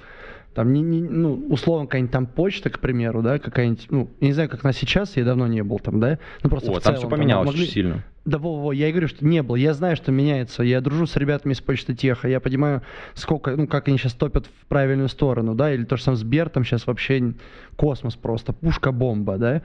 Там, 0.54 0.72
не, 0.72 0.80
не- 0.82 1.00
ну, 1.02 1.46
условно, 1.48 1.86
какая-нибудь 1.86 2.12
там 2.12 2.26
почта, 2.26 2.70
к 2.70 2.80
примеру, 2.80 3.22
да, 3.22 3.38
какая-нибудь, 3.38 3.86
ну, 3.90 4.10
я 4.20 4.26
не 4.26 4.32
знаю, 4.32 4.48
как 4.48 4.64
она 4.64 4.72
сейчас, 4.72 5.16
я 5.16 5.24
давно 5.24 5.46
не 5.46 5.62
был 5.62 5.78
там, 5.78 6.00
да, 6.00 6.18
ну, 6.42 6.50
просто 6.50 6.70
О, 6.70 6.74
в 6.74 6.82
там 6.82 6.94
целом, 6.96 6.98
все 6.98 7.08
поменялось 7.08 7.46
могли- 7.46 7.62
очень 7.62 7.72
сильно. 7.72 8.04
Да, 8.24 8.38
во, 8.38 8.60
во, 8.60 8.72
я 8.72 8.88
и 8.88 8.90
говорю, 8.90 9.08
что 9.08 9.24
не 9.24 9.42
было. 9.42 9.56
Я 9.56 9.72
знаю, 9.74 9.96
что 9.96 10.12
меняется. 10.12 10.62
Я 10.62 10.80
дружу 10.82 11.06
с 11.06 11.16
ребятами 11.16 11.52
из 11.54 11.60
почты 11.62 11.94
теха. 11.94 12.28
Я 12.28 12.38
понимаю, 12.40 12.82
сколько, 13.14 13.56
ну, 13.56 13.66
как 13.66 13.88
они 13.88 13.96
сейчас 13.96 14.12
топят 14.12 14.46
в 14.46 14.66
правильную 14.66 15.08
сторону, 15.08 15.54
да, 15.54 15.72
или 15.72 15.84
то 15.84 15.96
же 15.96 16.02
самое 16.02 16.18
Сбер, 16.18 16.50
там 16.50 16.64
сейчас 16.64 16.86
вообще 16.86 17.32
космос 17.76 18.16
просто, 18.16 18.52
пушка-бомба, 18.52 19.38
да. 19.38 19.62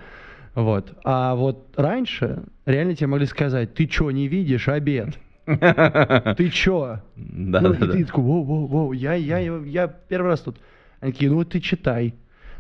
Вот. 0.54 0.94
А 1.04 1.36
вот 1.36 1.68
раньше 1.76 2.44
реально 2.66 2.96
тебе 2.96 3.08
могли 3.08 3.26
сказать, 3.26 3.74
ты 3.74 3.88
чё, 3.88 4.10
не 4.12 4.28
видишь 4.30 4.70
обед? 4.70 5.18
Ты 6.38 6.50
чё? 6.50 7.00
Да, 7.16 7.62
ну, 7.62 7.70
да, 7.70 7.76
и 7.76 7.80
да. 7.80 7.94
ты 7.94 8.06
такой, 8.06 8.24
воу, 8.24 8.44
воу, 8.44 8.68
воу, 8.68 8.94
я, 8.94 9.14
я, 9.14 9.40
я 9.40 9.88
первый 9.88 10.28
раз 10.28 10.42
тут. 10.42 10.58
Они 11.02 11.12
такие, 11.12 11.30
ну 11.30 11.38
вот 11.38 11.50
ты 11.50 11.60
читай. 11.60 12.16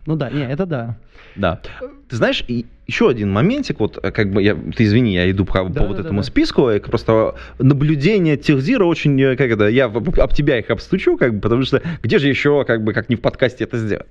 Ну 0.06 0.16
да, 0.16 0.30
не, 0.30 0.46
это 0.46 0.68
да. 0.68 0.98
Да. 1.36 1.62
Ты 2.08 2.16
знаешь, 2.16 2.46
и 2.48 2.68
еще 2.86 3.10
один 3.10 3.32
моментик, 3.32 3.80
вот 3.80 3.98
э, 4.04 4.12
как 4.12 4.32
бы 4.32 4.44
я, 4.44 4.56
ты 4.56 4.84
извини, 4.84 5.16
я 5.16 5.30
иду 5.32 5.46
по, 5.46 5.64
по 5.64 5.70
Да, 5.70 5.88
вот 5.88 5.96
да, 5.98 6.04
этому 6.04 6.20
да. 6.20 6.24
списку, 6.24 6.70
э, 6.70 6.80
просто 6.80 7.34
наблюдение 7.58 8.38
Техзира 8.38 8.86
очень, 8.86 9.20
э, 9.20 9.36
как 9.36 9.50
это, 9.50 9.68
я 9.68 9.86
об 9.86 10.34
тебя 10.34 10.60
их 10.60 10.70
обстучу, 10.70 11.18
как 11.18 11.34
бы, 11.34 11.42
потому 11.42 11.64
что 11.64 11.82
где 12.04 12.20
же 12.20 12.28
еще, 12.28 12.64
как 12.66 12.84
бы, 12.84 12.94
как 12.94 13.10
не 13.10 13.16
в 13.16 13.22
подкасте 13.22 13.64
это 13.64 13.78
сделать. 13.80 14.06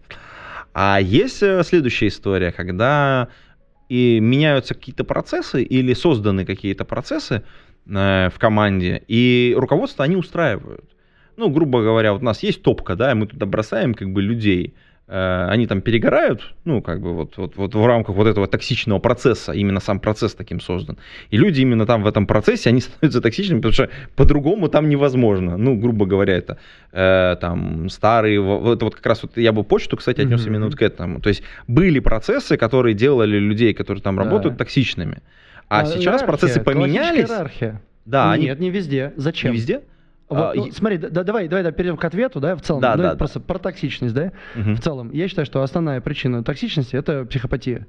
А 0.73 0.99
есть 1.01 1.39
следующая 1.65 2.09
история, 2.09 2.51
когда 2.51 3.29
и 3.89 4.19
меняются 4.19 4.75
какие-то 4.75 5.05
процессы 5.05 5.63
или 5.63 5.95
созданы 5.95 6.45
какие-то 6.45 6.85
процессы 6.85 7.45
в 7.87 8.33
команде, 8.39 9.03
и 9.09 9.55
руководство 9.57 10.05
они 10.05 10.17
устраивают. 10.17 10.85
Ну, 11.37 11.51
грубо 11.51 11.83
говоря, 11.83 12.13
вот 12.13 12.23
у 12.23 12.25
нас 12.25 12.43
есть 12.43 12.63
топка, 12.63 12.95
да, 12.97 13.11
и 13.13 13.15
мы 13.15 13.27
туда 13.27 13.45
бросаем 13.45 13.93
как 13.95 14.11
бы 14.13 14.23
людей, 14.23 14.73
э, 15.09 15.47
они 15.51 15.67
там 15.67 15.81
перегорают, 15.83 16.55
ну, 16.65 16.81
как 16.81 17.01
бы 17.03 17.13
вот, 17.13 17.37
вот, 17.37 17.57
вот 17.57 17.75
в 17.75 17.87
рамках 17.87 18.15
вот 18.17 18.27
этого 18.27 18.47
токсичного 18.47 19.01
процесса, 19.01 19.53
именно 19.53 19.81
сам 19.81 19.99
процесс 20.01 20.35
таким 20.35 20.61
создан. 20.61 20.97
И 21.31 21.37
люди 21.37 21.61
именно 21.61 21.85
там 21.87 22.03
в 22.05 22.07
этом 22.07 22.27
процессе, 22.27 22.71
они 22.71 22.81
становятся 22.81 23.21
токсичными, 23.21 23.59
потому 23.59 23.73
что 23.73 23.91
по-другому 24.17 24.69
там 24.69 24.89
невозможно. 24.89 25.57
Ну, 25.59 25.77
грубо 25.77 26.07
говоря, 26.07 26.37
это 26.37 26.57
э, 26.93 27.37
там 27.41 27.89
старые, 27.91 28.41
во- 28.41 28.61
вот, 28.61 28.77
это 28.77 28.85
вот 28.85 28.95
как 28.95 29.07
раз 29.07 29.23
вот 29.25 29.37
я 29.37 29.53
бы 29.53 29.65
почту, 29.65 29.97
кстати, 29.97 30.23
отнес 30.23 30.41
Мгм. 30.43 30.49
именно 30.51 30.65
вот 30.67 30.77
к 30.77 30.83
этому. 30.83 31.21
То 31.21 31.29
есть 31.29 31.43
были 31.67 31.99
процессы, 31.99 32.57
которые 32.57 32.95
делали 32.95 33.37
людей, 33.39 33.75
которые 33.75 34.03
там 34.03 34.17
Да. 34.17 34.23
работают, 34.25 34.57
токсичными. 34.57 35.19
А, 35.69 35.85
сейчас 35.87 36.03
иерархия, 36.05 36.27
процессы 36.27 36.61
поменялись. 36.61 37.29
иерархия. 37.31 37.83
Да, 38.05 38.33
они 38.33 38.47
Нет, 38.47 38.61
не 38.61 38.71
везде. 38.71 39.13
Зачем? 39.17 39.53
не 39.53 39.57
везде. 39.59 39.83
Вот, 40.29 40.39
А, 40.39 40.53
ну, 40.55 40.67
и- 40.67 40.71
смотри, 40.71 40.99
да, 40.99 41.09
да, 41.11 41.23
давай, 41.23 41.49
давай 41.49 41.63
да, 41.65 41.71
перейдем 41.71 41.97
к 41.97 42.05
ответу, 42.05 42.41
да, 42.41 42.57
в 42.57 42.63
целом. 42.63 42.81
Да, 42.81 42.97
Давай 42.97 43.13
да, 43.13 43.19
просто 43.19 43.41
про 43.41 43.59
токсичность, 43.59 44.15
да. 44.15 44.33
Мгм. 44.55 44.75
В 44.77 44.81
целом, 44.81 45.11
я 45.13 45.29
считаю, 45.29 45.45
что 45.47 45.63
основная 45.63 46.01
причина 46.01 46.43
токсичности 46.43 46.97
это 46.97 47.25
психопатия. 47.25 47.87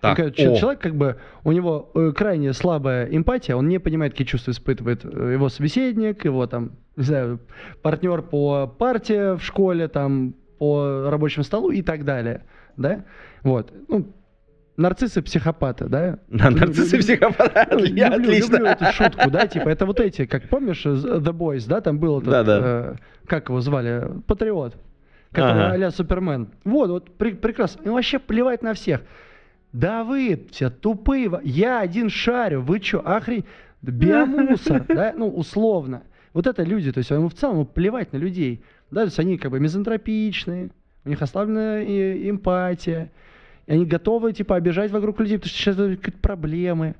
Так, 0.00 0.18
о. 0.18 0.30
Человек, 0.30 0.80
как 0.80 0.94
бы, 0.96 1.16
у 1.44 1.52
него 1.52 1.90
э, 1.94 2.12
крайне 2.16 2.52
слабая 2.54 3.04
эмпатия, 3.06 3.54
он 3.54 3.68
не 3.68 3.78
понимает, 3.78 4.12
какие 4.12 4.26
чувства 4.26 4.50
испытывает 4.52 5.04
э, 5.04 5.32
его 5.34 5.48
собеседник, 5.50 6.24
его 6.24 6.46
там, 6.46 6.72
не 6.96 7.04
знаю, 7.04 7.38
партнер 7.82 8.22
по 8.22 8.66
партии 8.66 9.36
в 9.36 9.42
школе, 9.42 9.88
там, 9.88 10.34
по 10.58 11.08
рабочему 11.10 11.44
столу 11.44 11.70
и 11.70 11.82
так 11.82 12.04
далее, 12.04 12.44
да? 12.78 13.04
Вот. 13.42 13.72
Ну, 13.88 14.10
нарциссы 14.80 15.22
психопаты, 15.22 15.86
да? 15.86 16.18
Нарциссы 16.28 16.98
психопаты, 16.98 17.66
ну, 17.70 18.14
отлично. 18.16 18.54
люблю 18.56 18.66
эту 18.66 18.84
шутку, 18.92 19.30
да, 19.30 19.46
типа, 19.46 19.68
это 19.68 19.86
вот 19.86 20.00
эти, 20.00 20.26
как 20.26 20.48
помнишь, 20.48 20.84
The 20.84 21.32
Boys, 21.32 21.66
да, 21.68 21.80
там 21.80 21.98
был 21.98 22.20
этот, 22.20 22.32
э, 22.62 22.96
как 23.26 23.48
его 23.48 23.60
звали, 23.60 24.10
Патриот, 24.26 24.76
который 25.32 25.62
а-ля 25.72 25.90
Супермен. 25.90 26.48
Вот, 26.64 26.90
вот, 26.90 27.10
пре- 27.18 27.36
прекрасно. 27.36 27.82
Им 27.84 27.92
вообще 27.92 28.18
плевать 28.18 28.62
на 28.62 28.74
всех. 28.74 29.02
Да 29.72 30.02
вы 30.02 30.46
все 30.50 30.68
тупые, 30.70 31.30
я 31.44 31.80
один 31.80 32.10
шарю, 32.10 32.60
вы 32.62 32.80
чё, 32.80 33.00
охрень, 33.04 33.44
биомусор, 33.82 34.84
да, 34.88 35.12
ну, 35.16 35.28
условно. 35.28 36.02
Вот 36.32 36.46
это 36.46 36.62
люди, 36.62 36.92
то 36.92 36.98
есть 36.98 37.10
ему 37.10 37.28
в 37.28 37.34
целом 37.34 37.66
плевать 37.66 38.12
на 38.12 38.16
людей, 38.18 38.62
да, 38.90 39.00
то 39.02 39.06
есть 39.06 39.18
они 39.18 39.36
как 39.38 39.50
бы 39.50 39.60
мизантропичные, 39.60 40.70
у 41.04 41.08
них 41.08 41.20
ослаблена 41.22 41.82
и- 41.82 42.28
эмпатия, 42.30 43.10
и 43.70 43.74
они 43.74 43.86
готовы, 43.86 44.32
типа, 44.32 44.56
обижать 44.56 44.90
вокруг 44.90 45.20
людей, 45.20 45.38
потому 45.38 45.48
что 45.50 45.58
сейчас 45.58 45.76
какие-то 45.76 46.18
проблемы. 46.20 46.96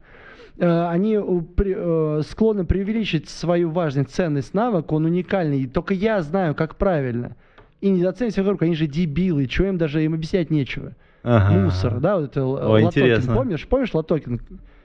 Э, 0.57 0.87
Они 0.89 1.19
при- 1.57 1.75
э, 1.77 2.23
склонны 2.23 2.65
преувеличить 2.65 3.29
свою 3.29 3.71
важность, 3.71 4.11
ценность, 4.11 4.55
навык, 4.55 4.93
он 4.93 5.05
уникальный, 5.07 5.63
и 5.63 5.67
только 5.67 5.95
я 5.95 6.23
знаю, 6.23 6.55
как 6.55 6.77
правильно. 6.77 7.35
И 7.81 7.91
недооценивать 7.91 8.35
всех 8.35 8.45
вокруг, 8.45 8.63
они 8.63 8.75
же 8.77 8.87
дебилы, 8.87 9.47
чего 9.47 9.69
им 9.69 9.79
даже 9.79 10.05
им 10.05 10.15
объяснять 10.15 10.51
нечего. 10.51 10.93
Ага. 11.25 11.59
Мусор, 11.59 11.99
да, 12.01 12.17
вот 12.17 12.31
это 12.31 12.45
Ой, 12.45 12.85
Латокин, 12.85 13.03
интересно. 13.07 13.35
помнишь, 13.35 13.67
помнишь 13.67 13.93
Латокин, 13.95 14.41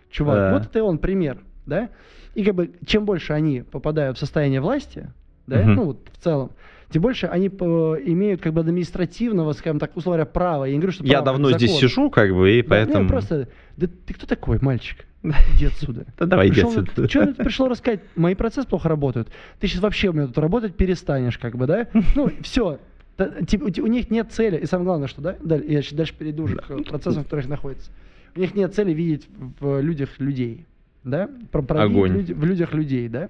чувак, 0.09 0.35
Да. 0.37 0.53
вот 0.53 0.63
это 0.65 0.83
он 0.83 0.97
пример, 0.97 1.37
да, 1.65 1.89
и 2.33 2.43
как 2.43 2.55
бы 2.55 2.71
чем 2.85 3.05
больше 3.05 3.33
они 3.33 3.61
попадают 3.61 4.17
в 4.17 4.19
состояние 4.19 4.59
власти, 4.61 5.07
да, 5.47 5.59
Мгм. 5.59 5.75
ну 5.75 5.83
вот 5.85 5.99
в 6.13 6.23
целом, 6.23 6.51
тем 6.89 7.01
больше 7.01 7.25
они 7.27 7.49
по- 7.49 7.95
имеют 7.95 8.41
как 8.41 8.53
бы 8.53 8.61
административного, 8.61 9.53
скажем 9.53 9.79
так, 9.79 9.95
условно 9.97 10.17
говоря, 10.19 10.31
права. 10.31 10.65
Я 10.65 10.73
не 10.73 10.79
говорю, 10.79 10.93
что 10.93 11.03
Я 11.03 11.21
давно 11.21 11.51
здесь 11.51 11.71
закон. 11.71 11.89
сижу, 11.89 12.09
как 12.09 12.33
бы, 12.33 12.51
и 12.51 12.61
Да, 12.61 12.67
поэтому... 12.69 13.09
просто, 13.09 13.47
да 13.77 13.87
ты 14.05 14.13
кто 14.13 14.25
такой, 14.27 14.59
мальчик? 14.61 15.05
Иди 15.55 15.65
отсюда. 15.65 16.05
Да 16.19 16.25
давай, 16.27 16.49
иди 16.49 16.61
отсюда. 16.61 17.07
Чё 17.07 17.25
ты 17.33 17.43
пришел 17.43 17.67
рассказать? 17.67 18.01
Мои 18.15 18.35
процессы 18.35 18.67
плохо 18.67 18.87
работают. 18.89 19.29
Ты 19.59 19.67
сейчас 19.67 19.81
вообще 19.81 20.09
у 20.09 20.13
меня 20.13 20.27
тут 20.27 20.37
работать 20.37 20.75
перестанешь, 20.75 21.37
как 21.37 21.55
бы, 21.57 21.65
да? 21.65 21.87
Ну, 22.15 22.29
все. 22.43 22.79
у, 23.17 23.87
них 23.87 24.11
нет 24.11 24.31
цели. 24.31 24.57
И 24.57 24.65
самое 24.65 24.85
главное, 24.85 25.07
что, 25.07 25.21
да, 25.21 25.35
я 25.55 25.81
дальше 25.93 26.13
перейду 26.13 26.43
уже 26.43 26.57
к 26.57 26.67
процессам, 26.83 27.21
в 27.21 27.25
которых 27.25 27.47
находится. 27.47 27.89
У 28.35 28.39
них 28.39 28.53
нет 28.53 28.75
цели 28.75 28.93
видеть 28.93 29.27
в 29.59 29.79
людях 29.81 30.09
людей, 30.19 30.65
да? 31.03 31.29
Про, 31.51 31.61
провидеть 31.63 31.91
Огонь. 31.95 32.11
люди- 32.11 32.33
в 32.33 32.43
людях 32.45 32.73
людей, 32.73 33.07
да? 33.07 33.29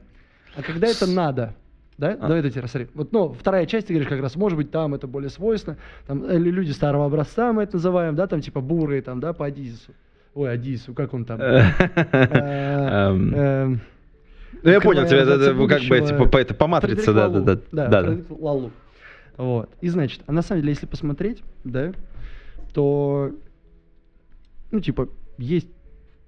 А 0.58 0.62
когда 0.64 0.88
это 0.88 1.06
надо, 1.08 1.54
да? 1.98 2.18
А. 2.20 2.28
Давай 2.28 2.50
тебе 2.50 2.62
рассмотри. 2.62 2.90
Вот, 2.94 3.12
ну, 3.12 3.34
вторая 3.34 3.66
часть, 3.66 3.88
ты 3.88 3.94
говоришь, 3.94 4.10
как 4.10 4.22
раз, 4.22 4.36
может 4.36 4.58
быть, 4.58 4.72
там 4.72 4.94
это 4.94 5.08
более 5.08 5.30
свойственно. 5.30 5.78
Там 6.08 6.24
э, 6.26 6.38
лю- 6.38 6.52
люди 6.52 6.72
старого 6.72 7.06
образца, 7.06 7.54
мы 7.54 7.64
это 7.64 7.76
называем, 7.76 8.16
да, 8.16 8.28
там 8.28 8.42
типа 8.42 8.62
бурые, 8.62 9.02
там, 9.02 9.20
да, 9.20 9.34
по 9.34 9.46
Адизису. 9.46 9.92
Ой, 10.34 10.52
Адису, 10.52 10.94
как 10.94 11.14
он 11.14 11.26
там? 11.26 11.40
Э, 11.42 13.08
Эм, 13.10 13.34
эм, 13.36 13.82
Ну, 14.64 14.70
я 14.70 14.82
понял, 14.82 15.06
тебя 15.08 15.22
это, 15.22 15.38
как 15.68 15.82
бы, 15.88 16.02
типа, 16.02 16.26
по, 16.26 16.38
это, 16.38 16.54
по 16.54 16.68
матрице, 16.68 17.14
да, 17.14 17.30
да, 17.30 17.60
да, 17.72 17.88
да, 17.88 18.18
Лалу. 18.30 18.72
Вот. 19.38 19.70
И 19.82 19.90
значит, 19.90 20.22
а 20.28 20.32
на 20.32 20.42
самом 20.42 20.62
деле, 20.62 20.74
если 20.74 20.86
посмотреть, 20.86 21.44
да, 21.64 21.92
то, 22.74 23.32
ну, 24.72 24.80
типа, 24.80 25.10
есть 25.38 25.68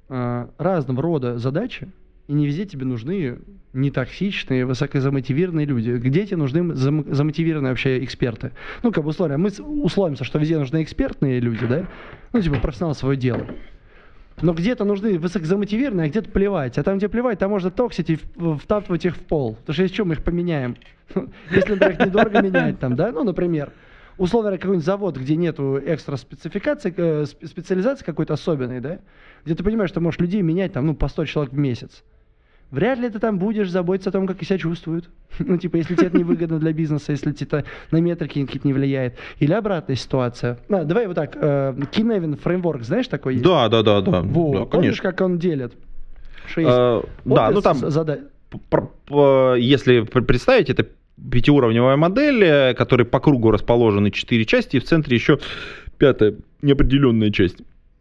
а, 0.09 0.49
разного 0.57 1.01
рода 1.01 1.37
задачи, 1.37 1.89
и 2.27 2.33
не 2.33 2.45
везде 2.45 2.65
тебе 2.65 2.85
нужны 2.85 3.39
нетоксичные, 3.73 4.65
высокозамотивированные 4.65 5.65
люди. 5.65 5.91
Где 5.91 6.25
тебе 6.25 6.37
нужны 6.37 6.59
зам- 6.73 7.05
замотивированные 7.13 7.71
вообще 7.71 8.03
эксперты? 8.03 8.51
Ну, 8.83 8.91
как 8.91 9.03
бы 9.03 9.11
условно, 9.11 9.37
мы 9.37 9.49
условимся, 9.49 10.23
что 10.23 10.39
везде 10.39 10.57
нужны 10.57 10.83
экспертные 10.83 11.39
люди, 11.39 11.65
да? 11.65 11.87
Ну, 12.33 12.41
типа, 12.41 12.59
профессионалы 12.59 12.95
свое 12.95 13.17
дело. 13.17 13.45
Но 14.41 14.53
где-то 14.53 14.83
нужны 14.83 15.17
высокозамотивированные, 15.17 16.05
а 16.07 16.09
где-то 16.09 16.29
плевать. 16.29 16.77
А 16.77 16.83
там, 16.83 16.97
где 16.97 17.07
плевать, 17.09 17.39
там 17.39 17.49
можно 17.51 17.71
токсить 17.71 18.09
и 18.09 18.19
втаптывать 18.61 19.05
их 19.05 19.15
в 19.15 19.19
пол. 19.19 19.55
Потому 19.55 19.73
что 19.73 19.83
если 19.83 19.95
что, 19.95 20.05
мы 20.05 20.13
их 20.13 20.23
поменяем. 20.23 20.75
Если, 21.51 21.71
например, 21.73 21.91
их 21.93 22.05
недорого 22.05 22.41
менять, 22.41 22.79
там, 22.79 22.95
да, 22.95 23.11
ну, 23.11 23.23
например, 23.23 23.71
условно 24.17 24.49
говоря, 24.49 24.61
какой-нибудь 24.61 24.85
завод, 24.85 25.17
где 25.17 25.35
нету 25.37 25.79
экстра 25.83 26.17
спецификации, 26.17 26.93
э, 26.95 27.23
сп- 27.23 27.47
специализации 27.47 28.03
какой-то 28.05 28.33
особенной, 28.33 28.81
да, 28.81 28.99
где 29.45 29.55
ты 29.55 29.63
понимаешь, 29.63 29.89
что 29.89 30.01
можешь 30.01 30.19
людей 30.19 30.41
менять 30.41 30.73
там, 30.73 30.85
ну, 30.85 30.93
по 30.95 31.07
100 31.07 31.25
человек 31.25 31.53
в 31.53 31.57
месяц. 31.57 32.03
Вряд 32.71 32.99
ли 32.99 33.09
ты 33.09 33.19
там 33.19 33.37
будешь 33.39 33.69
заботиться 33.69 34.09
о 34.09 34.13
том, 34.13 34.27
как 34.27 34.41
себя 34.43 34.57
чувствуют. 34.57 35.09
Ну, 35.39 35.57
типа, 35.57 35.77
если 35.77 35.95
тебе 35.95 36.07
это 36.07 36.17
невыгодно 36.17 36.59
для 36.59 36.73
бизнеса, 36.73 37.11
если 37.11 37.31
тебе 37.31 37.45
это 37.59 37.63
на 37.91 37.97
метрики 38.01 38.43
какие-то 38.45 38.67
не 38.67 38.73
влияет. 38.73 39.15
Или 39.39 39.53
обратная 39.53 39.95
ситуация. 39.95 40.57
А, 40.69 40.83
давай 40.83 41.05
вот 41.07 41.15
так. 41.15 41.35
Э, 41.35 41.73
Kinevin 41.91 42.37
фреймворк, 42.41 42.83
знаешь, 42.83 43.07
такой 43.07 43.33
есть? 43.35 43.45
Да, 43.45 43.69
да, 43.69 43.83
да, 43.83 44.01
да. 44.01 44.21
Во, 44.21 44.53
да, 44.59 44.65
помнишь, 44.65 44.99
как 45.01 45.21
он 45.21 45.37
делит? 45.37 45.73
Что 46.47 46.61
есть 46.61 46.73
Э, 46.73 47.01
Да, 47.25 47.51
ну 47.51 47.61
там, 47.61 47.77
зада- 47.77 48.21
пр- 48.69 48.89
п- 49.05 49.57
если 49.59 50.01
пр- 50.01 50.23
представить, 50.23 50.69
это 50.69 50.87
пятиуровневая 51.31 51.97
модель, 51.97 52.43
э, 52.43 52.73
которой 52.73 53.03
по 53.03 53.19
кругу 53.19 53.51
расположены 53.51 54.11
четыре 54.11 54.45
части, 54.45 54.77
и 54.77 54.79
в 54.79 54.83
центре 54.85 55.15
еще 55.15 55.39
пятая 55.97 56.35
неопределенная 56.61 57.31
часть. 57.31 57.57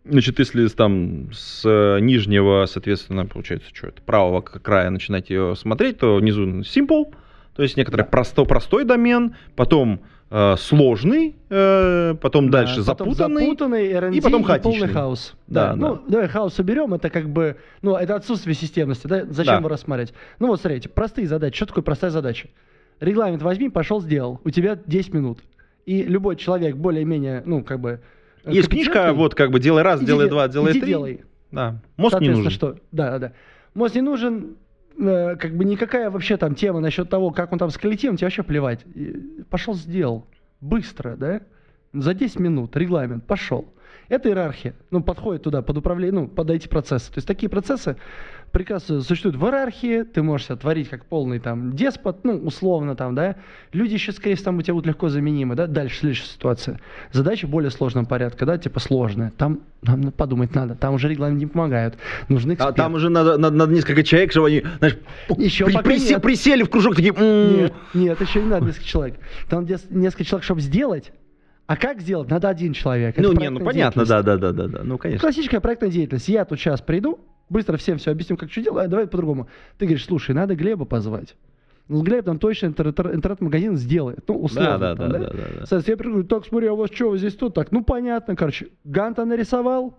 Значит, 0.09 0.39
если 0.39 0.67
там 0.69 1.31
с 1.33 1.63
э, 1.65 2.01
нижнего, 2.01 2.67
соответственно, 2.67 3.27
получается, 3.27 3.69
что 3.73 3.89
это, 3.89 4.01
правого 4.03 4.41
края 4.41 4.91
начинать 4.91 5.31
ее 5.31 5.55
смотреть, 5.57 5.99
то 5.99 6.17
внизу 6.17 6.45
simple, 6.61 7.13
то 7.55 7.63
есть 7.63 7.77
некоторый 7.77 8.05
просто, 8.05 8.45
простой 8.45 8.85
домен, 8.85 9.35
потом 9.57 10.01
э, 10.31 10.57
сложный, 10.59 11.37
э, 11.51 12.15
потом 12.21 12.51
Да, 12.51 12.59
дальше 12.59 12.85
потом 12.85 13.15
запутанный, 13.15 13.45
запутанный 13.45 13.93
R&D 13.93 14.17
и 14.17 14.21
потом 14.21 14.45
полный 14.45 14.61
хаотичный. 14.61 14.89
хаос. 14.89 15.35
Да, 15.47 15.71
Да, 15.71 15.77
ну, 15.77 16.03
давай 16.09 16.29
хаос 16.29 16.59
уберем, 16.59 16.95
это 16.95 17.11
как 17.11 17.29
бы, 17.29 17.57
ну, 17.83 17.97
это 17.97 18.15
отсутствие 18.15 18.55
системности, 18.55 19.07
да? 19.07 19.25
Зачем 19.25 19.55
Да. 19.55 19.59
его 19.59 19.69
рассматривать? 19.69 20.15
Ну, 20.39 20.49
вот 20.49 20.61
смотрите, 20.61 20.89
простые 20.89 21.27
задачи. 21.27 21.57
Что 21.57 21.67
такое 21.67 21.83
простая 21.85 22.11
задача? 22.11 22.49
Регламент 23.01 23.43
возьми, 23.43 23.69
пошел, 23.69 24.01
сделал. 24.01 24.41
У 24.45 24.51
тебя 24.51 24.79
10 24.87 25.13
минут. 25.15 25.41
И 25.85 26.03
любой 26.03 26.37
человек 26.37 26.77
более-менее, 26.77 27.43
ну, 27.45 27.63
как 27.65 27.81
бы... 27.81 28.01
э, 28.47 28.53
Есть 28.53 28.69
книжка, 28.69 29.13
вот 29.13 29.35
как 29.35 29.51
бы 29.51 29.61
делай 29.61 29.83
раз, 29.83 29.99
иди 30.01 30.07
делай 30.07 30.25
де- 30.25 30.31
два, 30.31 30.49
делай 30.49 30.73
иди 30.73 30.81
три. 30.81 30.89
делай. 30.89 31.21
Да. 31.53 31.81
Мозг 31.97 32.21
не 32.21 32.31
нужен. 32.31 32.51
что? 32.51 32.77
Да, 32.93 33.11
да, 33.13 33.19
да. 33.19 33.33
Мозг 33.75 33.95
не 33.95 34.01
нужен, 34.03 34.57
э, 34.99 35.37
как 35.37 35.57
бы 35.57 35.65
никакая 35.65 36.11
вообще 36.11 36.37
там 36.37 36.55
тема 36.55 36.81
насчет 36.81 37.09
того, 37.11 37.31
как 37.31 37.53
он 37.53 37.59
там 37.59 37.71
с 37.71 37.79
коллективом, 37.79 38.17
тебе 38.17 38.27
вообще 38.27 38.43
плевать. 38.43 38.81
И 38.95 39.43
Пошел, 39.51 39.75
сделал. 39.75 40.27
Быстро, 40.61 41.17
да? 41.17 41.43
За 41.93 42.15
10 42.15 42.41
минут, 42.41 42.77
регламент, 42.77 43.25
пошел. 43.27 43.67
Это 44.09 44.29
иерархия. 44.29 44.75
Ну, 44.91 45.03
подходит 45.03 45.43
туда 45.43 45.63
под 45.63 45.79
управление, 45.79 46.21
ну, 46.23 46.29
под 46.29 46.51
эти 46.51 46.69
процессы. 46.69 47.13
То 47.13 47.19
есть 47.19 47.27
такие 47.27 47.49
процессы 47.49 47.97
прекрасно 48.53 49.01
существуют 49.01 49.37
в 49.37 49.45
иерархии, 49.45 50.03
ты 50.03 50.23
можешь 50.23 50.47
себя 50.47 50.57
творить 50.57 50.89
как 50.89 51.05
полный 51.05 51.39
там 51.39 51.75
деспот, 51.75 52.25
ну, 52.25 52.37
условно 52.39 52.97
там, 52.97 53.15
да. 53.15 53.37
Люди 53.73 53.95
еще, 53.95 54.13
скорее 54.13 54.35
всего, 54.35 54.47
там 54.47 54.59
у 54.59 54.63
тебя 54.63 54.75
будут 54.75 54.87
легко 54.87 55.09
заменимы, 55.09 55.55
да. 55.55 55.67
Дальше 55.67 55.99
следующая 55.99 56.27
ситуация. 56.27 56.81
Задача 57.13 57.47
более 57.47 57.71
сложного 57.71 58.05
порядка, 58.07 58.47
да, 58.47 58.59
типа 58.59 58.81
сложная. 58.81 59.33
Там 59.37 59.61
нам 59.83 60.11
подумать 60.13 60.55
надо, 60.55 60.75
там 60.75 60.95
уже 60.95 61.09
регламенты 61.09 61.41
не 61.45 61.47
помогают. 61.47 61.97
Нужны 62.29 62.53
А 62.53 62.55
эксперты. 62.55 62.77
там 62.77 62.95
уже 62.95 63.09
надо, 63.11 63.37
надо, 63.39 63.57
надо 63.57 63.73
несколько 63.73 64.03
человек, 64.03 64.31
чтобы 64.33 64.49
они, 64.49 64.63
знаешь, 64.79 64.97
Еще 65.37 65.65
при- 65.67 65.77
присе- 65.79 66.11
нет. 66.15 66.23
присели 66.23 66.63
в 66.63 66.71
кружок, 66.71 66.97
такие... 66.97 67.13
«М-м-м». 67.15 67.57
Нет, 67.61 67.73
нет, 67.95 68.21
еще 68.21 68.43
не 68.43 68.49
надо 68.49 68.67
несколько 68.67 68.87
человек. 68.87 69.17
Там 69.49 69.67
несколько 69.91 70.25
человек, 70.25 70.45
чтобы 70.45 70.61
сделать. 70.61 71.13
А 71.67 71.77
как 71.77 72.01
сделать? 72.01 72.31
Надо 72.31 72.49
один 72.49 72.73
человек. 72.75 73.19
Это 73.19 73.29
Ну, 73.29 73.33
не, 73.41 73.51
ну 73.51 73.59
понятно, 73.59 74.05
да, 74.05 74.23
да, 74.23 74.37
да, 74.37 74.53
да, 74.53 74.69
да. 74.69 74.81
Ну, 74.85 74.99
конечно. 74.99 75.21
Классическая 75.21 75.59
проектная 75.61 75.91
деятельность. 75.91 76.29
Я 76.29 76.45
тут 76.45 76.61
сейчас 76.61 76.81
приду, 76.81 77.19
быстро 77.49 77.77
всем 77.77 77.99
все 77.99 78.11
объясню, 78.11 78.37
как 78.37 78.51
что 78.51 78.63
делать, 78.63 78.87
а 78.87 78.89
давай 78.89 79.07
по-другому. 79.07 79.49
Ты 79.79 79.87
говоришь, 79.87 80.05
слушай, 80.05 80.35
надо 80.35 80.55
Глеба 80.55 80.85
позвать. 80.85 81.37
Ну, 81.89 82.03
Глеб 82.03 82.25
там 82.25 82.39
точно 82.41 82.67
интер- 82.67 82.89
интер- 82.93 83.15
интернет-магазин 83.15 83.77
сделает. 83.77 84.25
Ну, 84.27 84.43
условно. 84.43 84.77
Да, 84.79 84.95
да, 84.95 84.97
там, 84.97 85.13
да, 85.13 85.19
да, 85.19 85.27
да, 85.29 85.37
да. 85.37 85.67
Соответственно, 85.67 85.93
я 85.93 85.97
приду, 85.97 86.25
так, 86.25 86.45
смотри, 86.45 86.67
а 86.67 86.73
у 86.73 86.77
вас 86.77 86.91
что, 86.93 87.11
вот 87.11 87.19
здесь 87.19 87.37
тут 87.37 87.55
так? 87.55 87.71
Ну, 87.71 87.85
понятно, 87.85 88.35
короче. 88.35 88.69
Ганта 88.83 89.25
нарисовал, 89.25 89.97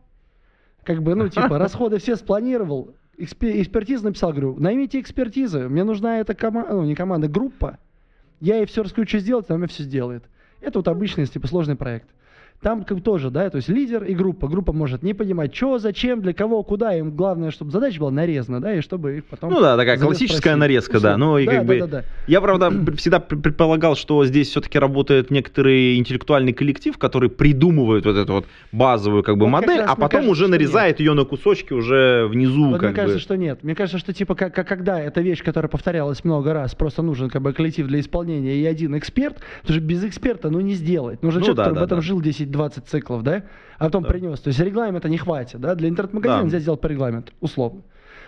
как 0.83 1.01
бы, 1.01 1.15
ну, 1.15 1.29
типа, 1.29 1.57
расходы 1.57 1.97
все 1.99 2.17
спланировал, 2.17 2.93
экспе- 3.17 3.61
экспертизу 3.61 4.03
написал, 4.03 4.31
говорю, 4.31 4.57
наймите 4.59 4.99
экспертизы, 4.99 5.69
мне 5.69 5.85
нужна 5.85 6.19
эта 6.19 6.33
команда, 6.35 6.73
ну, 6.73 6.83
не 6.83 6.93
команда, 6.93 7.29
группа, 7.29 7.77
я 8.41 8.57
ей 8.57 8.65
все 8.65 8.83
расскажу, 8.83 9.07
что 9.07 9.19
сделать, 9.19 9.45
она 9.49 9.59
мне 9.59 9.67
все 9.67 9.83
сделает. 9.83 10.25
Это 10.59 10.79
вот 10.79 10.89
обычный, 10.89 11.25
типа, 11.25 11.47
сложный 11.47 11.77
проект. 11.77 12.09
Там 12.61 12.83
как 12.85 13.03
тоже, 13.03 13.29
да, 13.29 13.49
то 13.51 13.57
есть 13.57 13.69
лидер 13.69 14.03
и 14.03 14.15
группа. 14.15 14.47
Группа 14.47 14.73
может 14.73 15.03
не 15.03 15.13
понимать, 15.13 15.55
что, 15.55 15.77
зачем, 15.77 16.21
для 16.21 16.33
кого, 16.33 16.63
куда. 16.63 16.95
Им 16.97 17.11
главное, 17.11 17.51
чтобы 17.51 17.69
задача 17.69 17.99
была 17.99 18.09
нарезана, 18.09 18.59
да, 18.59 18.73
и 18.73 18.81
чтобы 18.81 19.17
их 19.17 19.25
потом... 19.25 19.51
Ну 19.51 19.61
да, 19.61 19.77
такая 19.77 19.99
классическая 19.99 20.39
спросили. 20.39 20.59
нарезка, 20.59 20.99
да. 20.99 21.17
Ну 21.17 21.37
и 21.37 21.45
Да, 21.45 21.51
как 21.51 21.61
да, 21.61 21.67
бы... 21.67 21.79
да, 21.81 21.87
да. 21.87 22.03
Я, 22.27 22.41
правда, 22.41 22.71
всегда 22.95 23.19
пр- 23.19 23.37
предполагал, 23.39 23.95
что 23.95 24.25
здесь 24.25 24.49
все-таки 24.49 24.79
работает 24.79 25.29
некоторый 25.29 25.97
интеллектуальный 25.99 26.51
коллектив, 26.51 26.97
который 26.97 27.29
придумывает 27.29 28.05
вот 28.07 28.17
эту 28.17 28.33
вот 28.33 28.45
базовую 28.71 29.21
как 29.21 29.37
бы 29.37 29.45
Вот 29.45 29.51
как 29.59 29.61
модель, 29.67 29.81
раз 29.81 29.91
а 29.91 29.95
потом 29.95 30.09
кажется, 30.09 30.31
уже 30.31 30.47
нарезает 30.47 30.99
ее 30.99 31.13
на 31.13 31.25
кусочки 31.25 31.73
уже 31.73 32.25
внизу, 32.27 32.69
Вот 32.71 32.79
как 32.79 32.89
мне 32.89 32.95
кажется, 32.95 33.17
бы. 33.17 33.21
что 33.21 33.37
нет. 33.37 33.63
Мне 33.63 33.75
кажется, 33.75 33.99
что 33.99 34.13
типа 34.13 34.33
как, 34.33 34.55
как- 34.55 34.67
когда 34.67 34.99
эта 34.99 35.21
вещь, 35.21 35.43
которая 35.43 35.69
повторялась 35.69 36.23
много 36.23 36.53
раз, 36.53 36.73
просто 36.73 37.03
нужен 37.03 37.29
как 37.29 37.43
бы 37.43 37.53
коллектив 37.53 37.85
для 37.85 37.99
исполнения 37.99 38.55
и 38.55 38.65
один 38.65 38.97
эксперт, 38.97 39.35
потому 39.61 39.77
что 39.79 39.87
без 39.87 40.03
эксперта 40.03 40.49
ну 40.49 40.59
не 40.59 40.73
сделать. 40.73 41.21
Нужен 41.21 41.41
Ну 41.41 41.45
человек, 41.45 41.57
да, 41.57 41.63
который 41.65 41.75
да, 41.75 41.81
в 41.81 41.85
этом 41.85 41.97
да. 41.99 42.01
жил 42.01 42.19
10-20 42.51 42.83
циклов, 42.87 43.23
да, 43.23 43.43
а 43.77 43.85
потом 43.85 44.03
Да. 44.03 44.09
принес. 44.09 44.39
То 44.39 44.47
есть 44.49 44.59
регламента 44.59 45.09
не 45.09 45.17
хватит, 45.17 45.59
да, 45.59 45.75
для 45.75 45.89
интернет-магазина 45.89 46.39
Да. 46.39 46.43
нельзя 46.45 46.59
сделать 46.59 46.81
по 46.81 46.87
регламенту, 46.87 47.33
условно. 47.41 47.81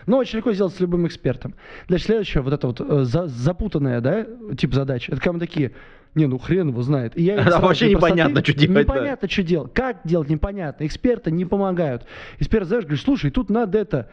Но 0.05 0.17
очень 0.17 0.37
легко 0.37 0.53
сделать 0.53 0.73
с 0.73 0.79
любым 0.79 1.05
экспертом. 1.07 1.55
Дальше 1.87 2.05
следующее, 2.05 2.41
вот 2.41 2.53
это 2.53 2.67
вот 2.67 2.79
э, 2.81 3.03
за- 3.03 3.27
запутанная, 3.27 4.01
да, 4.01 4.25
тип 4.57 4.73
задач. 4.73 5.09
Это 5.09 5.19
когда 5.21 5.39
такие, 5.39 5.73
не, 6.15 6.25
ну 6.25 6.37
хрен 6.39 6.69
его 6.69 6.81
знает. 6.81 7.17
И 7.17 7.23
я 7.23 7.43
Да, 7.43 7.59
вообще 7.59 7.85
для 7.87 7.95
непонятно, 7.95 8.41
что 8.43 8.53
делать, 8.53 8.73
да. 8.87 8.93
Непонятно, 8.93 9.29
что 9.29 9.43
делать. 9.43 9.73
Как 9.73 9.97
делать, 10.05 10.29
непонятно. 10.29 10.85
Эксперты 10.85 11.31
не 11.31 11.45
помогают. 11.45 12.05
Эксперт, 12.39 12.67
знаешь, 12.67 12.85
говорит, 12.85 13.03
слушай, 13.03 13.29
тут 13.29 13.49
надо 13.49 13.77
это, 13.77 14.09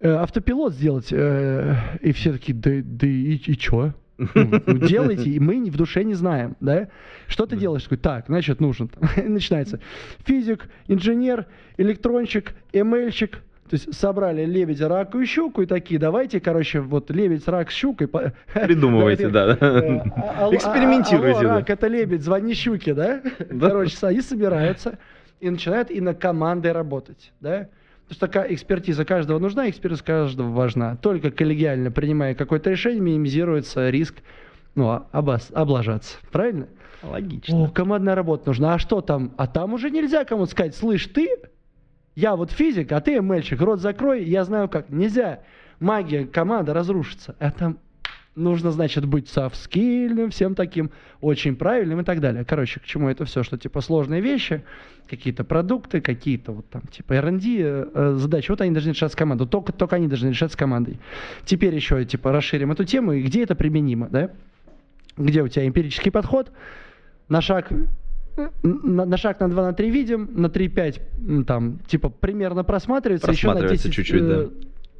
э, 0.00 0.10
автопилот 0.10 0.72
сделать. 0.72 1.08
э, 1.12 1.74
и 2.00 2.12
все 2.12 2.32
такие, 2.32 2.54
да, 2.54 2.70
да 2.82 3.06
и, 3.06 3.34
и 3.36 3.56
чё? 3.58 3.92
Ну, 4.34 4.78
делайте, 4.88 5.30
и 5.30 5.40
мы 5.40 5.64
в 5.70 5.76
душе 5.76 6.04
не 6.04 6.14
знаем, 6.14 6.56
да? 6.60 6.88
Что 7.28 7.46
ты 7.46 7.56
делаешь? 7.56 7.84
Такой, 7.84 7.98
так, 7.98 8.26
значит, 8.26 8.60
нужен. 8.60 8.88
там». 8.88 9.08
И 9.24 9.28
начинается. 9.28 9.80
Физик, 10.24 10.68
инженер, 10.88 11.46
электронщик, 11.76 12.54
эмельщик. 12.72 13.38
То 13.68 13.74
есть 13.74 13.94
собрали 13.94 14.44
лебедя, 14.44 14.88
раку 14.88 15.20
и 15.20 15.26
щуку 15.26 15.62
и 15.62 15.66
такие, 15.66 16.00
давайте, 16.00 16.40
короче, 16.40 16.80
вот 16.80 17.08
лебедь, 17.10 17.46
рак, 17.46 17.70
щукой. 17.70 18.08
по- 18.08 18.32
Придумывайте, 18.52 19.28
да. 19.28 19.56
Э, 19.60 19.98
а- 20.16 20.44
алло, 20.46 20.54
Экспериментируйте, 20.56 21.46
а- 21.46 21.54
рак, 21.58 21.70
это 21.70 21.86
лебедь, 21.86 22.22
звони 22.22 22.54
щуке, 22.54 22.94
да? 22.94 23.20
Короче, 23.60 23.94
са- 23.96 24.12
и 24.12 24.20
собираются, 24.22 24.98
и 25.38 25.48
начинают 25.48 25.90
и 25.92 26.00
на 26.00 26.14
командой 26.14 26.72
работать, 26.72 27.32
да? 27.40 27.68
Такая 28.18 28.52
экспертиза 28.52 29.04
каждого 29.04 29.38
нужна, 29.38 29.68
экспертиза 29.70 30.04
каждого 30.04 30.50
важна. 30.50 30.96
Только 30.96 31.30
коллегиально 31.30 31.90
принимая 31.90 32.34
какое-то 32.34 32.70
решение, 32.70 33.00
минимизируется 33.00 33.88
риск 33.90 34.16
ну, 34.74 34.88
а- 34.88 35.06
обос- 35.12 35.52
облажаться. 35.52 36.18
Правильно? 36.30 36.68
Логично. 37.02 37.64
О, 37.64 37.68
командная 37.68 38.14
работа 38.14 38.48
нужна. 38.48 38.74
А 38.74 38.78
что 38.78 39.00
там? 39.00 39.32
А 39.36 39.46
там 39.46 39.74
уже 39.74 39.90
нельзя 39.90 40.24
кому-то 40.24 40.50
сказать, 40.50 40.76
слышь, 40.76 41.06
ты, 41.06 41.28
я 42.14 42.36
вот 42.36 42.50
физик, 42.50 42.92
а 42.92 43.00
ты 43.00 43.20
мальчик, 43.22 43.60
рот 43.60 43.80
закрой, 43.80 44.24
я 44.24 44.44
знаю 44.44 44.68
как. 44.68 44.90
Нельзя. 44.90 45.40
Магия, 45.78 46.26
команда 46.26 46.74
разрушится. 46.74 47.36
А 47.38 47.50
там 47.50 47.78
нужно, 48.34 48.70
значит, 48.70 49.04
быть 49.06 49.28
софтскильным, 49.28 50.30
всем 50.30 50.54
таким 50.54 50.90
очень 51.20 51.56
правильным 51.56 52.00
и 52.00 52.04
так 52.04 52.20
далее. 52.20 52.44
Короче, 52.44 52.80
к 52.80 52.84
чему 52.84 53.08
это 53.08 53.24
все, 53.24 53.42
что 53.42 53.58
типа 53.58 53.80
сложные 53.80 54.20
вещи, 54.20 54.62
какие-то 55.08 55.44
продукты, 55.44 56.00
какие-то 56.00 56.52
вот 56.52 56.68
там 56.70 56.82
типа 56.90 57.14
R&D 57.14 57.88
э, 57.92 58.14
задачи, 58.16 58.50
вот 58.50 58.60
они 58.60 58.72
должны 58.72 58.90
решаться 58.90 59.14
с 59.14 59.18
командой, 59.18 59.46
только, 59.46 59.72
только 59.72 59.96
они 59.96 60.08
должны 60.08 60.28
решаться 60.28 60.54
с 60.54 60.58
командой. 60.58 60.98
Теперь 61.44 61.74
еще 61.74 62.04
типа 62.04 62.32
расширим 62.32 62.72
эту 62.72 62.84
тему, 62.84 63.12
и 63.12 63.22
где 63.22 63.42
это 63.42 63.54
применимо, 63.54 64.08
да? 64.08 64.30
Где 65.16 65.42
у 65.42 65.48
тебя 65.48 65.66
эмпирический 65.66 66.12
подход, 66.12 66.52
на 67.28 67.40
шаг 67.40 67.70
на, 68.62 69.04
на 69.04 69.16
шаг 69.16 69.40
на 69.40 69.50
2 69.50 69.62
на 69.62 69.72
3 69.72 69.90
видим, 69.90 70.30
на 70.34 70.46
3-5 70.46 71.00
м, 71.26 71.44
там 71.44 71.78
типа 71.86 72.08
примерно 72.08 72.64
просматривается, 72.64 73.30
еще 73.30 73.48
на 73.48 73.54
Просматривается 73.54 73.88
10 73.88 73.96
чуть-чуть, 73.96 74.26
да. 74.26 74.48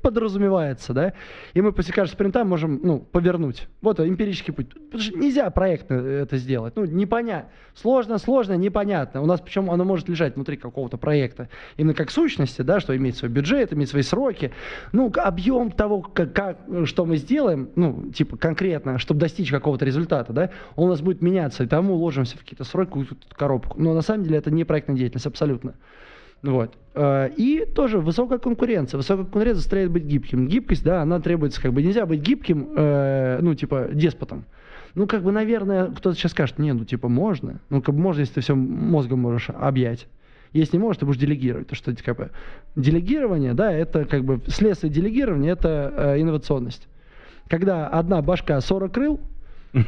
Э, 0.00 0.02
подразумевается, 0.02 0.92
да, 0.92 1.12
и 1.54 1.60
мы 1.60 1.72
после 1.72 1.92
каждого 1.94 2.16
спринта 2.16 2.44
можем, 2.44 2.80
ну, 2.82 2.98
повернуть. 3.00 3.68
Вот 3.82 4.00
эмпирический 4.00 4.52
путь. 4.52 4.68
Потому 4.72 5.02
что 5.02 5.18
нельзя 5.18 5.50
проектно 5.50 5.94
это 5.94 6.36
сделать. 6.36 6.74
Ну, 6.76 6.84
непонятно. 6.84 7.50
Сложно, 7.74 8.18
сложно, 8.18 8.54
непонятно. 8.54 9.22
У 9.22 9.26
нас 9.26 9.40
причем 9.40 9.70
оно 9.70 9.84
может 9.84 10.08
лежать 10.08 10.34
внутри 10.34 10.56
какого-то 10.56 10.96
проекта. 10.96 11.48
Именно 11.76 11.94
как 11.94 12.10
сущности, 12.10 12.62
да, 12.62 12.80
что 12.80 12.96
имеет 12.96 13.16
свой 13.16 13.30
бюджет, 13.30 13.72
имеет 13.72 13.88
свои 13.88 14.02
сроки. 14.02 14.52
Ну, 14.92 15.12
объем 15.16 15.70
того, 15.70 16.02
как, 16.02 16.32
как, 16.32 16.58
э, 16.68 16.84
что 16.84 17.04
мы 17.04 17.16
сделаем, 17.16 17.70
ну, 17.76 18.10
типа 18.10 18.36
конкретно, 18.36 18.98
чтобы 18.98 19.20
достичь 19.20 19.50
какого-то 19.50 19.84
результата, 19.84 20.32
да, 20.32 20.50
он 20.76 20.86
у 20.86 20.90
нас 20.90 21.00
будет 21.00 21.22
меняться, 21.22 21.64
и 21.64 21.66
тому 21.66 21.94
уложимся 21.94 22.36
в 22.36 22.40
какие-то 22.40 22.64
сроки, 22.64 22.88
какую-то 22.88 23.16
коробку. 23.34 23.80
Но 23.80 23.94
на 23.94 24.02
самом 24.02 24.24
деле 24.24 24.38
это 24.38 24.50
не 24.50 24.64
проектная 24.64 24.96
деятельность, 24.96 25.26
абсолютно. 25.26 25.74
Вот. 26.42 26.74
Э, 26.94 27.30
И 27.36 27.64
тоже 27.64 27.98
высокая 27.98 28.38
конкуренция. 28.38 28.98
Высокая 28.98 29.24
конкуренция 29.24 29.60
заставляет 29.60 29.90
быть 29.90 30.04
гибким. 30.04 30.46
Гибкость, 30.46 30.84
да, 30.84 31.02
она 31.02 31.20
требуется, 31.20 31.60
как 31.60 31.72
бы 31.72 31.82
нельзя 31.82 32.06
быть 32.06 32.20
гибким, 32.20 32.68
э, 32.76 33.38
ну, 33.40 33.54
типа, 33.54 33.88
деспотом. 33.92 34.44
Ну, 34.94 35.06
как 35.06 35.22
бы, 35.22 35.30
наверное, 35.30 35.86
кто-то 35.86 36.14
сейчас 36.14 36.32
скажет, 36.32 36.58
не, 36.58 36.72
ну, 36.72 36.84
типа, 36.84 37.08
можно. 37.08 37.60
Ну, 37.68 37.80
как 37.80 37.94
бы 37.94 38.00
можно, 38.00 38.20
если 38.20 38.34
ты 38.34 38.40
все 38.40 38.54
мозгом 38.54 39.20
можешь 39.20 39.50
объять. 39.50 40.08
Если 40.52 40.76
не 40.76 40.82
можешь, 40.82 40.98
ты 40.98 41.06
будешь 41.06 41.20
делегировать. 41.20 41.68
То 41.68 41.76
что, 41.76 41.94
как 42.04 42.16
бы, 42.16 42.30
делегирование, 42.74 43.54
да, 43.54 43.72
это 43.72 44.04
как 44.04 44.24
бы 44.24 44.40
следствие 44.48 44.92
делегирования, 44.92 45.52
это 45.52 45.92
э, 45.96 46.20
инновационность. 46.20 46.88
Когда 47.48 47.86
одна 47.88 48.20
башка 48.20 48.60
40 48.60 48.92
крыл, 48.92 49.20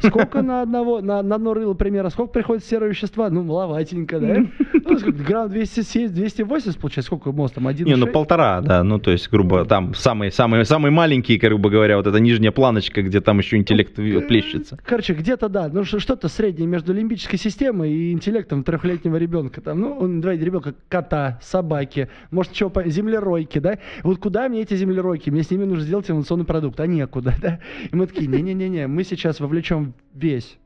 Сколько 0.03 0.43
на 0.43 0.63
одного, 0.63 1.01
на, 1.01 1.23
на 1.23 1.37
одно 1.37 1.55
рыло 1.55 1.75
примера, 1.75 2.09
сколько 2.11 2.33
приходит 2.33 2.65
серого 2.65 2.89
вещества? 2.89 3.31
Ну, 3.31 3.43
маловатенько, 3.43 4.21
да? 4.21 4.45
Ну, 4.73 4.99
сколько, 4.99 5.23
грамм 5.23 5.51
270, 5.51 6.13
280 6.13 6.79
получается, 6.79 7.07
сколько 7.07 7.33
мост 7.33 7.55
там? 7.55 7.67
Один 7.67 7.87
Не, 7.87 7.97
ну 7.97 8.07
полтора, 8.07 8.61
да, 8.61 8.83
ну 8.83 8.99
то 8.99 9.11
есть, 9.11 9.31
грубо, 9.31 9.65
там 9.65 9.95
самый, 9.95 10.31
самый, 10.31 10.65
самый 10.65 10.91
маленький, 10.91 11.37
грубо 11.39 11.71
говоря, 11.71 11.97
вот 11.97 12.07
эта 12.07 12.19
нижняя 12.19 12.53
планочка, 12.53 13.03
где 13.03 13.21
там 13.21 13.39
еще 13.39 13.57
интеллект 13.57 13.99
Э, 14.03 14.21
плещется. 14.21 14.79
Короче, 14.85 15.15
где-то 15.15 15.49
да, 15.49 15.69
ну 15.73 15.85
что-то 15.85 16.29
среднее 16.29 16.67
между 16.67 16.93
лимбической 16.93 17.39
системой 17.39 17.93
и 17.93 18.13
интеллектом 18.13 18.65
трехлетнего 18.65 19.17
ребенка. 19.17 19.61
Там, 19.61 19.81
ну, 19.81 19.97
он, 19.99 20.21
давайте, 20.21 20.45
ребенка, 20.45 20.75
кота, 20.89 21.39
собаки, 21.43 22.09
может, 22.31 22.53
чего, 22.53 22.73
землеройки, 22.87 23.59
да? 23.59 23.79
Вот 24.03 24.19
куда 24.19 24.49
мне 24.49 24.61
эти 24.61 24.75
землеройки? 24.75 25.31
Мне 25.31 25.43
с 25.43 25.51
ними 25.51 25.65
нужно 25.65 25.85
сделать 25.85 26.11
инновационный 26.11 26.45
продукт, 26.45 26.79
а 26.81 26.87
некуда, 26.87 27.35
да? 27.43 27.61
И 27.91 27.95
мы 27.95 28.07
такие, 28.07 28.27
не-не-не-не, 28.27 28.87
мы 28.87 29.05
сейчас 29.05 29.41
вовлечем 29.41 29.72
весь 30.15 30.59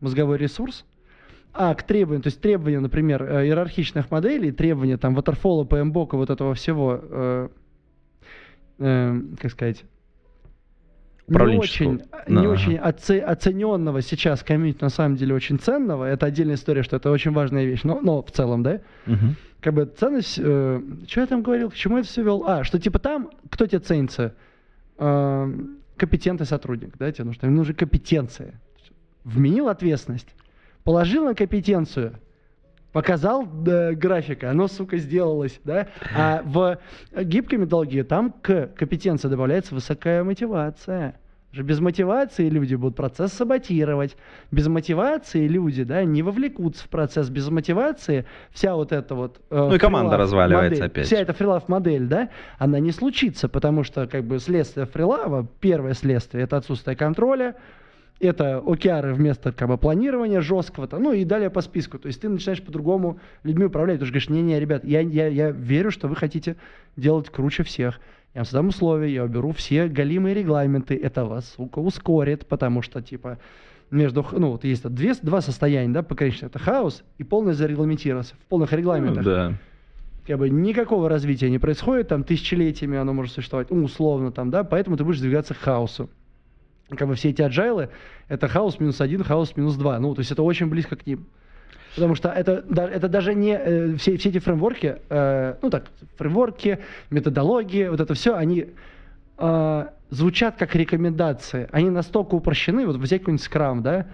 мозговой 0.00 0.38
ресурс, 0.38 0.84
а, 1.52 1.74
к 1.74 1.82
требованиям, 1.82 2.22
то 2.22 2.28
есть 2.28 2.40
требования, 2.40 2.80
например, 2.80 3.22
э, 3.22 3.44
иерархичных 3.46 4.10
моделей, 4.10 4.52
требования 4.52 4.96
там 4.98 5.18
waterfall, 5.18 5.66
PMBOK, 5.68 6.16
вот 6.16 6.30
этого 6.30 6.54
всего, 6.54 7.00
э, 7.02 7.48
э, 8.78 9.20
как 9.40 9.50
сказать, 9.50 9.84
не 11.28 11.36
очень, 11.58 12.02
не 12.26 12.42
Да, 12.42 12.48
очень 12.50 12.76
оце- 12.76 13.20
оцененного 13.20 14.02
сейчас 14.02 14.42
комьюнити, 14.42 14.82
на 14.82 14.88
самом 14.90 15.14
деле 15.16 15.32
очень 15.34 15.58
ценного. 15.60 16.04
Это 16.04 16.26
отдельная 16.26 16.56
история, 16.56 16.82
что 16.82 16.96
это 16.96 17.10
очень 17.10 17.30
важная 17.32 17.64
вещь. 17.64 17.82
Но, 17.84 18.00
но 18.00 18.20
в 18.22 18.30
целом, 18.32 18.64
да, 18.64 18.80
Мгм. 19.06 19.36
как 19.60 19.74
бы 19.74 19.84
ценность. 19.84 20.40
э, 20.42 20.80
что 21.06 21.20
я 21.20 21.26
там 21.28 21.42
говорил? 21.42 21.70
К 21.70 21.74
чему 21.74 21.98
это 21.98 22.08
все 22.08 22.22
вел? 22.24 22.42
А, 22.48 22.64
что 22.64 22.80
типа 22.80 22.98
там, 22.98 23.30
кто 23.48 23.66
тебе 23.66 23.78
ценится? 23.78 24.34
Э, 24.98 25.48
компетентный 26.00 26.46
сотрудник, 26.46 26.96
да, 26.98 27.12
тебе 27.12 27.24
нужно, 27.24 27.50
нужны 27.50 27.74
компетенции. 27.74 28.58
Вменил 29.22 29.68
ответственность, 29.68 30.28
положил 30.82 31.26
на 31.26 31.34
компетенцию, 31.34 32.18
Показал 32.92 33.46
да, 33.46 33.92
графика, 33.92 34.50
оно, 34.50 34.66
сука, 34.66 34.96
сделалось, 34.96 35.60
да? 35.62 35.86
А 36.12 36.42
в 36.44 36.76
гибкой 37.22 37.58
методологии 37.58 38.02
там 38.02 38.32
к 38.32 38.66
компетенции 38.74 39.28
добавляется 39.28 39.76
высокая 39.76 40.24
мотивация. 40.24 41.14
Же 41.52 41.64
без 41.64 41.80
мотивации 41.80 42.48
люди 42.48 42.76
будут 42.76 42.94
процесс 42.94 43.32
саботировать. 43.32 44.16
Без 44.52 44.68
мотивации 44.68 45.48
люди, 45.48 45.82
да, 45.82 46.04
не 46.04 46.22
вовлекутся 46.22 46.84
в 46.84 46.88
процесс. 46.88 47.28
Без 47.28 47.48
мотивации 47.48 48.24
вся 48.52 48.76
вот 48.76 48.92
эта 48.92 49.16
вот... 49.16 49.40
э, 49.50 49.56
Ну 49.56 49.74
и 49.74 49.78
команда 49.78 50.16
разваливается 50.16 50.82
модель, 50.82 50.86
опять. 50.86 51.06
Вся 51.06 51.18
эта 51.18 51.32
фрилав 51.32 51.68
модель, 51.68 52.06
да, 52.06 52.28
она 52.58 52.78
не 52.78 52.92
случится, 52.92 53.48
потому 53.48 53.82
что 53.82 54.06
как 54.06 54.24
бы 54.24 54.38
следствие 54.38 54.86
фрилава, 54.86 55.48
первое 55.60 55.94
следствие, 55.94 56.44
это 56.44 56.56
отсутствие 56.56 56.96
контроля, 56.96 57.56
это 58.20 58.58
океары 58.64 59.12
вместо 59.14 59.50
как 59.50 59.66
бы, 59.66 59.76
планирования 59.76 60.42
жесткого, 60.42 60.86
там, 60.86 61.02
ну 61.02 61.12
и 61.12 61.24
далее 61.24 61.50
по 61.50 61.62
списку. 61.62 61.98
То 61.98 62.06
есть 62.06 62.20
ты 62.20 62.28
начинаешь 62.28 62.62
по-другому 62.62 63.18
людьми 63.42 63.64
управлять. 63.64 63.98
Ты 63.98 64.04
же 64.04 64.12
говоришь, 64.12 64.28
не-не, 64.28 64.60
ребят, 64.60 64.84
я, 64.84 65.00
я, 65.00 65.26
я 65.26 65.50
верю, 65.50 65.90
что 65.90 66.06
вы 66.06 66.14
хотите 66.14 66.54
делать 66.96 67.28
круче 67.28 67.64
всех. 67.64 67.98
Я 68.34 68.40
вам 68.40 68.44
создам 68.44 68.68
условия, 68.68 69.12
я 69.12 69.24
уберу 69.24 69.52
все 69.52 69.88
галимые 69.88 70.34
регламенты. 70.34 70.94
Это 70.94 71.24
вас, 71.24 71.52
сука, 71.56 71.80
ускорит, 71.80 72.46
потому 72.46 72.80
что, 72.80 73.02
типа, 73.02 73.38
между, 73.90 74.24
ну, 74.32 74.52
вот 74.52 74.64
есть 74.64 74.86
две, 74.88 75.14
два 75.20 75.40
состояния, 75.40 75.92
да, 75.92 76.02
пограничных. 76.02 76.50
Это 76.50 76.60
хаос 76.60 77.02
и 77.18 77.24
полная 77.24 77.54
зарегламентированность. 77.54 78.34
В 78.34 78.48
полных 78.48 78.72
регламентах 78.72 79.24
Да. 79.24 79.54
как 80.26 80.38
бы 80.38 80.48
никакого 80.48 81.08
развития 81.08 81.50
не 81.50 81.58
происходит, 81.58 82.06
там 82.08 82.22
тысячелетиями 82.22 82.98
оно 82.98 83.12
может 83.12 83.32
существовать, 83.34 83.70
ну, 83.70 83.82
условно 83.82 84.30
там, 84.30 84.50
да, 84.50 84.62
поэтому 84.62 84.96
ты 84.96 85.02
будешь 85.02 85.18
двигаться 85.18 85.54
к 85.54 85.58
хаосу. 85.58 86.08
Как 86.88 87.08
бы 87.08 87.14
все 87.16 87.30
эти 87.30 87.42
аджайлы, 87.42 87.88
это 88.28 88.46
хаос 88.46 88.78
минус 88.78 89.00
один, 89.00 89.24
хаос 89.24 89.56
минус 89.56 89.74
два, 89.76 89.98
ну, 89.98 90.14
то 90.14 90.20
есть 90.20 90.30
это 90.30 90.42
очень 90.44 90.66
близко 90.66 90.94
к 90.94 91.04
ним. 91.04 91.26
Потому 91.94 92.14
что 92.14 92.28
это, 92.28 92.64
это 92.70 93.08
даже 93.08 93.34
не 93.34 93.56
э, 93.56 93.96
все, 93.96 94.16
все 94.16 94.28
эти 94.28 94.38
фреймворки, 94.38 94.96
э, 95.08 95.54
ну 95.60 95.70
так, 95.70 95.84
фреймворки, 96.16 96.78
методологии, 97.10 97.88
вот 97.88 98.00
это 98.00 98.14
все, 98.14 98.36
они 98.36 98.66
э, 99.38 99.86
звучат 100.10 100.56
как 100.56 100.74
рекомендации. 100.74 101.68
Они 101.72 101.90
настолько 101.90 102.34
упрощены, 102.34 102.86
вот 102.86 102.96
взять 102.96 103.20
какой-нибудь 103.20 103.44
скрам, 103.44 103.82
да, 103.82 104.06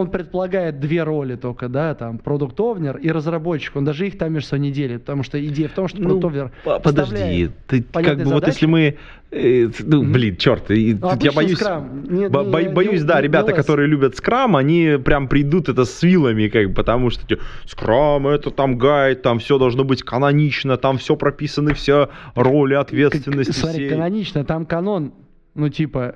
он 0.00 0.10
предполагает 0.10 0.80
две 0.80 1.02
роли 1.02 1.36
только, 1.36 1.68
да, 1.68 1.94
там, 1.94 2.18
продукт 2.18 2.58
овнер 2.60 2.96
и 2.96 3.10
разработчик. 3.10 3.76
Он 3.76 3.84
даже 3.84 4.06
их 4.06 4.18
там 4.18 4.32
между 4.32 4.48
собой 4.50 4.66
не 4.66 4.72
делит, 4.72 5.00
потому 5.02 5.22
что 5.22 5.44
идея 5.44 5.68
в 5.68 5.72
том, 5.72 5.88
что 5.88 5.98
Ну, 5.98 6.04
продукт 6.04 6.24
овнер 6.24 6.52
по- 6.64 6.80
подожди, 6.80 7.50
ты 7.66 7.82
как 7.82 8.16
бы 8.18 8.24
вот 8.24 8.34
задачи. 8.34 8.50
если 8.54 8.66
мы, 8.66 8.96
э, 9.30 9.68
ну 9.80 10.02
блин, 10.02 10.36
черт, 10.36 10.68
Ну, 10.68 10.74
я 11.20 11.32
боюсь, 11.32 11.56
скрам, 11.58 12.04
не- 12.08 12.28
бо- 12.28 12.42
не- 12.42 12.50
бо- 12.50 12.62
не- 12.62 12.68
боюсь, 12.68 13.02
да, 13.02 13.16
не 13.16 13.22
ребята, 13.22 13.52
less. 13.52 13.56
которые 13.56 13.86
любят 13.88 14.16
скрам, 14.16 14.56
они 14.56 14.96
прям 15.04 15.28
придут 15.28 15.68
это 15.68 15.84
с 15.84 16.02
вилами, 16.02 16.48
как 16.48 16.68
бы, 16.68 16.74
потому 16.74 17.10
что 17.10 17.26
типа, 17.26 17.42
скрам 17.66 18.26
это 18.26 18.50
там 18.50 18.76
гайд, 18.78 19.22
там 19.22 19.38
все 19.38 19.58
должно 19.58 19.84
быть 19.84 20.02
канонично, 20.02 20.76
там 20.76 20.98
все 20.98 21.16
прописаны, 21.16 21.74
все 21.74 22.08
роли, 22.34 22.74
ответственности. 22.74 23.52
Как- 23.52 23.60
Смотри, 23.60 23.86
все. 23.86 23.94
канонично, 23.96 24.44
там 24.44 24.66
канон, 24.66 25.12
ну, 25.54 25.68
типа, 25.68 26.14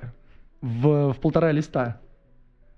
в, 0.61 1.13
в 1.13 1.17
полтора 1.21 1.51
листа. 1.51 1.99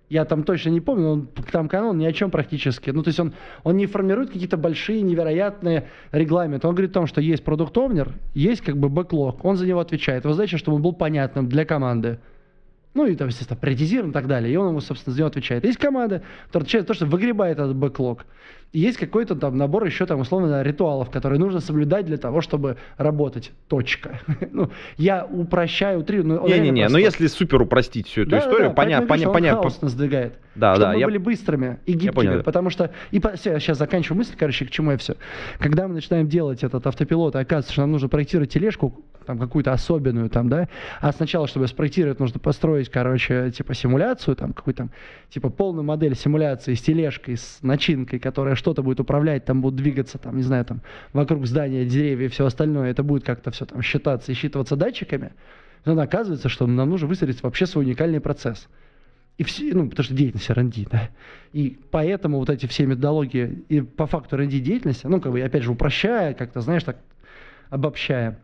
Я 0.09 0.23
там 0.23 0.43
точно 0.43 0.69
не 0.69 0.79
помню, 0.79 1.07
он- 1.09 1.27
там 1.51 1.67
канон 1.67 1.97
ни 1.97 2.05
о 2.05 2.13
чем 2.13 2.31
практически. 2.31 2.91
Ну, 2.91 3.03
то 3.03 3.09
есть 3.09 3.19
он, 3.19 3.33
он 3.63 3.75
не 3.75 3.87
формирует 3.87 4.31
какие-то 4.31 4.55
большие, 4.55 5.01
невероятные 5.01 5.89
регламенты. 6.11 6.65
Он 6.67 6.75
говорит 6.75 6.91
о 6.91 6.93
том, 6.93 7.07
что 7.07 7.19
есть 7.19 7.43
продукт 7.43 7.77
овнер 7.77 8.13
есть 8.33 8.61
как 8.61 8.77
бы 8.77 8.87
бэклог, 8.87 9.43
он 9.43 9.57
за 9.57 9.67
него 9.67 9.81
отвечает. 9.81 10.23
Его 10.23 10.33
задача, 10.33 10.57
чтобы 10.57 10.77
он 10.77 10.81
был 10.81 10.93
понятным 10.93 11.49
для 11.49 11.65
команды. 11.65 12.19
Ну 12.93 13.05
и 13.05 13.15
там, 13.15 13.27
естественно, 13.27 13.59
приоритизирован 13.59 14.11
и 14.11 14.13
так 14.13 14.27
далее. 14.27 14.51
И 14.51 14.55
он 14.55 14.69
ему, 14.69 14.79
собственно, 14.79 15.13
за 15.13 15.19
него 15.19 15.27
отвечает. 15.27 15.65
Есть 15.65 15.77
команда, 15.77 16.23
которая 16.47 16.63
отвечает 16.63 16.87
то, 16.87 16.93
что 16.93 17.05
выгребает 17.05 17.59
этот 17.59 17.75
бэклог. 17.75 18.25
Есть 18.73 18.97
какой-то 18.97 19.35
там 19.35 19.57
набор 19.57 19.85
еще 19.85 20.05
там 20.05 20.19
условно 20.19 20.61
ритуалов, 20.61 21.09
которые 21.09 21.39
нужно 21.39 21.61
соблюдать 21.61 22.05
для 22.05 22.17
того, 22.17 22.41
чтобы 22.41 22.77
работать. 22.97 23.51
Точка. 23.69 24.19
ну, 24.51 24.69
я 24.97 25.25
упрощаю, 25.25 25.99
утрирую. 26.01 26.27
но 26.27 26.41
он 26.41 26.47
реально 26.49 26.63
Не-не-не, 26.65 26.89
но 26.89 26.97
если 26.97 27.27
супер 27.27 27.61
упростить 27.61 28.07
всю 28.07 28.21
эту 28.21 28.31
Да, 28.31 28.39
историю, 28.39 28.69
да, 28.69 28.73
понятно, 28.75 29.03
я 29.03 29.07
понятно, 29.09 29.33
понятно. 29.33 29.61
хаос 29.61 29.81
нас 29.81 29.91
сдвигает. 29.91 30.33
Да, 30.55 30.73
чтобы 30.73 30.85
да, 30.87 30.93
мы 30.93 30.99
я- 30.99 31.05
были 31.05 31.17
быстрыми 31.17 31.79
и 31.85 31.93
гибкими, 31.93 32.11
понял. 32.11 32.43
потому 32.43 32.69
что 32.69 32.91
и 33.11 33.19
сейчас 33.19 33.77
заканчиваю 33.77 34.17
мысль, 34.17 34.33
короче, 34.37 34.65
к 34.65 34.69
чему 34.71 34.91
я 34.91 34.97
все. 34.97 35.15
Когда 35.59 35.87
мы 35.87 35.93
начинаем 35.93 36.27
делать 36.27 36.63
этот 36.63 36.85
автопилот, 36.87 37.35
и 37.35 37.37
оказывается, 37.39 37.71
что 37.71 37.81
нам 37.81 37.91
нужно 37.91 38.09
проектировать 38.09 38.51
тележку 38.51 39.03
там 39.27 39.37
какую-то 39.39 39.73
особенную 39.73 40.29
там, 40.29 40.47
да, 40.49 40.69
а 41.01 41.11
сначала, 41.11 41.47
чтобы 41.47 41.67
спроектировать, 41.67 42.19
нужно 42.19 42.39
построить, 42.39 42.89
короче, 42.89 43.51
типа 43.51 43.73
симуляцию, 43.73 44.35
там 44.37 44.53
какую-то 44.53 44.77
там, 44.83 44.91
типа 45.29 45.49
полную 45.49 45.83
модель 45.83 46.15
симуляции 46.15 46.73
с 46.73 46.81
тележкой, 46.81 47.35
с 47.37 47.59
начинкой, 47.61 48.19
которая 48.19 48.55
что-то 48.57 48.83
будет 48.83 48.99
управлять, 48.99 49.45
там 49.45 49.61
будут 49.61 49.77
двигаться, 49.77 50.17
там, 50.17 50.35
не 50.35 50.43
знаю, 50.43 50.65
там 50.65 50.81
вокруг 51.13 51.45
здания, 51.45 51.85
деревья 51.85 52.25
и 52.25 52.29
все 52.29 52.45
остальное, 52.45 52.91
это 52.91 53.03
будет 53.03 53.23
как-то 53.23 53.51
все 53.51 53.65
там 53.65 53.81
считаться 53.81 54.31
и 54.31 54.35
считываться 54.35 54.75
датчиками. 54.75 55.31
Но 55.85 55.99
оказывается, 56.01 56.49
что 56.49 56.67
нам 56.67 56.89
нужно 56.89 57.07
выстроить 57.07 57.41
вообще 57.41 57.65
свой 57.65 57.85
уникальный 57.85 58.19
процесс. 58.19 58.67
И 59.37 59.43
все, 59.43 59.73
ну, 59.73 59.87
потому 59.87 60.03
что 60.03 60.15
деятельность 60.15 60.49
R&D, 60.49 60.87
да. 60.91 61.09
И 61.53 61.79
поэтому 61.91 62.39
вот 62.39 62.49
эти 62.49 62.65
все 62.65 62.85
методологии, 62.85 63.63
и 63.69 63.81
по 63.81 64.07
факту 64.07 64.35
R&D 64.35 64.59
деятельности, 64.59 65.05
ну, 65.05 65.21
как 65.21 65.31
бы, 65.31 65.41
опять 65.41 65.63
же, 65.63 65.71
упрощая, 65.71 66.33
как-то, 66.33 66.61
знаешь, 66.61 66.83
так, 66.83 66.97
обобщая, 67.69 68.39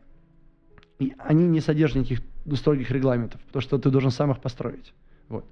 и 1.00 1.14
они 1.18 1.46
не 1.46 1.62
содержат 1.62 1.98
никаких 1.98 2.22
строгих 2.56 2.92
регламентов, 2.92 3.42
потому 3.42 3.62
что 3.62 3.78
ты 3.80 3.90
должен 3.90 4.12
сам 4.12 4.32
их 4.32 4.40
построить. 4.40 4.94
Вот. 5.30 5.46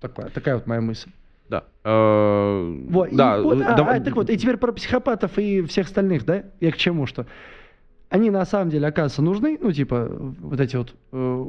Такая, 0.00 0.30
такая 0.30 0.54
вот 0.54 0.66
моя 0.66 0.80
мысль. 0.80 1.10
Да. 1.48 1.64
Э, 1.84 2.84
Вот, 2.88 3.12
и 3.12 3.16
да, 3.16 3.40
вот, 3.40 3.60
а, 3.62 3.74
а, 3.74 4.00
так 4.00 4.16
вот, 4.16 4.30
и 4.30 4.36
теперь 4.36 4.56
про 4.56 4.72
психопатов 4.72 5.38
и 5.38 5.62
всех 5.62 5.86
остальных, 5.86 6.24
да? 6.24 6.44
Я 6.60 6.72
к 6.72 6.76
чему, 6.76 7.06
что 7.06 7.26
они 8.08 8.30
на 8.30 8.44
самом 8.44 8.70
деле, 8.70 8.86
оказывается, 8.86 9.22
нужны, 9.22 9.58
ну, 9.60 9.72
типа, 9.72 10.08
вот 10.10 10.60
эти 10.60 10.76
вот 10.76 10.94
э, 11.12 11.44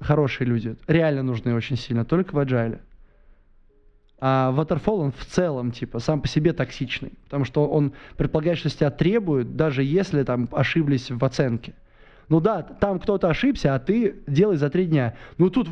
хорошие 0.00 0.46
люди, 0.46 0.76
реально 0.86 1.22
нужны 1.22 1.54
очень 1.54 1.76
сильно, 1.76 2.04
только 2.04 2.34
в 2.34 2.38
agile. 2.38 2.80
А 4.22 4.52
Waterfall, 4.54 4.98
он 4.98 5.12
в 5.12 5.24
целом, 5.24 5.70
типа, 5.72 5.98
сам 5.98 6.20
по 6.20 6.28
себе 6.28 6.52
токсичный, 6.52 7.12
потому 7.24 7.44
что 7.44 7.66
он 7.66 7.92
предполагает, 8.16 8.58
что 8.58 8.68
с 8.68 8.74
тебя 8.74 8.90
требуют, 8.90 9.56
даже 9.56 9.82
если 9.82 10.22
там 10.24 10.48
ошиблись 10.52 11.10
в 11.10 11.24
оценке. 11.24 11.74
Ну 12.28 12.40
да, 12.40 12.62
там 12.62 13.00
кто-то 13.00 13.28
ошибся, 13.28 13.74
а 13.74 13.78
ты 13.78 14.16
делай 14.26 14.56
за 14.56 14.68
три 14.68 14.86
дня. 14.86 15.16
Ну 15.38 15.48
тут 15.48 15.68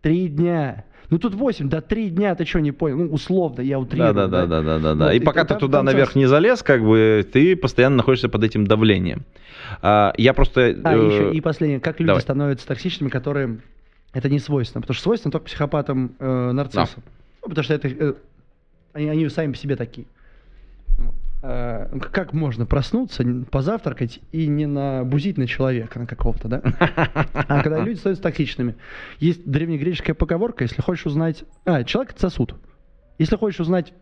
три 0.00 0.28
дня. 0.28 0.84
Ну 1.12 1.18
тут 1.18 1.34
восемь, 1.34 1.68
да 1.68 1.82
три 1.82 2.08
дня, 2.08 2.34
ты 2.34 2.46
что, 2.46 2.58
не 2.60 2.72
понял? 2.72 2.96
Ну, 2.96 3.12
условно, 3.12 3.60
я 3.60 3.76
Да, 3.76 3.80
утрирую. 3.80 4.14
да, 4.14 4.26
да, 4.28 4.46
да, 4.46 4.62
да, 4.62 4.78
да, 4.78 4.94
да. 4.94 5.04
Вот, 5.04 5.12
И 5.12 5.20
пока 5.20 5.44
ты 5.44 5.54
туда 5.56 5.80
там 5.80 5.84
наверх 5.84 6.14
не 6.14 6.24
залез, 6.24 6.62
как 6.62 6.82
бы 6.82 7.28
ты 7.30 7.54
постоянно 7.54 7.96
находишься 7.96 8.30
под 8.30 8.44
этим 8.44 8.66
давлением. 8.66 9.26
А, 9.82 10.14
я 10.16 10.32
просто. 10.32 10.74
А, 10.82 10.96
э, 10.96 11.06
еще 11.06 11.30
и 11.34 11.42
последнее. 11.42 11.80
Как 11.80 12.00
люди 12.00 12.06
давай. 12.06 12.22
становятся 12.22 12.66
токсичными, 12.66 13.10
которым 13.10 13.60
это 14.14 14.30
не 14.30 14.38
свойственно? 14.38 14.80
Потому 14.80 14.94
что 14.94 15.02
свойственно 15.02 15.32
только 15.32 15.48
психопатам 15.48 16.16
э, 16.18 16.52
нарциссам. 16.52 17.02
Ну, 17.42 17.48
потому 17.50 17.62
что 17.62 17.74
это 17.74 17.88
э, 17.88 18.14
они, 18.94 19.10
они 19.10 19.28
сами 19.28 19.52
по 19.52 19.58
себе 19.58 19.76
такие. 19.76 20.06
Вот. 20.96 21.14
Э, 21.44 21.88
как 22.12 22.32
можно 22.32 22.66
проснуться, 22.66 23.24
позавтракать 23.50 24.20
и 24.30 24.46
не 24.46 24.66
набузить 24.66 25.38
на 25.38 25.48
человека, 25.48 25.98
на 25.98 26.06
какого-то, 26.06 26.46
да? 26.46 26.62
А 26.62 27.62
когда 27.62 27.80
люди 27.80 27.98
становятся 27.98 28.22
токсичными. 28.22 28.76
Есть 29.18 29.44
древнегреческая 29.44 30.14
поговорка, 30.14 30.62
если 30.62 30.80
хочешь 30.80 31.06
узнать... 31.06 31.44
А, 31.64 31.82
человек— 31.82 32.12
это 32.12 32.20
сосуд. 32.20 32.54
Если 33.18 33.36
хочешь 33.36 33.58
узнать, 33.58 33.92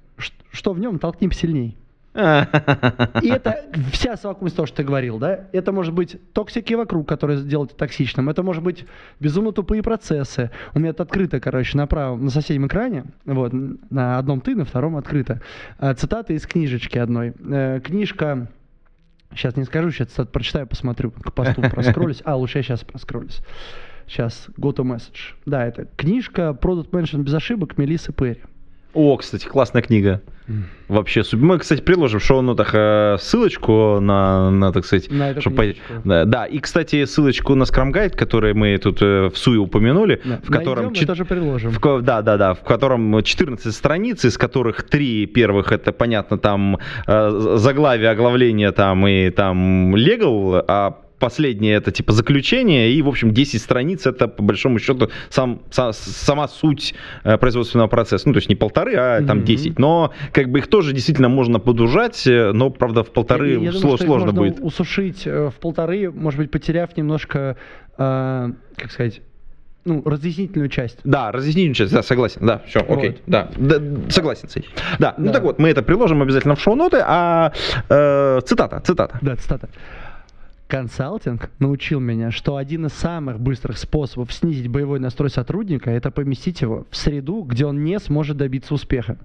что 0.51 0.75
в 0.75 0.81
нем, 0.81 0.99
толкни 0.99 1.29
посильней. 1.29 1.79
И 3.23 3.29
это 3.29 3.65
вся 3.93 4.17
совокупность 4.17 4.57
того, 4.57 4.67
что 4.67 4.79
ты 4.79 4.83
говорил, 4.83 5.19
да? 5.19 5.47
Это 5.53 5.71
может 5.71 5.95
быть 5.95 6.17
токсики 6.33 6.75
вокруг, 6.75 7.09
которые 7.09 7.41
делают 7.43 7.77
токсичным. 7.77 8.29
Это 8.29 8.43
может 8.43 8.65
быть 8.65 8.85
безумно 9.21 9.53
тупые 9.53 9.83
процессы. 9.83 10.51
У 10.75 10.81
меня 10.81 10.91
это 10.91 11.05
открыто, 11.05 11.39
короче, 11.39 11.79
направо, 11.79 12.17
на 12.17 12.31
соседнем 12.31 12.67
экране. 12.67 13.05
Вот, 13.25 13.53
на 13.91 14.19
одном 14.19 14.41
ты, 14.41 14.57
на 14.57 14.65
втором 14.65 14.97
открыто. 14.97 15.41
А, 15.79 15.95
Цитата 15.95 16.33
из 16.33 16.47
книжечки 16.47 16.99
одной. 16.99 17.33
Э, 17.39 17.81
Книжка... 17.81 18.49
Сейчас 19.33 19.55
не 19.55 19.63
скажу, 19.63 19.93
сейчас 19.93 20.09
прочитаю, 20.09 20.67
посмотрю, 20.67 21.13
к 21.13 21.33
посту 21.33 21.63
проскролюсь. 21.71 22.21
А, 22.25 22.35
лучше 22.35 22.59
я 22.59 22.63
сейчас 22.65 22.83
проскролюсь. 22.83 23.41
Сейчас, 24.09 24.49
go 24.59 24.75
to 24.75 24.83
message. 24.83 25.37
Да, 25.47 25.65
это 25.65 25.87
книжка 25.97 26.59
Product 26.61 26.91
Management 26.91 27.23
без 27.23 27.35
ошибок 27.35 27.79
Мелиссы 27.79 28.13
Перри. 28.13 28.41
О, 28.93 29.17
кстати, 29.17 29.47
классная 29.47 29.83
книга. 29.83 30.21
Вообще. 30.89 31.23
Мы, 31.35 31.59
кстати, 31.61 31.81
приложим 31.81 32.19
в 32.19 32.25
шоу-нотах 32.25 32.71
э, 32.75 33.17
ссылочку 33.21 34.01
на, 34.01 34.51
на, 34.51 34.73
так 34.73 34.85
сказать, 34.85 35.09
На 35.09 35.31
эту 35.31 35.41
чтоб 35.43 35.55
по-. 35.55 35.75
Да, 36.05 36.25
да, 36.25 36.45
и, 36.47 36.59
кстати, 36.59 37.05
ссылочку 37.05 37.55
на 37.55 37.63
Scrum 37.63 37.93
Guide, 37.93 38.17
который 38.17 38.53
мы 38.53 38.77
тут 38.79 39.01
э, 39.01 39.29
в 39.33 39.39
Суе 39.39 39.59
упомянули, 39.59 40.21
Да. 40.25 40.41
в 40.43 40.51
котором... 40.51 40.87
Найдем 40.87 40.95
чет- 41.03 41.07
тоже 41.07 41.25
приложим. 41.25 41.71
в 41.71 42.03
да, 42.03 42.23
да, 42.23 42.37
да, 42.37 42.55
в 42.55 42.65
котором 42.65 43.23
14 43.23 43.73
страниц, 43.73 44.25
из 44.25 44.37
которых 44.37 44.83
три 44.83 45.27
первых 45.27 45.71
это, 45.71 45.93
понятно, 45.93 46.37
там 46.37 46.79
э, 47.07 47.55
заглавие, 47.57 48.11
оглавление 48.11 48.73
там 48.73 49.07
и 49.07 49.31
там 49.31 49.95
legal, 49.95 50.65
а 50.67 50.97
последнее 51.21 51.75
это 51.77 51.93
типа 51.93 52.13
заключение, 52.13 52.91
и, 52.91 53.03
в 53.03 53.09
общем, 53.09 53.33
10 53.33 53.63
страниц 53.63 54.07
это, 54.07 54.27
по 54.27 54.43
большому 54.43 54.79
счету, 54.81 55.11
сам, 55.29 55.61
са- 55.71 55.93
сама 55.93 56.49
суть 56.49 56.95
э, 57.25 57.37
производственного 57.39 57.89
процесса. 57.89 58.27
Ну, 58.27 58.33
то 58.35 58.39
есть 58.39 58.49
не 58.49 58.57
полторы, 58.57 58.95
а 58.97 59.23
там 59.25 59.39
Мгм. 59.39 59.47
10. 59.47 59.79
Но 59.79 60.13
как 60.33 60.49
бы 60.51 60.59
их 60.59 60.67
тоже 60.67 60.93
действительно 60.93 61.29
можно 61.29 61.61
подужать, 61.61 62.27
э, 62.27 62.53
но, 62.53 62.71
правда, 62.71 63.03
в 63.05 63.11
полторы 63.13 63.51
Я- 63.51 63.59
я 63.61 63.71
сло- 63.71 63.81
думаю, 63.83 63.97
что 63.99 64.07
сложно 64.07 64.27
можно 64.33 64.41
будет. 64.41 64.59
усушить 64.61 65.27
э, 65.27 65.51
в 65.51 65.61
полторы, 65.61 66.11
может 66.11 66.41
быть, 66.41 66.51
потеряв 66.51 66.97
немножко, 66.97 67.57
э, 67.99 68.49
как 68.77 68.91
сказать, 68.91 69.21
ну, 69.85 70.03
разъяснительную 70.05 70.69
часть. 70.69 70.99
Да, 71.05 71.33
разъяснительную 71.33 71.75
часть, 71.75 71.93
да, 71.93 72.03
согласен, 72.03 72.47
да, 72.47 72.63
все, 72.67 72.81
окей, 72.81 73.11
Вот. 73.11 73.19
да, 73.27 73.49
да, 73.57 73.77
согласен 74.11 74.49
с 74.49 74.57
этим. 74.57 74.69
Да, 74.99 75.15
ну 75.19 75.27
Да. 75.27 75.33
так 75.33 75.43
вот, 75.43 75.59
мы 75.59 75.69
это 75.71 75.83
приложим 75.83 76.21
обязательно 76.23 76.55
в 76.55 76.61
шоу-ноты, 76.61 76.99
а 77.07 77.53
э, 77.89 78.41
цитата, 78.45 78.81
цитата. 78.81 79.19
Да, 79.23 79.37
цитата. 79.37 79.69
Консалтинг 80.71 81.51
научил 81.59 81.99
меня, 81.99 82.31
что 82.31 82.55
один 82.55 82.87
из 82.87 82.93
самых 82.93 83.41
быстрых 83.41 83.77
способов 83.77 84.33
снизить 84.33 84.69
боевой 84.69 85.01
настрой 85.01 85.29
сотрудника– 85.29 85.91
это 85.93 86.13
поместить 86.13 86.61
его 86.61 86.87
в 86.91 86.97
среду, 86.97 87.43
где 87.43 87.67
он 87.67 87.83
не 87.83 87.99
сможет 87.99 88.37
добиться 88.37 88.73
успеха. 88.73 89.19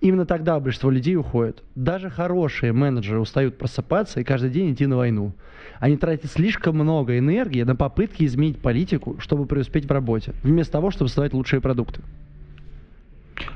Именно 0.00 0.26
тогда 0.26 0.58
большинство 0.60 0.90
людей 0.90 1.16
уходит. 1.16 1.64
Даже 1.74 2.08
хорошие 2.08 2.72
менеджеры 2.72 3.18
устают 3.18 3.58
просыпаться 3.58 4.20
и 4.20 4.24
каждый 4.24 4.50
день 4.50 4.72
идти 4.72 4.86
на 4.86 4.96
войну. 4.96 5.32
Они 5.80 5.96
тратят 5.96 6.30
слишком 6.30 6.76
много 6.76 7.18
энергии 7.18 7.64
на 7.64 7.74
попытки 7.74 8.24
изменить 8.24 8.62
политику, 8.62 9.16
чтобы 9.18 9.46
преуспеть 9.46 9.86
в 9.86 9.90
работе, 9.90 10.34
вместо 10.44 10.72
того, 10.72 10.92
чтобы 10.92 11.08
создавать 11.08 11.34
лучшие 11.34 11.60
продукты. 11.60 12.00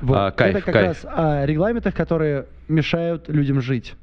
Вот. 0.01 0.17
А, 0.17 0.31
кайф, 0.31 0.55
Это 0.57 0.65
как 0.65 0.73
кайф. 0.73 0.87
раз 0.87 1.05
о 1.05 1.45
регламентах, 1.45 1.95
которые 1.95 2.47
мешают 2.67 3.29
людям 3.29 3.61
жить. 3.61 3.93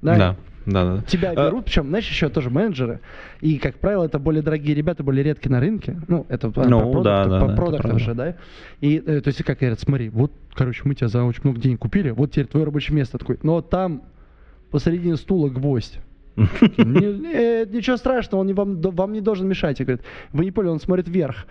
Да, 0.00 0.16
да, 0.16 0.36
да. 0.66 1.02
Тебя 1.06 1.30
А, 1.30 1.46
берут, 1.46 1.64
причем, 1.66 1.88
знаешь, 1.88 2.08
еще 2.08 2.28
тоже 2.28 2.50
менеджеры. 2.50 3.00
И, 3.40 3.58
как 3.58 3.76
правило, 3.78 4.04
это 4.04 4.18
более 4.18 4.42
дорогие 4.42 4.74
ребята, 4.74 5.02
более 5.04 5.22
редкие 5.22 5.52
на 5.52 5.60
рынке. 5.60 5.96
Ну, 6.08 6.26
это 6.28 6.50
по- 6.50 6.64
Ну, 6.68 6.92
по 6.92 7.00
да, 7.02 7.22
продукту, 7.22 7.30
да, 7.30 7.40
по 7.40 7.48
да, 7.48 7.54
продуктам 7.56 7.98
же, 7.98 8.14
да. 8.14 8.36
И, 8.80 8.96
э, 9.04 9.20
то 9.20 9.28
есть, 9.28 9.42
как 9.44 9.58
говорят, 9.60 9.80
смотри, 9.80 10.08
вот, 10.08 10.32
короче, 10.54 10.82
мы 10.84 10.94
тебя 10.94 11.08
за 11.08 11.22
очень 11.24 11.40
много 11.44 11.60
денег 11.60 11.78
купили, 11.78 12.10
вот 12.10 12.32
теперь 12.32 12.46
твое 12.46 12.66
рабочее 12.66 12.96
место 12.96 13.18
такое. 13.18 13.38
Но 13.42 13.60
там 13.62 14.02
посередине 14.70 15.16
стула 15.16 15.48
гвоздь. 15.48 16.00
Ничего 16.36 17.96
страшного, 17.96 18.42
он 18.42 18.52
вам 18.54 19.12
не 19.12 19.20
должен 19.20 19.48
мешать. 19.48 19.80
И 19.80 19.84
говорит, 19.84 20.04
вы 20.32 20.44
не 20.44 20.50
поняли, 20.50 20.72
он 20.72 20.80
смотрит 20.80 21.08
вверх. 21.08 21.46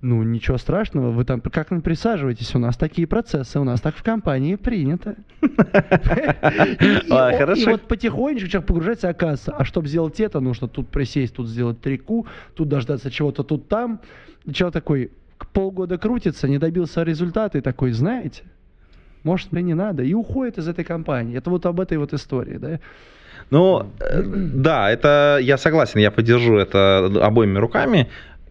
Ну, 0.00 0.22
ничего 0.22 0.58
страшного, 0.58 1.10
вы 1.10 1.24
там 1.24 1.40
как 1.40 1.72
не 1.72 1.80
присаживаетесь, 1.80 2.54
у 2.54 2.60
нас 2.60 2.76
такие 2.76 3.08
процессы, 3.08 3.58
у 3.58 3.64
нас 3.64 3.80
так 3.80 3.96
в 3.96 4.04
компании 4.04 4.54
принято. 4.54 5.16
И 5.40 5.48
вот 7.66 7.82
потихонечку 7.82 8.48
человек 8.48 8.68
погружается, 8.68 9.08
оказывается, 9.08 9.52
а 9.56 9.64
чтобы 9.64 9.88
сделать 9.88 10.20
это, 10.20 10.38
нужно 10.38 10.68
тут 10.68 10.86
присесть, 10.88 11.34
тут 11.34 11.48
сделать 11.48 11.80
трику, 11.80 12.28
тут 12.54 12.68
дождаться 12.68 13.10
чего-то, 13.10 13.42
тут 13.42 13.66
там. 13.66 13.98
Человек 14.52 14.72
такой 14.72 15.10
полгода 15.52 15.98
крутится, 15.98 16.46
не 16.46 16.58
добился 16.58 17.02
результата, 17.02 17.58
и 17.58 17.60
такой, 17.60 17.90
знаете, 17.90 18.44
может, 19.24 19.50
мне 19.50 19.62
не 19.62 19.74
надо, 19.74 20.04
и 20.04 20.14
уходит 20.14 20.58
из 20.58 20.68
этой 20.68 20.84
компании. 20.84 21.36
Это 21.36 21.50
вот 21.50 21.66
об 21.66 21.80
этой 21.80 21.98
вот 21.98 22.12
истории, 22.12 22.58
да? 22.58 22.78
Ну, 23.50 23.90
э, 24.00 24.22
да, 24.22 24.90
это 24.90 25.38
я 25.42 25.58
согласен, 25.58 26.00
я 26.00 26.10
поддержу 26.10 26.56
это 26.56 27.10
обоими 27.20 27.58
руками. 27.58 28.08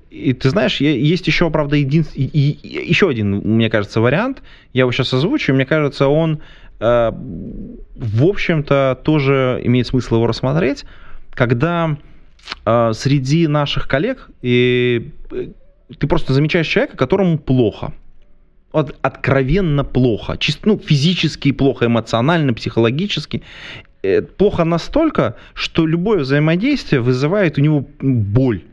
И 0.09 0.33
ты 0.33 0.49
знаешь, 0.49 0.79
есть 0.79 1.27
еще, 1.27 1.49
правда, 1.49 1.75
един... 1.75 2.05
и- 2.15 2.23
и- 2.23 2.89
еще 2.89 3.09
один, 3.09 3.37
мне 3.43 3.69
кажется, 3.69 4.01
вариант. 4.01 4.41
Я 4.73 4.81
его 4.81 4.91
сейчас 4.91 5.13
озвучу. 5.13 5.53
Мне 5.53 5.65
кажется, 5.65 6.07
он, 6.07 6.39
э, 6.79 7.11
в 7.11 8.23
общем-то, 8.25 8.99
тоже 9.03 9.59
имеет 9.63 9.87
смысл 9.87 10.15
его 10.15 10.27
рассмотреть, 10.27 10.85
когда 11.31 11.97
э, 12.65 12.91
среди 12.93 13.47
наших 13.47 13.87
коллег 13.87 14.29
и, 14.41 15.11
э, 15.31 15.47
ты 15.99 16.07
просто 16.07 16.33
замечаешь 16.33 16.67
человека, 16.67 16.97
которому 16.97 17.37
плохо. 17.37 17.93
Вот 18.73 18.95
откровенно 19.01 19.83
плохо. 19.83 20.37
Чисто, 20.37 20.67
ну, 20.69 20.77
физически 20.79 21.51
плохо, 21.51 21.85
эмоционально, 21.85 22.53
психологически. 22.53 23.41
Э, 24.03 24.21
Плохо 24.21 24.63
настолько, 24.63 25.35
что 25.53 25.85
любое 25.85 26.19
взаимодействие 26.19 27.01
вызывает 27.01 27.57
у 27.57 27.61
него 27.61 27.85
боль. 27.99 28.63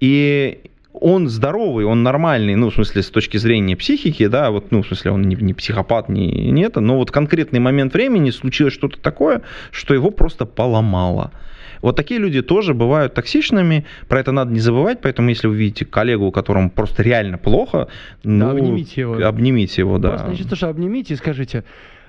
И 0.00 0.60
он 1.00 1.28
здоровый, 1.28 1.84
он 1.84 2.02
нормальный, 2.02 2.54
ну, 2.54 2.70
в 2.70 2.74
смысле, 2.74 3.02
с 3.02 3.10
точки 3.10 3.36
зрения 3.36 3.76
психики, 3.76 4.26
да, 4.26 4.50
вот, 4.50 4.70
ну, 4.70 4.82
в 4.82 4.86
смысле, 4.86 5.12
он 5.12 5.22
не, 5.22 5.36
не 5.36 5.54
психопат, 5.54 6.08
не, 6.08 6.50
не 6.50 6.62
это, 6.62 6.80
но 6.80 6.96
вот 6.96 7.10
конкретный 7.10 7.60
момент 7.60 7.94
времени 7.94 8.30
случилось 8.30 8.74
что-то 8.74 8.98
такое, 9.00 9.42
что 9.70 9.94
его 9.94 10.10
просто 10.10 10.46
поломало. 10.46 11.32
Вот 11.80 11.94
такие 11.94 12.18
люди 12.18 12.42
тоже 12.42 12.74
бывают 12.74 13.14
токсичными, 13.14 13.86
про 14.08 14.20
это 14.20 14.32
надо 14.32 14.52
не 14.52 14.58
забывать, 14.58 15.00
поэтому 15.00 15.28
если 15.28 15.46
вы 15.46 15.56
видите 15.56 15.84
коллегу, 15.84 16.32
которому 16.32 16.70
просто 16.70 17.02
реально 17.02 17.38
плохо, 17.38 17.88
ну, 18.24 18.50
обнимите 18.50 19.02
его. 19.02 19.14
Обнимите 19.24 19.82
его, 19.82 19.98
да. 19.98 20.10
Просто 20.10 20.28
начнете, 20.28 20.56
что 20.56 20.68
обнимите 20.68 21.14
и 21.14 21.16
скажите, 21.16 21.64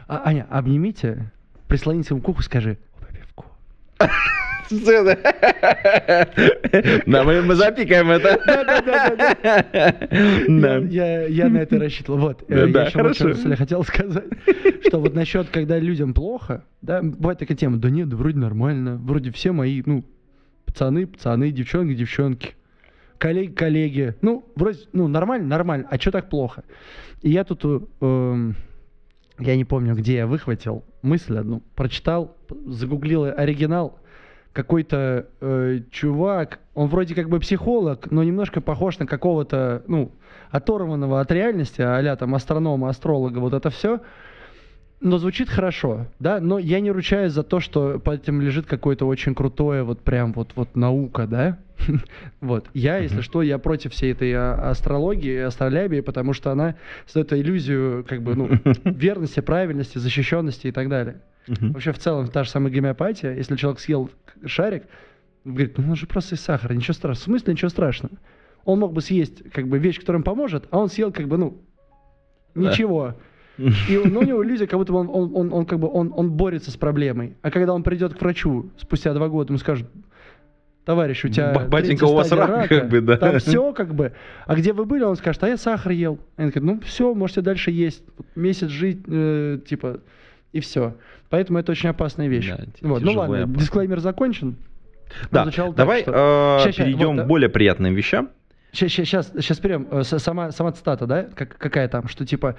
«А, 0.08 0.24
Аня, 0.26 0.48
обнимите, 0.50 1.32
прислоните 1.68 2.16
ему 2.16 2.22
к 2.22 2.30
уху 2.30 2.42
и 2.42 2.44
скажи, 2.44 2.78
«Попивку». 3.00 3.46
Сцена. 4.70 5.18
Да, 7.08 7.24
мы, 7.24 7.42
мы 7.42 7.56
запикаем 7.56 8.10
это. 8.12 8.40
Да. 10.48 10.78
Я, 10.78 11.22
я- 11.24 11.28
я 11.28 11.50
на 11.50 11.58
это 11.60 11.80
рассчитывал. 11.80 12.20
Вот, 12.20 12.44
Да, 12.48 12.56
э, 12.56 12.68
да, 12.68 12.82
я 12.82 12.86
еще 12.88 13.02
вот 13.02 13.18
хорошо. 13.18 13.34
что 13.36 13.56
хотел 13.56 13.84
сказать, 13.84 14.26
что 14.86 15.00
вот 15.00 15.14
насчет, 15.16 15.50
когда 15.50 15.80
людям 15.80 16.14
плохо, 16.14 16.64
да, 16.82 17.02
бывает 17.02 17.40
такая 17.40 17.58
тема, 17.58 17.78
да 17.78 17.90
нет, 17.90 18.10
да 18.10 18.18
вроде 18.18 18.38
нормально, 18.38 18.98
вроде 18.98 19.32
все 19.32 19.52
мои, 19.52 19.82
ну, 19.86 20.04
пацаны, 20.66 21.08
пацаны, 21.08 21.52
девчонки, 21.52 21.94
девчонки, 21.96 22.56
коллеги, 23.18 23.52
коллеги, 23.54 24.16
ну, 24.22 24.46
вроде, 24.56 24.80
ну, 24.94 25.08
нормально, 25.08 25.48
нормально, 25.48 25.88
а 25.90 25.98
что 26.00 26.12
так 26.12 26.30
плохо? 26.30 26.64
И 27.22 27.32
я 27.32 27.44
тут, 27.44 27.62
э, 27.66 27.80
эм, 28.02 28.56
я 29.40 29.56
не 29.56 29.66
помню, 29.66 29.96
где 29.96 30.16
я 30.16 30.28
выхватил 30.28 30.84
мысль 31.02 31.38
одну, 31.38 31.62
прочитал, 31.76 32.38
загуглил 32.68 33.24
оригинал, 33.26 34.00
какой-то 34.60 35.28
э, 35.40 35.80
чувак, 35.90 36.60
он 36.74 36.90
вроде 36.90 37.16
как 37.16 37.30
бы 37.30 37.40
психолог, 37.40 38.12
но 38.12 38.24
немножко 38.24 38.60
похож 38.60 39.00
на 39.00 39.08
какого-то, 39.08 39.84
ну, 39.88 40.12
оторванного 40.52 41.22
от 41.22 41.32
реальности, 41.32 41.82
а 41.82 42.16
там 42.18 42.36
астронома, 42.36 42.90
астролога, 42.90 43.40
вот 43.40 43.54
это 43.54 43.70
все. 43.70 44.02
Но 45.00 45.18
звучит 45.18 45.50
хорошо, 45.50 46.08
да, 46.20 46.42
но 46.42 46.60
я 46.60 46.82
не 46.82 46.92
ручаюсь 46.92 47.32
за 47.32 47.44
то, 47.44 47.62
что 47.62 48.00
под 48.00 48.24
этим 48.24 48.42
лежит 48.42 48.66
какое-то 48.66 49.06
очень 49.06 49.34
крутое, 49.34 49.84
вот 49.84 50.02
прям 50.02 50.34
вот, 50.34 50.52
вот 50.56 50.76
наука, 50.76 51.26
да. 51.26 51.58
Вот. 52.42 52.66
Я, 52.74 52.98
если 52.98 53.22
что, 53.22 53.42
я 53.42 53.60
против 53.60 53.94
всей 53.94 54.12
этой 54.12 54.34
а, 54.34 54.72
астрологии, 54.72 55.38
астролябии, 55.40 56.02
потому 56.02 56.34
что 56.34 56.52
она 56.52 56.76
создает 57.06 57.32
иллюзию, 57.32 58.06
как 58.10 58.22
бы, 58.24 58.36
ну, 58.36 58.50
верности, 58.84 59.40
правильности, 59.40 60.00
защищенности 60.00 60.68
и 60.68 60.72
так 60.74 60.90
далее. 60.90 61.22
Вообще, 61.48 61.94
в 61.94 62.00
целом, 62.00 62.28
та 62.28 62.44
же 62.44 62.50
самая 62.50 62.72
гомеопатия, 62.72 63.34
если 63.34 63.56
человек 63.56 63.80
съел 63.80 64.10
шарик, 64.46 64.84
говорит, 65.46 65.78
ну 65.78 65.90
он 65.90 65.96
же 65.96 66.06
просто 66.08 66.36
из 66.36 66.42
сахара, 66.42 66.74
ничего 66.74 66.94
страшного. 66.94 67.20
В 67.20 67.24
смысле 67.24 67.54
ничего 67.54 67.70
страшного? 67.70 68.16
Он 68.66 68.80
мог 68.80 68.94
бы 68.94 69.02
съесть, 69.02 69.44
как 69.52 69.68
бы, 69.68 69.80
вещь, 69.80 70.00
которая 70.00 70.18
ему 70.18 70.26
поможет, 70.26 70.68
а 70.72 70.80
он 70.80 70.90
съел, 70.90 71.12
как 71.12 71.28
бы, 71.28 71.38
ну, 71.38 71.62
Да. 72.56 72.62
ничего. 72.70 73.16
И 73.58 73.98
у- 73.98 74.08
ну, 74.08 74.20
у 74.20 74.24
него 74.24 74.44
иллюзия, 74.44 74.68
как 74.68 74.80
будто 74.80 74.94
бы 74.94 75.00
он, 75.00 75.10
он, 75.10 75.32
он, 75.36 75.54
он 75.54 75.66
как 75.66 75.80
бы, 75.80 75.90
он, 75.92 76.14
он 76.16 76.32
борется 76.32 76.72
с 76.72 76.78
проблемой. 76.78 77.36
А 77.42 77.52
когда 77.52 77.74
он 77.74 77.84
придет 77.84 78.14
к 78.14 78.22
врачу 78.22 78.70
спустя 78.78 79.14
два 79.14 79.28
года, 79.28 79.52
ему 79.52 79.58
скажут, 79.60 79.88
товарищ, 80.86 81.26
у 81.26 81.28
тебя 81.30 81.52
Ба- 81.54 81.66
батенька, 81.66 82.06
у 82.06 82.14
вас 82.14 82.32
рак, 82.32 82.50
рака, 82.50 82.68
как 82.80 82.90
бы, 82.90 83.02
да. 83.02 83.18
Там 83.18 83.38
все, 83.40 83.74
как 83.74 83.94
бы. 83.94 84.14
А 84.46 84.56
где 84.56 84.72
вы 84.74 84.86
были, 84.86 85.04
он 85.04 85.16
скажет, 85.18 85.44
а 85.44 85.48
я 85.50 85.58
сахар 85.58 85.92
ел. 85.92 86.20
Они 86.38 86.52
говорят, 86.52 86.64
ну 86.64 86.80
все, 86.86 87.14
можете 87.14 87.42
дальше 87.42 87.72
есть. 87.72 88.04
Месяц 88.36 88.70
жить, 88.70 89.02
э, 89.08 89.60
типа, 89.68 90.00
и 90.54 90.60
все. 90.60 90.96
Поэтому 91.30 91.60
это 91.60 91.72
очень 91.72 91.90
опасная 91.90 92.28
вещь. 92.28 92.50
Да, 92.50 92.66
вот. 92.82 93.02
Ну 93.02 93.14
ладно, 93.14 93.44
опасно. 93.44 93.56
дисклеймер 93.60 94.00
закончен. 94.00 94.56
Да, 95.32 95.46
так, 95.46 95.76
давай 95.76 96.02
что- 96.02 96.60
э, 96.62 96.64
Ща, 96.66 96.72
ща, 96.72 96.84
перейдем 96.84 97.08
вот, 97.16 97.18
к 97.22 97.26
э, 97.26 97.28
более 97.28 97.50
приятным 97.50 97.94
вещам. 97.96 98.30
Сейчас, 98.72 99.32
сейчас 99.34 99.58
перейдем. 99.60 99.88
Э, 99.92 100.04
с- 100.04 100.20
Сама, 100.20 100.52
сама 100.52 100.72
цитата, 100.72 101.08
да, 101.08 101.24
как, 101.24 101.58
какая 101.58 101.88
там, 101.88 102.08
что 102.08 102.26
типа, 102.26 102.56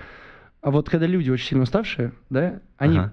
а 0.61 0.71
вот 0.71 0.89
когда 0.91 1.07
люди 1.07 1.31
очень 1.31 1.47
сильно 1.49 1.63
уставшие, 1.63 2.13
да, 2.29 2.61
они, 2.79 2.99
Ага. 2.99 3.13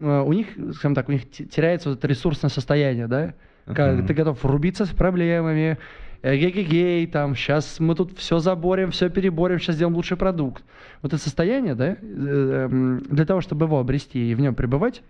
э, 0.00 0.20
у 0.22 0.32
них, 0.32 0.48
скажем 0.74 0.94
так, 0.94 1.08
у 1.08 1.12
них 1.12 1.30
те- 1.30 1.44
теряется 1.44 1.90
вот 1.90 1.98
это 1.98 2.08
ресурсное 2.08 2.48
состояние, 2.50 3.06
да, 3.06 3.34
когда 3.66 4.02
ты 4.06 4.14
готов 4.14 4.42
рубиться 4.44 4.86
с 4.86 4.88
проблемами, 4.90 5.78
э, 6.22 6.36
гей-гей-гей, 6.36 7.06
там, 7.06 7.34
сейчас 7.34 7.80
мы 7.80 7.94
тут 7.94 8.16
все 8.18 8.38
заборем, 8.38 8.90
все 8.90 9.08
переборем, 9.08 9.58
сейчас 9.58 9.76
сделаем 9.76 9.96
лучший 9.96 10.16
продукт. 10.16 10.64
Вот 11.02 11.12
это 11.12 11.22
состояние, 11.22 11.74
да, 11.74 11.96
э, 11.96 11.96
эм, 12.00 13.00
для 13.00 13.24
того, 13.24 13.40
чтобы 13.40 13.66
его 13.66 13.78
обрести 13.78 14.30
и 14.30 14.34
в 14.34 14.40
нем 14.40 14.54
пребывать, 14.54 15.02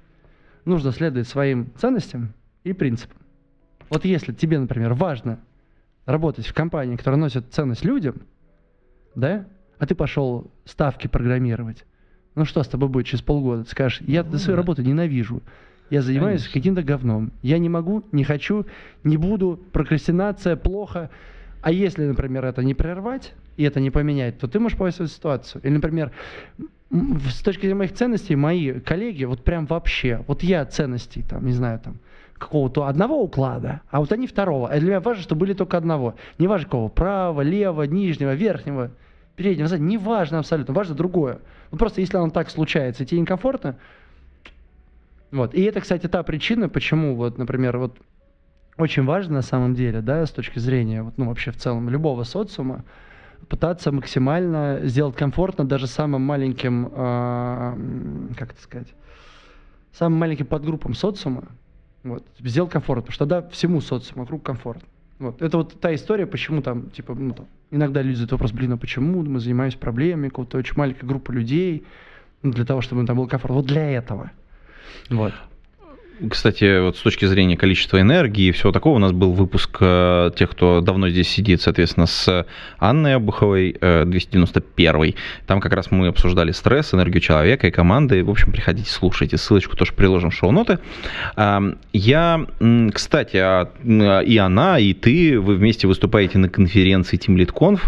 нужно 0.65 0.93
следовать 0.93 1.29
своим 1.29 1.73
ценностям 1.77 2.33
и 2.65 2.73
принципам. 2.73 3.17
Вот 3.89 4.05
если 4.05 4.33
тебе, 4.33 4.59
например, 4.59 4.95
важно 4.95 5.41
работать 6.07 6.47
в 6.47 6.55
компании, 6.55 6.97
которая 6.97 7.21
носит 7.21 7.53
ценность 7.53 7.85
людям, 7.85 8.23
да, 9.15 9.47
а 9.79 9.87
ты 9.87 9.95
пошел 9.95 10.51
ставки 10.65 11.07
программировать, 11.07 11.85
ну 12.35 12.45
что 12.45 12.63
с 12.63 12.69
тобой 12.69 12.89
будет 12.89 13.07
через 13.07 13.23
полгода? 13.23 13.65
Ты 13.65 13.71
скажешь, 13.71 14.01
я 14.07 14.23
Ну 14.23 14.39
свою 14.39 14.57
да. 14.57 14.63
работу 14.63 14.83
ненавижу. 14.83 15.43
Я 15.91 16.03
занимаюсь 16.03 16.43
Конечно. 16.43 16.61
каким-то 16.61 16.83
говном. 16.83 17.33
Я 17.43 17.59
не 17.59 17.69
могу, 17.69 18.05
не 18.13 18.25
хочу, 18.25 18.65
не 19.03 19.17
буду. 19.17 19.59
Прокрастинация 19.73 20.57
плохо. 20.57 21.11
А 21.63 21.73
если, 21.73 22.07
например, 22.07 22.45
это 22.45 22.63
не 22.63 22.75
прервать 22.75 23.35
и 23.57 23.65
это 23.65 23.81
не 23.81 23.91
поменять, 23.91 24.39
то 24.39 24.49
ты 24.49 24.59
можешь 24.59 24.79
эту 24.81 25.09
ситуацию. 25.09 25.61
Или, 25.63 25.73
например, 25.75 26.13
с 26.91 27.43
точки 27.43 27.63
зрения 27.63 27.75
моих 27.75 27.93
ценностей, 27.93 28.37
мои 28.37 28.73
коллеги, 28.81 29.25
вот 29.25 29.45
прям 29.45 29.67
вообще, 29.67 30.25
вот 30.27 30.43
я 30.43 30.65
ценностей, 30.65 31.23
там, 31.29 31.45
не 31.45 31.53
знаю, 31.53 31.79
там, 31.81 31.99
какого-то 32.39 32.87
одного 32.87 33.23
уклада, 33.23 33.83
а 33.91 34.01
вот 34.01 34.13
они 34.13 34.27
второго. 34.27 34.69
А 34.69 34.79
для 34.79 34.89
меня 34.89 35.01
важно, 35.01 35.23
что 35.23 35.35
были 35.35 35.53
только 35.53 35.77
одного. 35.77 36.15
Не 36.39 36.47
важно 36.49 36.65
какого, 36.65 36.89
правого, 36.89 37.43
левого, 37.43 37.83
нижнего, 37.83 38.35
верхнего, 38.35 38.91
переднего, 39.37 39.69
заднего, 39.69 39.89
не 39.89 39.99
важно 39.99 40.39
абсолютно, 40.39 40.73
важно 40.73 40.95
другое. 40.95 41.41
Вот 41.71 41.79
просто 41.79 42.01
если 42.01 42.17
оно 42.17 42.31
так 42.31 42.49
случается, 42.49 43.03
и 43.03 43.07
тебе 43.07 43.21
некомфортно, 43.21 43.77
вот. 45.31 45.55
И 45.55 45.63
это, 45.63 45.81
кстати, 45.81 46.07
та 46.09 46.23
причина, 46.23 46.69
почему, 46.69 47.15
вот, 47.17 47.39
например, 47.39 47.79
вот 47.79 47.97
очень 48.77 49.05
важно 49.05 49.35
на 49.35 49.43
самом 49.43 49.75
деле, 49.75 50.01
да, 50.01 50.25
с 50.25 50.31
точки 50.31 50.59
зрения, 50.59 51.03
вот, 51.03 51.19
ну, 51.19 51.27
вообще 51.27 51.51
в 51.51 51.57
целом 51.57 51.89
любого 51.89 52.25
социума, 52.25 52.85
пытаться 53.49 53.91
максимально 53.93 54.81
сделать 54.85 55.17
комфортно 55.17 55.65
даже 55.65 55.87
самым 55.87 56.23
маленьким, 56.23 56.87
м, 56.87 58.35
как 58.37 58.53
это 58.53 58.63
сказать, 58.63 58.89
самым 59.93 60.19
маленьким 60.19 60.47
подгруппам 60.47 60.95
социума, 60.95 61.45
вот, 62.05 62.25
сделать 62.39 62.71
комфортно, 62.71 63.03
потому 63.03 63.15
что 63.15 63.27
тогда 63.27 63.49
всему 63.51 63.81
социуму 63.81 64.23
вокруг 64.23 64.43
комфортно. 64.43 64.89
Вот. 65.19 65.43
Это 65.43 65.59
вот 65.59 65.79
та 65.81 65.95
история, 65.95 66.27
почему 66.27 66.63
там, 66.63 66.91
типа, 66.91 67.15
ну, 67.15 67.35
там, 67.35 67.47
иногда 67.71 68.01
люди 68.01 68.15
задают 68.15 68.33
вопрос, 68.33 68.53
блин, 68.53 68.73
а 68.73 68.77
почему 68.79 69.23
мы 69.23 69.39
занимаемся 69.39 69.77
проблемами 69.79 70.29
какого-то 70.29 70.57
очень 70.57 70.77
маленькой 70.77 71.05
группы 71.05 71.33
людей, 71.35 71.85
ну, 72.43 72.53
для 72.53 72.65
того, 72.65 72.81
чтобы 72.81 73.05
там 73.05 73.17
было 73.17 73.27
комфортно. 73.27 73.57
Вот 73.57 73.67
для 73.67 73.91
этого. 73.91 74.31
Вот. 75.11 75.33
Кстати, 76.29 76.81
вот 76.81 76.97
с 76.97 77.01
точки 77.01 77.25
зрения 77.25 77.57
количества 77.57 78.01
энергии 78.01 78.49
и 78.49 78.53
всего 78.53 78.73
такого, 78.73 78.97
у 78.97 78.99
нас 78.99 79.13
был 79.13 79.33
выпуск 79.33 79.79
э, 79.81 80.31
тех, 80.37 80.51
кто 80.51 80.81
давно 80.81 81.09
здесь 81.09 81.29
сидит, 81.29 81.63
соответственно, 81.63 82.07
с 82.07 82.47
Анной 82.79 83.15
Обуховой, 83.15 83.77
э, 83.81 84.05
291. 84.05 85.15
Там 85.47 85.61
как 85.61 85.73
раз 85.73 85.91
мы 85.91 86.09
обсуждали 86.09 86.53
стресс, 86.53 86.93
энергию 86.93 87.21
человека 87.21 87.69
и 87.69 87.71
команды. 87.71 88.23
В 88.23 88.31
общем, 88.31 88.53
приходите, 88.53 88.91
слушайте. 88.91 89.39
Ссылочку 89.39 89.77
тоже 89.77 89.93
приложим 89.95 90.31
в 90.31 90.35
шоу-ноты. 90.35 90.79
Ам, 91.37 91.77
Я, 91.93 92.47
кстати, 92.93 93.37
а, 93.37 93.71
и 94.21 94.37
она, 94.37 94.79
и 94.79 94.93
ты, 94.93 95.41
вы 95.41 95.55
вместе 95.55 95.87
выступаете 95.87 96.39
на 96.39 96.49
конференции 96.49 97.19
Team 97.19 97.37
Lead 97.37 97.55
Conf. 97.55 97.81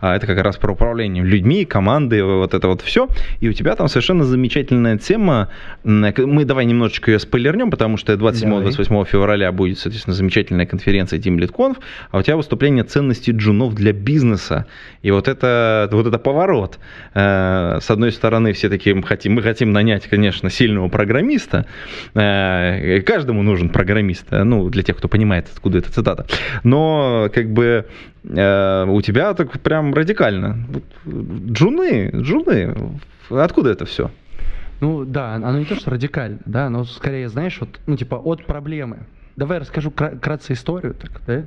А, 0.00 0.14
Это 0.14 0.26
как 0.26 0.38
раз 0.38 0.56
про 0.58 0.72
управление 0.72 1.24
людьми, 1.24 1.64
команды, 1.64 2.22
вот 2.22 2.54
это 2.54 2.68
вот 2.68 2.82
все. 2.82 3.08
И 3.40 3.48
у 3.48 3.52
тебя 3.52 3.74
там 3.74 3.88
совершенно 3.88 4.24
замечательная 4.24 4.96
тема. 4.98 5.48
Мы 5.82 6.44
давай 6.44 6.66
немножечко 6.66 7.10
ее 7.10 7.18
спойлернем, 7.18 7.70
потому 7.80 7.96
что 7.96 8.12
27-28 8.12 9.06
февраля 9.06 9.52
будет, 9.52 9.78
соответственно, 9.78 10.14
замечательная 10.14 10.66
конференция 10.66 11.18
Team 11.18 11.38
Lead 11.38 11.50
Conf, 11.50 11.78
а 12.10 12.18
у 12.18 12.22
тебя 12.22 12.36
выступление 12.36 12.84
ценностей 12.84 13.32
джунов 13.32 13.74
для 13.74 13.94
бизнеса. 13.94 14.66
И 15.00 15.10
вот 15.10 15.28
это, 15.28 15.88
вот 15.90 16.06
это 16.06 16.18
поворот. 16.18 16.78
Э, 17.14 17.78
С 17.80 17.90
одной 17.90 18.12
стороны, 18.12 18.52
все 18.52 18.68
такие, 18.68 18.94
мы 18.94 19.02
хотим, 19.02 19.32
мы 19.32 19.42
хотим 19.42 19.72
нанять, 19.72 20.06
конечно, 20.08 20.50
сильного 20.50 20.90
программиста. 20.90 21.64
Э, 22.12 23.00
Каждому 23.00 23.42
нужен 23.42 23.70
программист, 23.70 24.26
э, 24.30 24.44
ну, 24.44 24.68
для 24.68 24.82
тех, 24.82 24.98
кто 24.98 25.08
понимает, 25.08 25.48
откуда 25.50 25.78
эта 25.78 25.90
цитата. 25.90 26.26
Но, 26.62 27.30
как 27.32 27.50
бы, 27.50 27.86
у 28.22 29.00
тебя 29.00 29.32
так 29.32 29.58
прям 29.60 29.94
радикально. 29.94 30.66
Джуны, 31.06 32.10
джуны, 32.14 32.74
откуда 33.30 33.70
это 33.70 33.86
все? 33.86 34.10
Ну 34.80 35.04
да, 35.04 35.34
оно 35.34 35.58
не 35.58 35.66
то, 35.66 35.76
что 35.76 35.90
радикально, 35.90 36.40
да, 36.46 36.70
но 36.70 36.84
скорее, 36.84 37.28
знаешь, 37.28 37.58
вот, 37.60 37.80
ну 37.86 37.96
типа 37.96 38.16
от 38.16 38.46
проблемы. 38.46 39.00
Давай 39.36 39.56
я 39.56 39.60
расскажу 39.60 39.90
кра- 39.90 40.16
кратко 40.16 40.52
историю, 40.52 40.94
так, 40.94 41.22
да? 41.26 41.44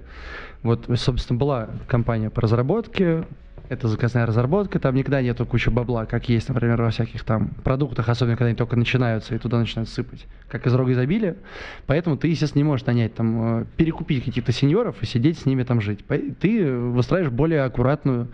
Вот, 0.61 0.89
собственно, 0.95 1.37
была 1.37 1.69
компания 1.87 2.29
по 2.29 2.41
разработке, 2.41 3.25
это 3.69 3.87
заказная 3.87 4.25
разработка, 4.25 4.79
там 4.79 4.95
никогда 4.95 5.21
нету 5.21 5.45
кучи 5.45 5.69
бабла, 5.69 6.05
как 6.05 6.29
есть, 6.29 6.47
например, 6.49 6.81
во 6.81 6.89
всяких 6.89 7.23
там 7.23 7.49
продуктах, 7.63 8.09
особенно 8.09 8.35
когда 8.35 8.47
они 8.47 8.55
только 8.55 8.75
начинаются 8.75 9.35
и 9.35 9.37
туда 9.37 9.57
начинают 9.57 9.89
сыпать, 9.89 10.27
как 10.47 10.67
из 10.67 10.73
рога 10.73 10.91
изобилия. 10.91 11.37
Поэтому 11.85 12.17
ты, 12.17 12.27
естественно, 12.27 12.59
не 12.59 12.67
можешь 12.67 12.85
нанять 12.85 13.15
там, 13.15 13.61
э, 13.61 13.65
перекупить 13.77 14.23
каких-то 14.23 14.51
сеньоров 14.51 15.01
и 15.01 15.05
сидеть 15.05 15.39
с 15.39 15.45
ними 15.45 15.63
там 15.63 15.81
жить. 15.81 16.05
Ты 16.39 16.75
выстраиваешь 16.75 17.31
более 17.31 17.63
аккуратную 17.63 18.29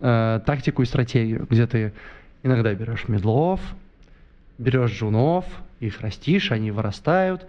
э, 0.00 0.40
тактику 0.44 0.82
и 0.82 0.86
стратегию, 0.86 1.46
где 1.48 1.66
ты 1.66 1.92
иногда 2.42 2.72
берешь 2.74 3.08
медлов, 3.08 3.60
берешь 4.58 4.92
джунов, 4.92 5.44
их 5.80 6.00
растишь, 6.00 6.50
они 6.50 6.70
вырастают, 6.70 7.46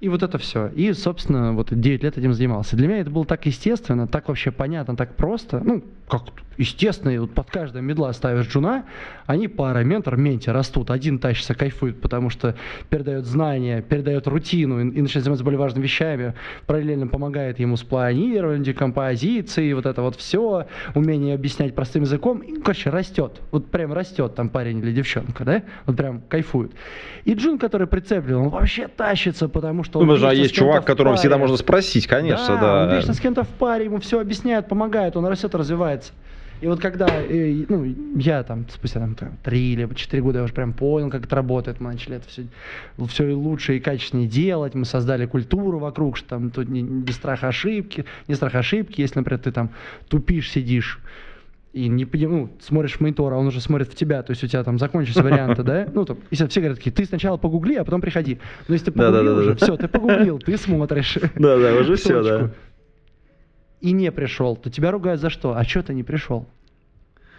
и 0.00 0.08
вот 0.08 0.22
это 0.22 0.38
все. 0.38 0.68
И, 0.68 0.92
собственно, 0.92 1.52
вот 1.52 1.68
9 1.70 2.02
лет 2.02 2.16
этим 2.16 2.32
занимался. 2.32 2.76
Для 2.76 2.88
меня 2.88 3.00
это 3.00 3.10
было 3.10 3.24
так 3.24 3.44
естественно, 3.46 4.06
так 4.06 4.28
вообще 4.28 4.50
понятно, 4.50 4.96
так 4.96 5.14
просто. 5.14 5.60
Ну, 5.60 5.84
как 6.08 6.22
естественно, 6.56 7.10
и 7.10 7.18
вот 7.18 7.32
под 7.32 7.50
каждое 7.50 7.82
медла 7.82 8.12
ставишь 8.12 8.46
джуна, 8.48 8.84
они 9.26 9.48
пара, 9.48 9.78
ментор, 9.82 10.16
менти 10.16 10.50
растут. 10.50 10.90
Один 10.90 11.18
тащится, 11.18 11.54
кайфует, 11.54 12.00
потому 12.00 12.28
что 12.28 12.54
передает 12.90 13.24
знания, 13.24 13.80
передает 13.80 14.26
рутину 14.26 14.80
и, 14.80 14.82
и 14.82 15.00
начинает 15.00 15.24
заниматься 15.24 15.44
более 15.44 15.58
важными 15.58 15.84
вещами, 15.84 16.34
параллельно 16.66 17.06
помогает 17.06 17.58
ему 17.58 17.76
с 17.76 17.82
планированием, 17.82 18.62
декомпозицией, 18.62 19.72
вот 19.72 19.86
это 19.86 20.02
вот 20.02 20.16
все, 20.16 20.66
умение 20.94 21.34
объяснять 21.34 21.74
простым 21.74 22.02
языком. 22.02 22.38
И, 22.40 22.60
короче, 22.60 22.90
растет. 22.90 23.40
Вот 23.50 23.70
прям 23.70 23.92
растет 23.92 24.34
там 24.34 24.50
парень 24.50 24.78
или 24.80 24.92
девчонка, 24.92 25.44
да? 25.44 25.62
Вот 25.86 25.96
прям 25.96 26.20
кайфует. 26.28 26.72
И 27.24 27.34
джун, 27.34 27.58
который 27.58 27.86
прицеплен, 27.86 28.36
он 28.36 28.48
вообще 28.50 28.86
тащится, 28.88 29.48
потому 29.48 29.82
что 29.82 29.89
он 29.96 30.06
Ну, 30.06 30.14
вечно 30.14 30.30
есть 30.30 30.54
чувак, 30.54 30.84
которого 30.84 31.16
всегда 31.16 31.38
можно 31.38 31.56
спросить, 31.56 32.06
конечно, 32.06 32.58
да. 32.60 32.84
Он 32.84 32.96
вечно 32.96 33.14
с 33.14 33.20
кем-то 33.20 33.44
в 33.44 33.48
паре, 33.48 33.86
ему 33.86 33.98
все 34.00 34.20
объясняет, 34.20 34.68
помогает, 34.68 35.16
он 35.16 35.26
растет, 35.26 35.54
развивается. 35.54 36.12
И 36.60 36.66
вот 36.66 36.78
когда, 36.80 37.08
э, 37.08 37.64
ну, 37.68 37.84
я 38.16 38.42
там, 38.42 38.66
спустя 38.68 39.00
там, 39.00 39.16
три 39.42 39.72
или 39.72 39.88
четыре 39.94 40.22
года 40.22 40.38
я 40.40 40.44
уже 40.44 40.52
прям 40.52 40.74
понял, 40.74 41.08
как 41.08 41.24
это 41.24 41.36
работает, 41.36 41.80
мы 41.80 41.92
начали 41.92 42.16
это 42.16 42.28
все, 42.28 42.44
все 43.08 43.32
лучше 43.32 43.78
и 43.78 43.80
качественнее 43.80 44.28
делать, 44.28 44.74
мы 44.74 44.84
создали 44.84 45.24
культуру 45.24 45.78
вокруг, 45.78 46.18
что 46.18 46.28
там 46.28 46.50
тут 46.50 46.68
не, 46.68 46.82
не 46.82 47.12
страх 47.12 47.44
ошибки, 47.44 48.04
не 48.28 48.34
страх 48.34 48.54
ошибки, 48.54 49.00
если, 49.00 49.20
например, 49.20 49.40
ты 49.40 49.52
там 49.52 49.70
тупишь, 50.08 50.50
сидишь, 50.50 50.98
и 51.72 51.88
не 51.88 52.04
ну, 52.26 52.50
смотришь 52.60 52.94
в 52.96 53.00
монитор, 53.00 53.32
а 53.32 53.36
он 53.36 53.46
уже 53.46 53.60
смотрит 53.60 53.88
в 53.88 53.94
тебя, 53.94 54.22
то 54.22 54.32
есть 54.32 54.42
у 54.42 54.46
тебя 54.48 54.64
там 54.64 54.78
закончились 54.78 55.16
варианты, 55.16 55.62
да? 55.62 55.86
Ну, 55.92 56.04
там, 56.04 56.18
если 56.30 56.46
все 56.48 56.60
говорят 56.60 56.78
такие, 56.78 56.90
ты 56.90 57.04
сначала 57.04 57.36
погугли, 57.36 57.76
а 57.76 57.84
потом 57.84 58.00
приходи. 58.00 58.40
Но 58.66 58.74
если 58.74 58.86
ты 58.86 58.92
погуглил 58.92 59.12
Да-да-да-да. 59.24 59.40
уже, 59.40 59.54
все, 59.56 59.76
ты 59.76 59.86
погуглил, 59.88 60.38
ты 60.40 60.56
смотришь. 60.56 61.18
Да, 61.36 61.56
да, 61.58 61.74
уже 61.74 61.94
все, 61.96 62.22
да. 62.22 62.50
И 63.80 63.92
не 63.92 64.10
пришел, 64.12 64.56
то 64.56 64.68
тебя 64.68 64.90
ругают 64.90 65.20
за 65.20 65.30
что? 65.30 65.56
А 65.56 65.64
что 65.64 65.82
ты 65.82 65.94
не 65.94 66.02
пришел? 66.02 66.46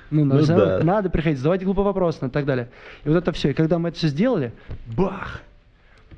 Ну, 0.09 0.25
Ну 0.25 0.39
за- 0.41 0.55
да. 0.55 0.83
надо 0.83 1.09
приходить, 1.09 1.37
задавать 1.37 1.63
глупые 1.63 1.85
вопросы 1.85 2.25
и 2.25 2.29
так 2.29 2.45
далее. 2.45 2.69
И 3.03 3.09
вот 3.09 3.17
это 3.17 3.31
все. 3.31 3.49
И 3.51 3.53
когда 3.53 3.79
мы 3.79 3.89
это 3.89 3.97
все 3.97 4.07
сделали, 4.07 4.51
бах! 4.95 5.41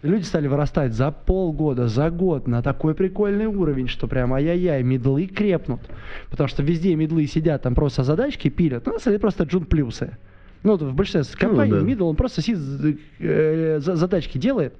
Люди 0.04 0.24
стали 0.24 0.48
вырастать 0.48 0.94
за 0.94 1.12
полгода, 1.12 1.88
за 1.88 2.10
год 2.12 2.46
на 2.46 2.62
такой 2.62 2.94
прикольный 2.94 3.46
уровень, 3.46 3.88
что 3.88 4.06
прям 4.06 4.34
ай-яй-яй, 4.34 4.84
медлы 4.84 5.28
крепнут. 5.28 5.80
Потому 6.30 6.50
что 6.50 6.62
везде 6.62 6.94
медлы 6.96 7.26
сидят, 7.26 7.62
там 7.62 7.74
просто 7.74 8.04
задачки 8.04 8.50
пилят. 8.50 8.86
Ну, 8.86 8.98
деле, 9.00 9.18
просто 9.18 9.46
джун 9.46 9.64
плюсы. 9.64 10.18
Ну, 10.64 10.76
в 10.76 10.94
большинстве 10.94 11.38
компаний 11.40 11.72
да. 11.72 11.80
мидл, 11.80 12.08
он 12.08 12.18
просто 12.18 12.42
сидит, 12.42 13.00
э, 13.20 13.80
за- 13.80 13.96
задачки 13.96 14.38
делает, 14.38 14.74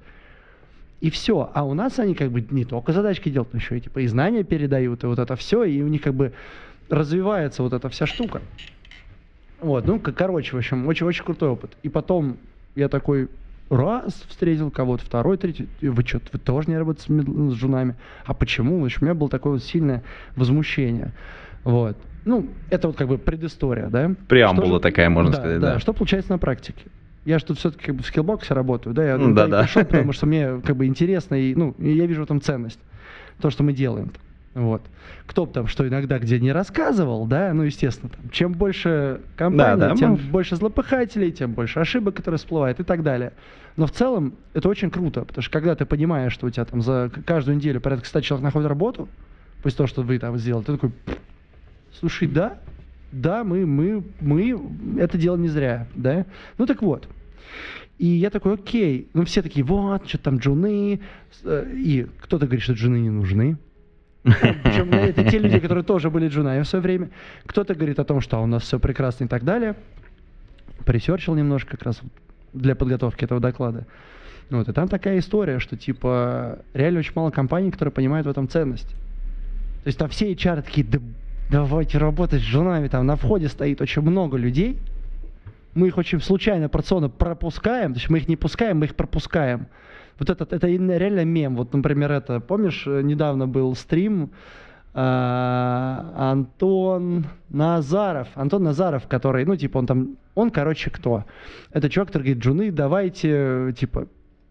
и 1.00 1.08
все. 1.08 1.50
А 1.54 1.64
у 1.64 1.72
нас 1.72 1.98
они 1.98 2.14
как 2.14 2.30
бы 2.30 2.44
не 2.50 2.66
только 2.66 2.92
задачки 2.92 3.30
делают, 3.30 3.54
но 3.54 3.60
еще 3.60 3.78
и 3.78 3.80
типа 3.80 4.00
и 4.00 4.06
знания 4.06 4.44
передают, 4.44 5.04
и 5.04 5.06
вот 5.06 5.18
это 5.18 5.36
все, 5.36 5.64
и 5.64 5.80
у 5.80 5.88
них 5.88 6.02
как 6.02 6.14
бы 6.14 6.32
развивается 6.90 7.62
вот 7.62 7.72
эта 7.72 7.88
вся 7.88 8.04
штука. 8.04 8.42
Вот, 9.60 9.86
ну, 9.86 9.98
короче, 9.98 10.54
в 10.54 10.58
общем, 10.58 10.86
очень-очень 10.86 11.24
крутой 11.24 11.48
опыт. 11.48 11.70
И 11.82 11.88
потом 11.88 12.36
я 12.74 12.88
такой 12.88 13.28
раз 13.70 14.24
встретил 14.28 14.70
кого-то, 14.70 15.04
второй, 15.04 15.36
третий, 15.38 15.68
вы 15.80 16.02
что, 16.04 16.20
вы 16.32 16.38
тоже 16.38 16.70
не 16.70 16.76
работаете 16.78 17.12
с, 17.12 17.52
с 17.52 17.54
женами? 17.54 17.96
А 18.24 18.34
почему? 18.34 18.80
В 18.80 18.84
общем, 18.84 18.98
у 19.02 19.04
меня 19.06 19.14
было 19.14 19.28
такое 19.28 19.54
вот 19.54 19.62
сильное 19.64 20.02
возмущение. 20.36 21.12
Вот. 21.64 21.96
Ну, 22.24 22.48
это 22.70 22.88
вот 22.88 22.96
как 22.96 23.08
бы 23.08 23.18
предыстория, 23.18 23.88
да? 23.88 24.12
Преамбула 24.28 24.76
же- 24.76 24.80
такая, 24.80 25.10
можно 25.10 25.30
Да, 25.32 25.38
сказать, 25.38 25.60
да. 25.60 25.72
да. 25.74 25.78
Что 25.78 25.92
получается 25.92 26.32
на 26.32 26.38
практике? 26.38 26.82
Я 27.24 27.38
же 27.38 27.44
тут 27.46 27.58
все-таки 27.58 27.86
как 27.86 27.94
бы 27.96 28.02
в 28.02 28.06
скиллбоксе 28.06 28.52
работаю, 28.54 28.94
да, 28.94 29.04
я 29.04 29.16
Ну, 29.18 29.30
и 29.30 29.34
да-да. 29.34 29.62
пришел, 29.62 29.84
потому 29.84 30.12
что 30.12 30.26
мне 30.26 30.60
как 30.64 30.76
бы 30.76 30.84
интересно, 30.86 31.34
и, 31.34 31.54
ну, 31.54 31.74
и 31.78 31.90
я 31.92 32.06
вижу 32.06 32.20
в 32.20 32.24
этом 32.24 32.40
ценность, 32.40 32.80
то, 33.40 33.48
что 33.50 33.62
мы 33.62 33.72
делаем. 33.72 34.12
Вот. 34.54 34.82
Кто 35.26 35.46
бы 35.46 35.52
там 35.52 35.66
что 35.66 35.86
иногда 35.86 36.18
где 36.18 36.38
не 36.38 36.52
рассказывал, 36.52 37.26
да, 37.26 37.52
ну, 37.52 37.64
естественно, 37.64 38.10
там, 38.10 38.30
чем 38.30 38.52
больше 38.52 39.20
компаний, 39.36 39.80
Да, 39.80 39.88
да, 39.90 39.96
тем 39.96 40.12
мы- 40.12 40.16
больше 40.18 40.54
злопыхателей, 40.56 41.32
тем 41.32 41.52
больше 41.52 41.80
ошибок, 41.80 42.14
которые 42.14 42.38
всплывают 42.38 42.78
и 42.78 42.84
так 42.84 43.02
далее. 43.02 43.32
Но 43.76 43.86
в 43.86 43.90
целом 43.90 44.34
это 44.52 44.68
очень 44.68 44.90
круто, 44.90 45.24
потому 45.24 45.42
что 45.42 45.52
когда 45.52 45.74
ты 45.74 45.84
понимаешь, 45.86 46.32
что 46.32 46.46
у 46.46 46.50
тебя 46.50 46.64
там 46.64 46.82
за 46.82 47.10
каждую 47.26 47.56
неделю 47.56 47.80
порядка 47.80 48.06
100 48.06 48.20
человек 48.20 48.44
находит 48.44 48.68
работу, 48.68 49.08
после 49.62 49.78
того, 49.78 49.86
что 49.88 50.02
вы 50.02 50.18
там 50.20 50.38
сделали, 50.38 50.62
ты 50.64 50.72
такой, 50.74 50.92
слушай, 51.92 52.28
да, 52.28 52.58
да, 53.10 53.42
мы, 53.44 53.66
мы, 53.66 54.04
мы 54.20 54.56
это 55.00 55.18
делаем 55.18 55.42
не 55.42 55.48
зря, 55.48 55.86
да. 55.94 56.26
Ну 56.58 56.66
так 56.66 56.82
вот, 56.82 57.08
И 57.98 58.06
я 58.06 58.30
такой, 58.30 58.54
окей. 58.54 59.08
Ну, 59.14 59.24
все 59.24 59.40
такие, 59.42 59.64
вот, 59.64 60.08
что 60.08 60.18
там 60.18 60.38
джуны. 60.38 61.00
Э, 61.44 61.64
И 61.72 62.06
кто-то 62.20 62.46
говорит, 62.46 62.62
что 62.64 62.72
джуны 62.72 62.96
не 62.96 63.10
нужны. 63.10 63.56
Причем 64.24 64.90
это 64.92 65.22
те 65.24 65.38
люди, 65.38 65.58
которые 65.58 65.84
тоже 65.84 66.10
были 66.10 66.28
джунами 66.28 66.62
в 66.62 66.66
свое 66.66 66.82
время. 66.82 67.10
Кто-то 67.46 67.74
говорит 67.74 67.98
о 67.98 68.04
том, 68.04 68.20
что 68.20 68.42
у 68.42 68.46
нас 68.46 68.62
все 68.62 68.78
прекрасно 68.78 69.24
и 69.24 69.28
так 69.28 69.44
далее. 69.44 69.76
Пресерчил 70.84 71.34
немножко 71.34 71.72
как 71.72 71.82
раз 71.82 72.00
для 72.54 72.74
подготовки 72.74 73.24
этого 73.24 73.40
доклада. 73.40 73.86
Вот, 74.50 74.68
и 74.68 74.72
там 74.72 74.88
такая 74.88 75.18
история, 75.18 75.58
что 75.58 75.76
типа 75.76 76.60
реально 76.72 77.00
очень 77.00 77.12
мало 77.14 77.30
компаний, 77.30 77.70
которые 77.70 77.92
понимают 77.92 78.26
в 78.26 78.30
этом 78.30 78.48
ценность. 78.48 78.88
То 78.88 79.88
есть 79.88 79.98
там 79.98 80.08
все 80.08 80.32
HR 80.32 80.62
такие, 80.62 80.86
да 80.86 80.98
давайте 81.50 81.98
работать 81.98 82.40
с 82.40 82.44
женами, 82.44 82.88
там 82.88 83.06
на 83.06 83.16
входе 83.16 83.48
стоит 83.48 83.80
очень 83.80 84.02
много 84.02 84.36
людей, 84.36 84.78
мы 85.74 85.88
их 85.88 85.98
очень 85.98 86.20
случайно 86.20 86.68
порционно 86.68 87.08
пропускаем, 87.08 87.92
то 87.92 87.98
есть 87.98 88.08
мы 88.08 88.18
их 88.18 88.28
не 88.28 88.36
пускаем, 88.36 88.78
мы 88.78 88.86
их 88.86 88.94
пропускаем. 88.94 89.66
Вот 90.18 90.30
этот, 90.30 90.52
это 90.52 90.66
реально 90.66 91.24
мем. 91.24 91.56
Вот, 91.56 91.72
например, 91.72 92.12
это, 92.12 92.40
помнишь, 92.40 92.84
э, 92.86 93.02
недавно 93.02 93.46
был 93.46 93.74
стрим, 93.74 94.30
а, 94.96 96.12
Антон 96.16 97.26
Назаров. 97.50 98.28
Антон 98.36 98.62
Назаров, 98.62 99.08
который, 99.08 99.44
ну, 99.44 99.56
типа, 99.56 99.78
он 99.78 99.86
там, 99.86 100.16
он, 100.36 100.50
короче, 100.50 100.90
кто? 100.90 101.24
Это 101.72 101.90
чувак, 101.90 102.08
который 102.08 102.22
говорит, 102.22 102.44
джуны, 102.44 102.70
давайте, 102.70 103.74
типа, 103.76 104.06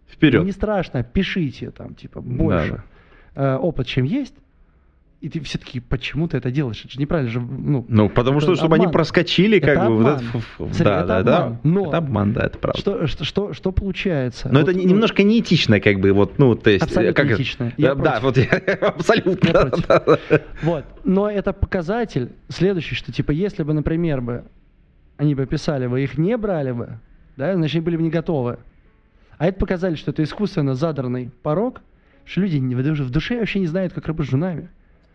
Вперед. 0.06 0.44
не 0.44 0.52
страшно, 0.52 1.02
пишите 1.04 1.72
там, 1.72 1.96
типа, 1.96 2.22
больше 2.22 2.84
э, 3.36 3.56
опыт, 3.56 3.88
чем 3.88 4.04
есть. 4.04 4.36
И 5.24 5.30
ты 5.30 5.40
все 5.40 5.58
таки 5.58 5.80
почему 5.80 6.28
ты 6.28 6.36
это 6.36 6.52
делаешь? 6.52 6.84
Это 6.84 6.94
же 6.96 7.00
неправильно 7.00 7.32
же, 7.32 7.40
ну, 7.40 7.86
Ну, 7.88 8.10
потому 8.10 8.40
это 8.40 8.48
что, 8.48 8.56
чтобы 8.56 8.76
они 8.76 8.84
обман. 8.84 8.92
проскочили, 8.94 9.60
как 9.60 9.78
Это 9.78 9.88
бы, 9.88 9.96
вот 9.96 10.06
обман. 10.18 10.26
ф- 10.26 10.36
ф- 10.36 10.52
Смотри, 10.58 10.84
да, 10.84 10.98
это 11.00 11.08
да, 11.08 11.24
да. 11.24 11.38
обман. 11.46 11.60
Но- 11.64 11.88
Это 11.88 11.98
обман, 11.98 12.34
да, 12.34 12.42
это 12.48 12.58
правда. 12.60 12.80
что, 12.82 13.08
что, 13.08 13.24
что, 13.24 13.54
что 13.54 13.72
получается? 13.72 14.50
Но 14.52 14.60
Вот, 14.60 14.68
это 14.70 14.78
ну, 14.78 14.86
немножко 14.86 15.24
неэтично, 15.24 15.80
как 15.80 16.02
бы, 16.02 16.12
вот, 16.12 16.40
ну, 16.40 16.56
то 16.56 16.70
есть... 16.72 16.84
Абсолютно 16.84 17.14
как 17.14 17.26
это- 17.26 17.34
неэтично. 17.36 17.74
Я 17.78 17.96
Да, 17.96 18.04
да, 18.04 18.20
вот 18.22 18.36
я 18.38 18.44
абсолютно. 18.82 19.48
Я 19.48 19.54
да, 19.54 19.66
против. 19.66 19.88
да, 19.88 20.04
да. 20.06 20.42
Вот. 20.62 20.86
Но 21.06 21.30
это 21.32 21.54
показатель 21.54 22.34
следующий, 22.50 22.96
что 22.96 23.14
типа 23.14 23.32
если 23.32 23.64
бы, 23.64 23.72
например, 23.74 24.20
бы 24.20 24.44
они 25.16 25.36
бы 25.36 25.46
писали, 25.46 25.86
вы 25.86 26.04
их 26.04 26.18
не 26.18 26.36
брали 26.36 26.74
бы, 26.74 27.00
да, 27.38 27.54
значит, 27.56 27.76
они 27.78 27.86
были 27.86 27.96
бы 27.96 28.04
не 28.04 28.10
готовы. 28.10 28.58
А 29.38 29.48
это 29.48 29.58
показатель, 29.58 29.98
что 29.98 30.12
это 30.12 30.22
искусственно 30.22 30.76
задранный 30.76 31.32
порог, 31.44 31.80
что 32.26 32.42
люди 32.42 32.58
в 32.60 33.10
душе 33.10 33.40
вообще 33.40 33.60
не 33.60 33.68
знают, 33.68 33.94
как 33.94 34.06
работать 34.08 34.28
с 34.28 34.32
женами. 34.32 34.68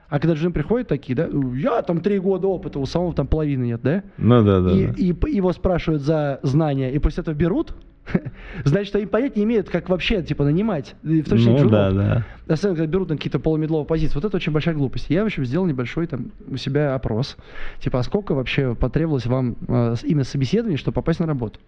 А 0.08 0.18
когда 0.20 0.34
жены 0.36 0.52
приходят 0.52 0.88
такие, 0.88 1.14
да, 1.14 1.28
я 1.54 1.82
там 1.82 2.00
три 2.00 2.18
года 2.18 2.46
опыта, 2.48 2.78
у 2.78 2.86
самого 2.86 3.12
там 3.12 3.26
половины 3.26 3.64
нет, 3.64 3.80
да? 3.82 4.02
Ну, 4.16 4.42
да, 4.42 4.60
да. 4.60 4.70
и, 4.72 4.86
да. 4.86 4.92
и 4.96 5.12
п- 5.12 5.30
его 5.30 5.52
спрашивают 5.52 6.02
за 6.02 6.40
знания, 6.42 6.90
и 6.92 6.98
после 6.98 7.20
этого 7.20 7.34
берут, 7.34 7.74
значит, 8.64 8.96
они 8.96 9.04
понять 9.04 9.36
не 9.36 9.44
имеют, 9.44 9.68
как 9.68 9.90
вообще, 9.90 10.22
типа, 10.22 10.44
нанимать. 10.44 10.94
И 11.02 11.20
в 11.20 11.28
том 11.28 11.36
числе 11.36 11.52
Ну, 11.52 11.58
джунов. 11.58 11.70
да, 11.72 11.90
да. 11.90 12.26
Особенно, 12.54 12.76
когда 12.76 12.90
берут 12.90 13.10
на 13.10 13.16
какие-то 13.16 13.38
полумедловые 13.38 13.86
позиции. 13.86 14.14
Вот 14.14 14.24
это 14.24 14.34
очень 14.38 14.50
большая 14.52 14.74
глупость. 14.74 15.10
Я, 15.10 15.22
в 15.24 15.26
общем, 15.26 15.44
сделал 15.44 15.66
небольшой 15.66 16.06
там 16.06 16.30
у 16.50 16.56
себя 16.56 16.94
опрос. 16.94 17.36
Типа, 17.80 17.98
а 17.98 18.02
сколько 18.02 18.32
вообще 18.34 18.74
потребовалось 18.74 19.26
вам 19.26 19.56
э, 19.68 19.96
именно 20.04 20.24
собеседований, 20.24 20.78
чтобы 20.78 20.94
попасть 20.94 21.20
на 21.20 21.26
работу? 21.26 21.60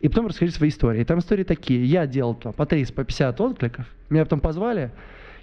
И 0.00 0.08
потом 0.08 0.28
расскажи 0.28 0.50
свои 0.52 0.70
истории. 0.70 1.02
И 1.02 1.04
там 1.04 1.18
истории 1.18 1.44
такие. 1.44 1.84
Я 1.84 2.06
делал 2.06 2.34
там, 2.34 2.54
по 2.54 2.64
30, 2.64 2.94
по 2.94 3.04
50 3.04 3.38
откликов. 3.42 3.84
Меня 4.08 4.24
потом 4.24 4.40
позвали, 4.40 4.92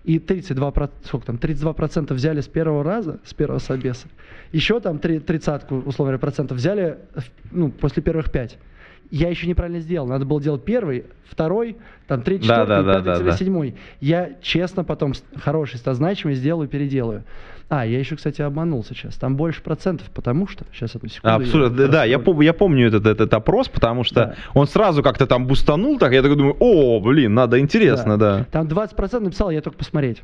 и 0.07 0.19
32, 0.19 0.71
проц- 0.71 0.89
сколько 1.03 1.27
там, 1.27 1.35
32% 1.35 2.13
взяли 2.13 2.39
с 2.39 2.47
первого 2.47 2.81
раза, 2.83 3.19
с 3.25 3.33
первого 3.33 3.59
собеса. 3.59 4.07
Еще 4.53 4.79
там 4.79 4.99
три- 4.99 5.19
тридцатку, 5.19 5.75
условно 5.75 6.11
говоря, 6.11 6.17
процентов 6.19 6.57
взяли 6.57 6.97
в- 7.13 7.29
ну, 7.51 7.69
после 7.71 8.01
первых 8.01 8.31
пять. 8.31 8.57
Я 9.11 9.29
еще 9.29 9.47
неправильно 9.47 9.79
сделал. 9.81 10.07
Надо 10.07 10.25
было 10.25 10.41
делать 10.41 10.63
первый, 10.63 11.05
второй, 11.25 11.75
там 12.07 12.21
третий, 12.21 12.47
Да, 12.47 12.61
четвертый, 12.61 12.85
да, 12.85 12.93
пятый, 13.03 13.25
да, 13.25 13.31
седьмой. 13.37 13.75
Я 13.99 14.31
честно 14.41 14.83
потом 14.85 15.13
с- 15.13 15.23
хороший 15.35 15.77
со 15.79 15.93
значимый 15.93 16.35
сделаю, 16.35 16.69
переделаю. 16.69 17.23
А, 17.69 17.85
я 17.85 17.99
еще, 17.99 18.15
кстати, 18.15 18.41
обманул 18.41 18.83
сейчас. 18.85 19.15
Там 19.17 19.35
больше 19.35 19.61
процентов, 19.61 20.09
потому 20.11 20.47
что... 20.47 20.63
Сейчас, 20.71 20.95
одну 20.95 21.09
секунду. 21.09 21.35
Абсолютно, 21.35 21.77
да, 21.77 21.87
да, 21.87 22.05
я, 22.05 22.17
пом- 22.17 22.41
я 22.43 22.53
помню 22.53 22.87
этот, 22.87 23.05
этот 23.05 23.33
опрос, 23.33 23.67
потому 23.67 24.05
что 24.05 24.15
Да. 24.15 24.35
он 24.53 24.67
сразу 24.67 25.03
как-то 25.03 25.27
там 25.27 25.47
бустанул, 25.47 25.99
так 25.99 26.13
я 26.13 26.21
такой 26.21 26.37
думаю, 26.37 26.55
о, 26.59 27.01
блин, 27.01 27.33
надо 27.33 27.59
интересно, 27.59 28.17
да. 28.17 28.45
Там 28.51 28.67
20% 28.67 29.19
написал, 29.19 29.49
я 29.51 29.61
только 29.61 29.77
посмотреть. 29.77 30.23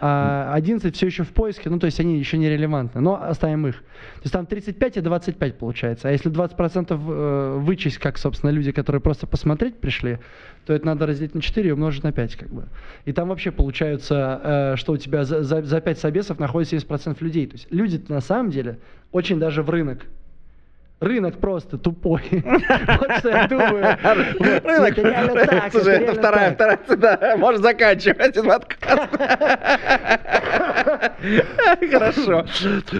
А 0.00 0.52
11 0.54 0.94
все 0.94 1.06
еще 1.06 1.24
в 1.24 1.30
поиске, 1.30 1.70
ну 1.70 1.78
то 1.78 1.86
есть 1.86 1.98
они 1.98 2.18
еще 2.18 2.38
не 2.38 2.48
релевантны, 2.48 3.00
но 3.00 3.20
оставим 3.20 3.66
их. 3.66 3.76
То 3.76 4.22
есть 4.24 4.32
там 4.32 4.46
35 4.46 4.98
и 4.98 5.00
25 5.00 5.58
получается. 5.58 6.08
А 6.08 6.12
если 6.12 6.30
20% 6.30 6.92
э, 6.92 7.58
вычесть, 7.58 7.98
как, 7.98 8.16
собственно, 8.18 8.50
люди, 8.50 8.70
которые 8.70 9.02
просто 9.02 9.26
посмотреть 9.26 9.76
пришли, 9.76 10.18
то 10.66 10.72
это 10.72 10.86
надо 10.86 11.06
разделить 11.06 11.34
на 11.34 11.40
4 11.40 11.68
и 11.68 11.72
умножить 11.72 12.04
на 12.04 12.12
5, 12.12 12.36
как 12.36 12.48
бы. 12.50 12.68
И 13.06 13.12
там 13.12 13.28
вообще 13.28 13.50
получается, 13.50 14.40
э, 14.42 14.76
что 14.76 14.92
у 14.92 14.96
тебя 14.96 15.24
за, 15.24 15.42
за, 15.42 15.62
за 15.62 15.80
5 15.80 15.98
собесов 15.98 16.38
находится 16.38 16.76
70% 16.76 17.16
людей. 17.20 17.46
То 17.46 17.54
есть 17.54 17.66
люди 17.70 18.00
на 18.08 18.20
самом 18.20 18.50
деле 18.50 18.78
очень 19.10 19.40
даже 19.40 19.62
в 19.62 19.70
рынок. 19.70 20.06
Рынок 21.00 21.38
просто 21.38 21.78
тупой. 21.78 22.22
Вот 22.32 23.12
что 23.18 23.28
я 23.28 23.46
думаю. 23.46 23.96
Рынок, 24.64 24.94
слушай, 25.70 25.94
это 25.94 26.14
вторая, 26.14 26.54
вторая, 26.54 26.78
да, 26.96 27.36
можешь 27.36 27.60
заканчивать 27.60 28.18
этот 28.18 28.46
подкаст. 28.46 29.08
Хорошо. 31.90 32.46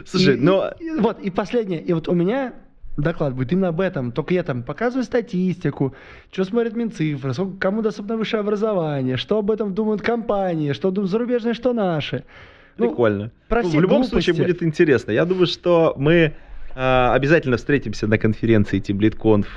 Слушай, 0.06 0.36
ну, 0.36 0.64
вот, 0.98 1.18
и 1.20 1.30
последнее. 1.30 1.80
И 1.80 1.92
вот 1.92 2.08
у 2.08 2.14
меня 2.14 2.52
доклад 2.96 3.34
будет 3.34 3.52
именно 3.52 3.68
об 3.68 3.80
этом. 3.80 4.12
Только 4.12 4.34
я 4.34 4.44
там 4.44 4.62
показываю 4.62 5.04
статистику, 5.04 5.94
что 6.30 6.44
смотрят 6.44 6.76
Минцифры, 6.76 7.32
сколько, 7.32 7.58
кому 7.58 7.82
доступно 7.82 8.16
высшее 8.16 8.40
образование, 8.40 9.16
что 9.16 9.38
об 9.38 9.50
этом 9.50 9.74
думают 9.74 10.02
компании, 10.02 10.72
что 10.72 10.90
думают 10.90 11.10
зарубежные, 11.10 11.54
что 11.54 11.72
наши. 11.72 12.24
Ну, 12.76 12.88
Прикольно. 12.88 13.32
Ну, 13.50 13.68
в 13.68 13.80
любом 13.80 14.02
глупости. 14.02 14.30
случае 14.30 14.46
будет 14.46 14.62
интересно. 14.62 15.10
Я 15.10 15.24
думаю, 15.24 15.46
что 15.46 15.94
мы 15.96 16.34
обязательно 16.80 17.56
встретимся 17.56 18.06
на 18.06 18.18
конференции 18.18 18.78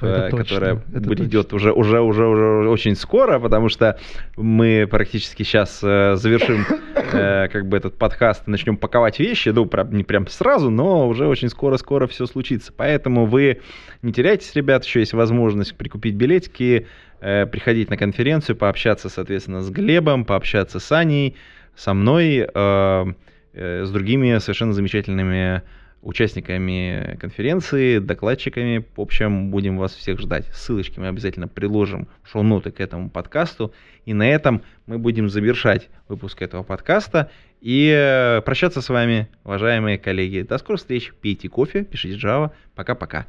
Это 0.01 0.35
э, 0.35 0.37
которая 0.37 0.81
это 0.91 1.07
будет 1.07 1.27
идет 1.27 1.53
уже, 1.53 1.71
уже, 1.71 2.01
уже, 2.01 2.25
уже 2.25 2.69
очень 2.69 2.95
скоро, 2.95 3.39
потому 3.39 3.69
что 3.69 3.99
мы 4.37 4.87
практически 4.89 5.43
сейчас 5.43 5.81
завершим 5.81 6.65
э, 6.95 7.47
как 7.49 7.67
бы 7.67 7.77
этот 7.77 7.97
подкаст 7.97 8.47
и 8.47 8.51
начнем 8.51 8.77
паковать 8.77 9.19
вещи. 9.19 9.49
Ну, 9.49 9.69
не 9.91 10.03
прям 10.03 10.27
сразу, 10.27 10.69
но 10.69 11.07
уже 11.07 11.27
очень 11.27 11.49
скоро-скоро 11.49 12.07
все 12.07 12.25
случится. 12.25 12.73
Поэтому 12.75 13.25
вы 13.25 13.61
не 14.01 14.13
теряйтесь, 14.13 14.55
ребят, 14.55 14.83
еще 14.85 14.99
есть 14.99 15.13
возможность 15.13 15.75
прикупить 15.75 16.15
билетики, 16.15 16.87
э, 17.19 17.45
приходить 17.45 17.89
на 17.89 17.97
конференцию, 17.97 18.55
пообщаться, 18.55 19.09
соответственно, 19.09 19.61
с 19.61 19.69
Глебом, 19.69 20.25
пообщаться 20.25 20.79
с 20.79 20.91
Аней, 20.91 21.35
со 21.75 21.93
мной, 21.93 22.47
э, 22.51 23.05
э, 23.53 23.85
с 23.85 23.91
другими 23.91 24.37
совершенно 24.39 24.73
замечательными 24.73 25.61
участниками 26.01 27.17
конференции, 27.19 27.99
докладчиками. 27.99 28.85
В 28.95 29.01
общем, 29.01 29.51
будем 29.51 29.77
вас 29.77 29.93
всех 29.93 30.19
ждать. 30.19 30.45
Ссылочки 30.53 30.99
мы 30.99 31.07
обязательно 31.07 31.47
приложим 31.47 32.07
в 32.23 32.29
шоу-ноты 32.29 32.71
к 32.71 32.79
этому 32.79 33.09
подкасту. 33.09 33.73
И 34.05 34.13
на 34.13 34.27
этом 34.27 34.63
мы 34.87 34.97
будем 34.97 35.29
завершать 35.29 35.89
выпуск 36.07 36.41
этого 36.41 36.63
подкаста. 36.63 37.29
И 37.61 37.93
э, 37.95 38.41
прощаться 38.41 38.81
с 38.81 38.89
вами, 38.89 39.29
уважаемые 39.43 39.99
коллеги. 39.99 40.41
До 40.41 40.57
скорых 40.57 40.79
встреч. 40.79 41.13
Пейте 41.21 41.49
кофе, 41.49 41.83
пишите 41.83 42.17
Java. 42.17 42.51
Пока-пока. 42.75 43.27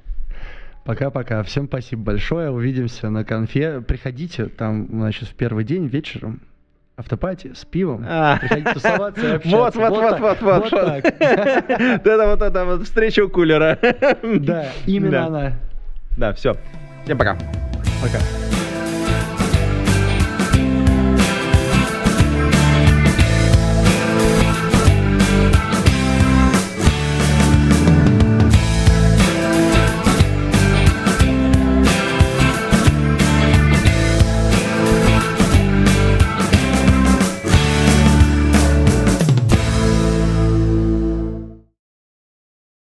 Пока-пока. 0.85 1.43
Всем 1.43 1.67
спасибо 1.67 2.03
большое. 2.03 2.51
Увидимся 2.51 3.11
на 3.11 3.25
конфе. 3.25 3.83
Приходите 3.83 4.47
там, 4.47 4.89
значит, 4.89 5.29
в 5.29 5.35
первый 5.35 5.65
день 5.65 5.87
вечером. 5.87 6.41
Автопати 6.97 7.53
с 7.55 7.65
пивом. 7.65 8.05
А. 8.09 8.37
Приходите 8.39 8.73
тусоваться 8.75 9.27
и 9.27 9.31
общаться. 9.37 9.57
Вот, 9.57 9.77
вот, 9.77 10.21
вот, 10.21 10.21
вот, 10.21 10.41
вот. 10.43 10.63
Вот 10.63 10.73
вот. 10.73 11.05
Это 11.05 12.27
вот 12.27 12.43
это 12.43 12.65
вот 12.65 12.85
встреча 12.85 13.25
у 13.25 13.29
кулера. 13.29 13.79
Да, 14.23 14.67
именно 14.87 15.27
она. 15.27 15.53
Да, 16.19 16.33
все. 16.35 16.57
Всем 17.05 17.19
пока. 17.19 17.37
Пока. 18.03 18.19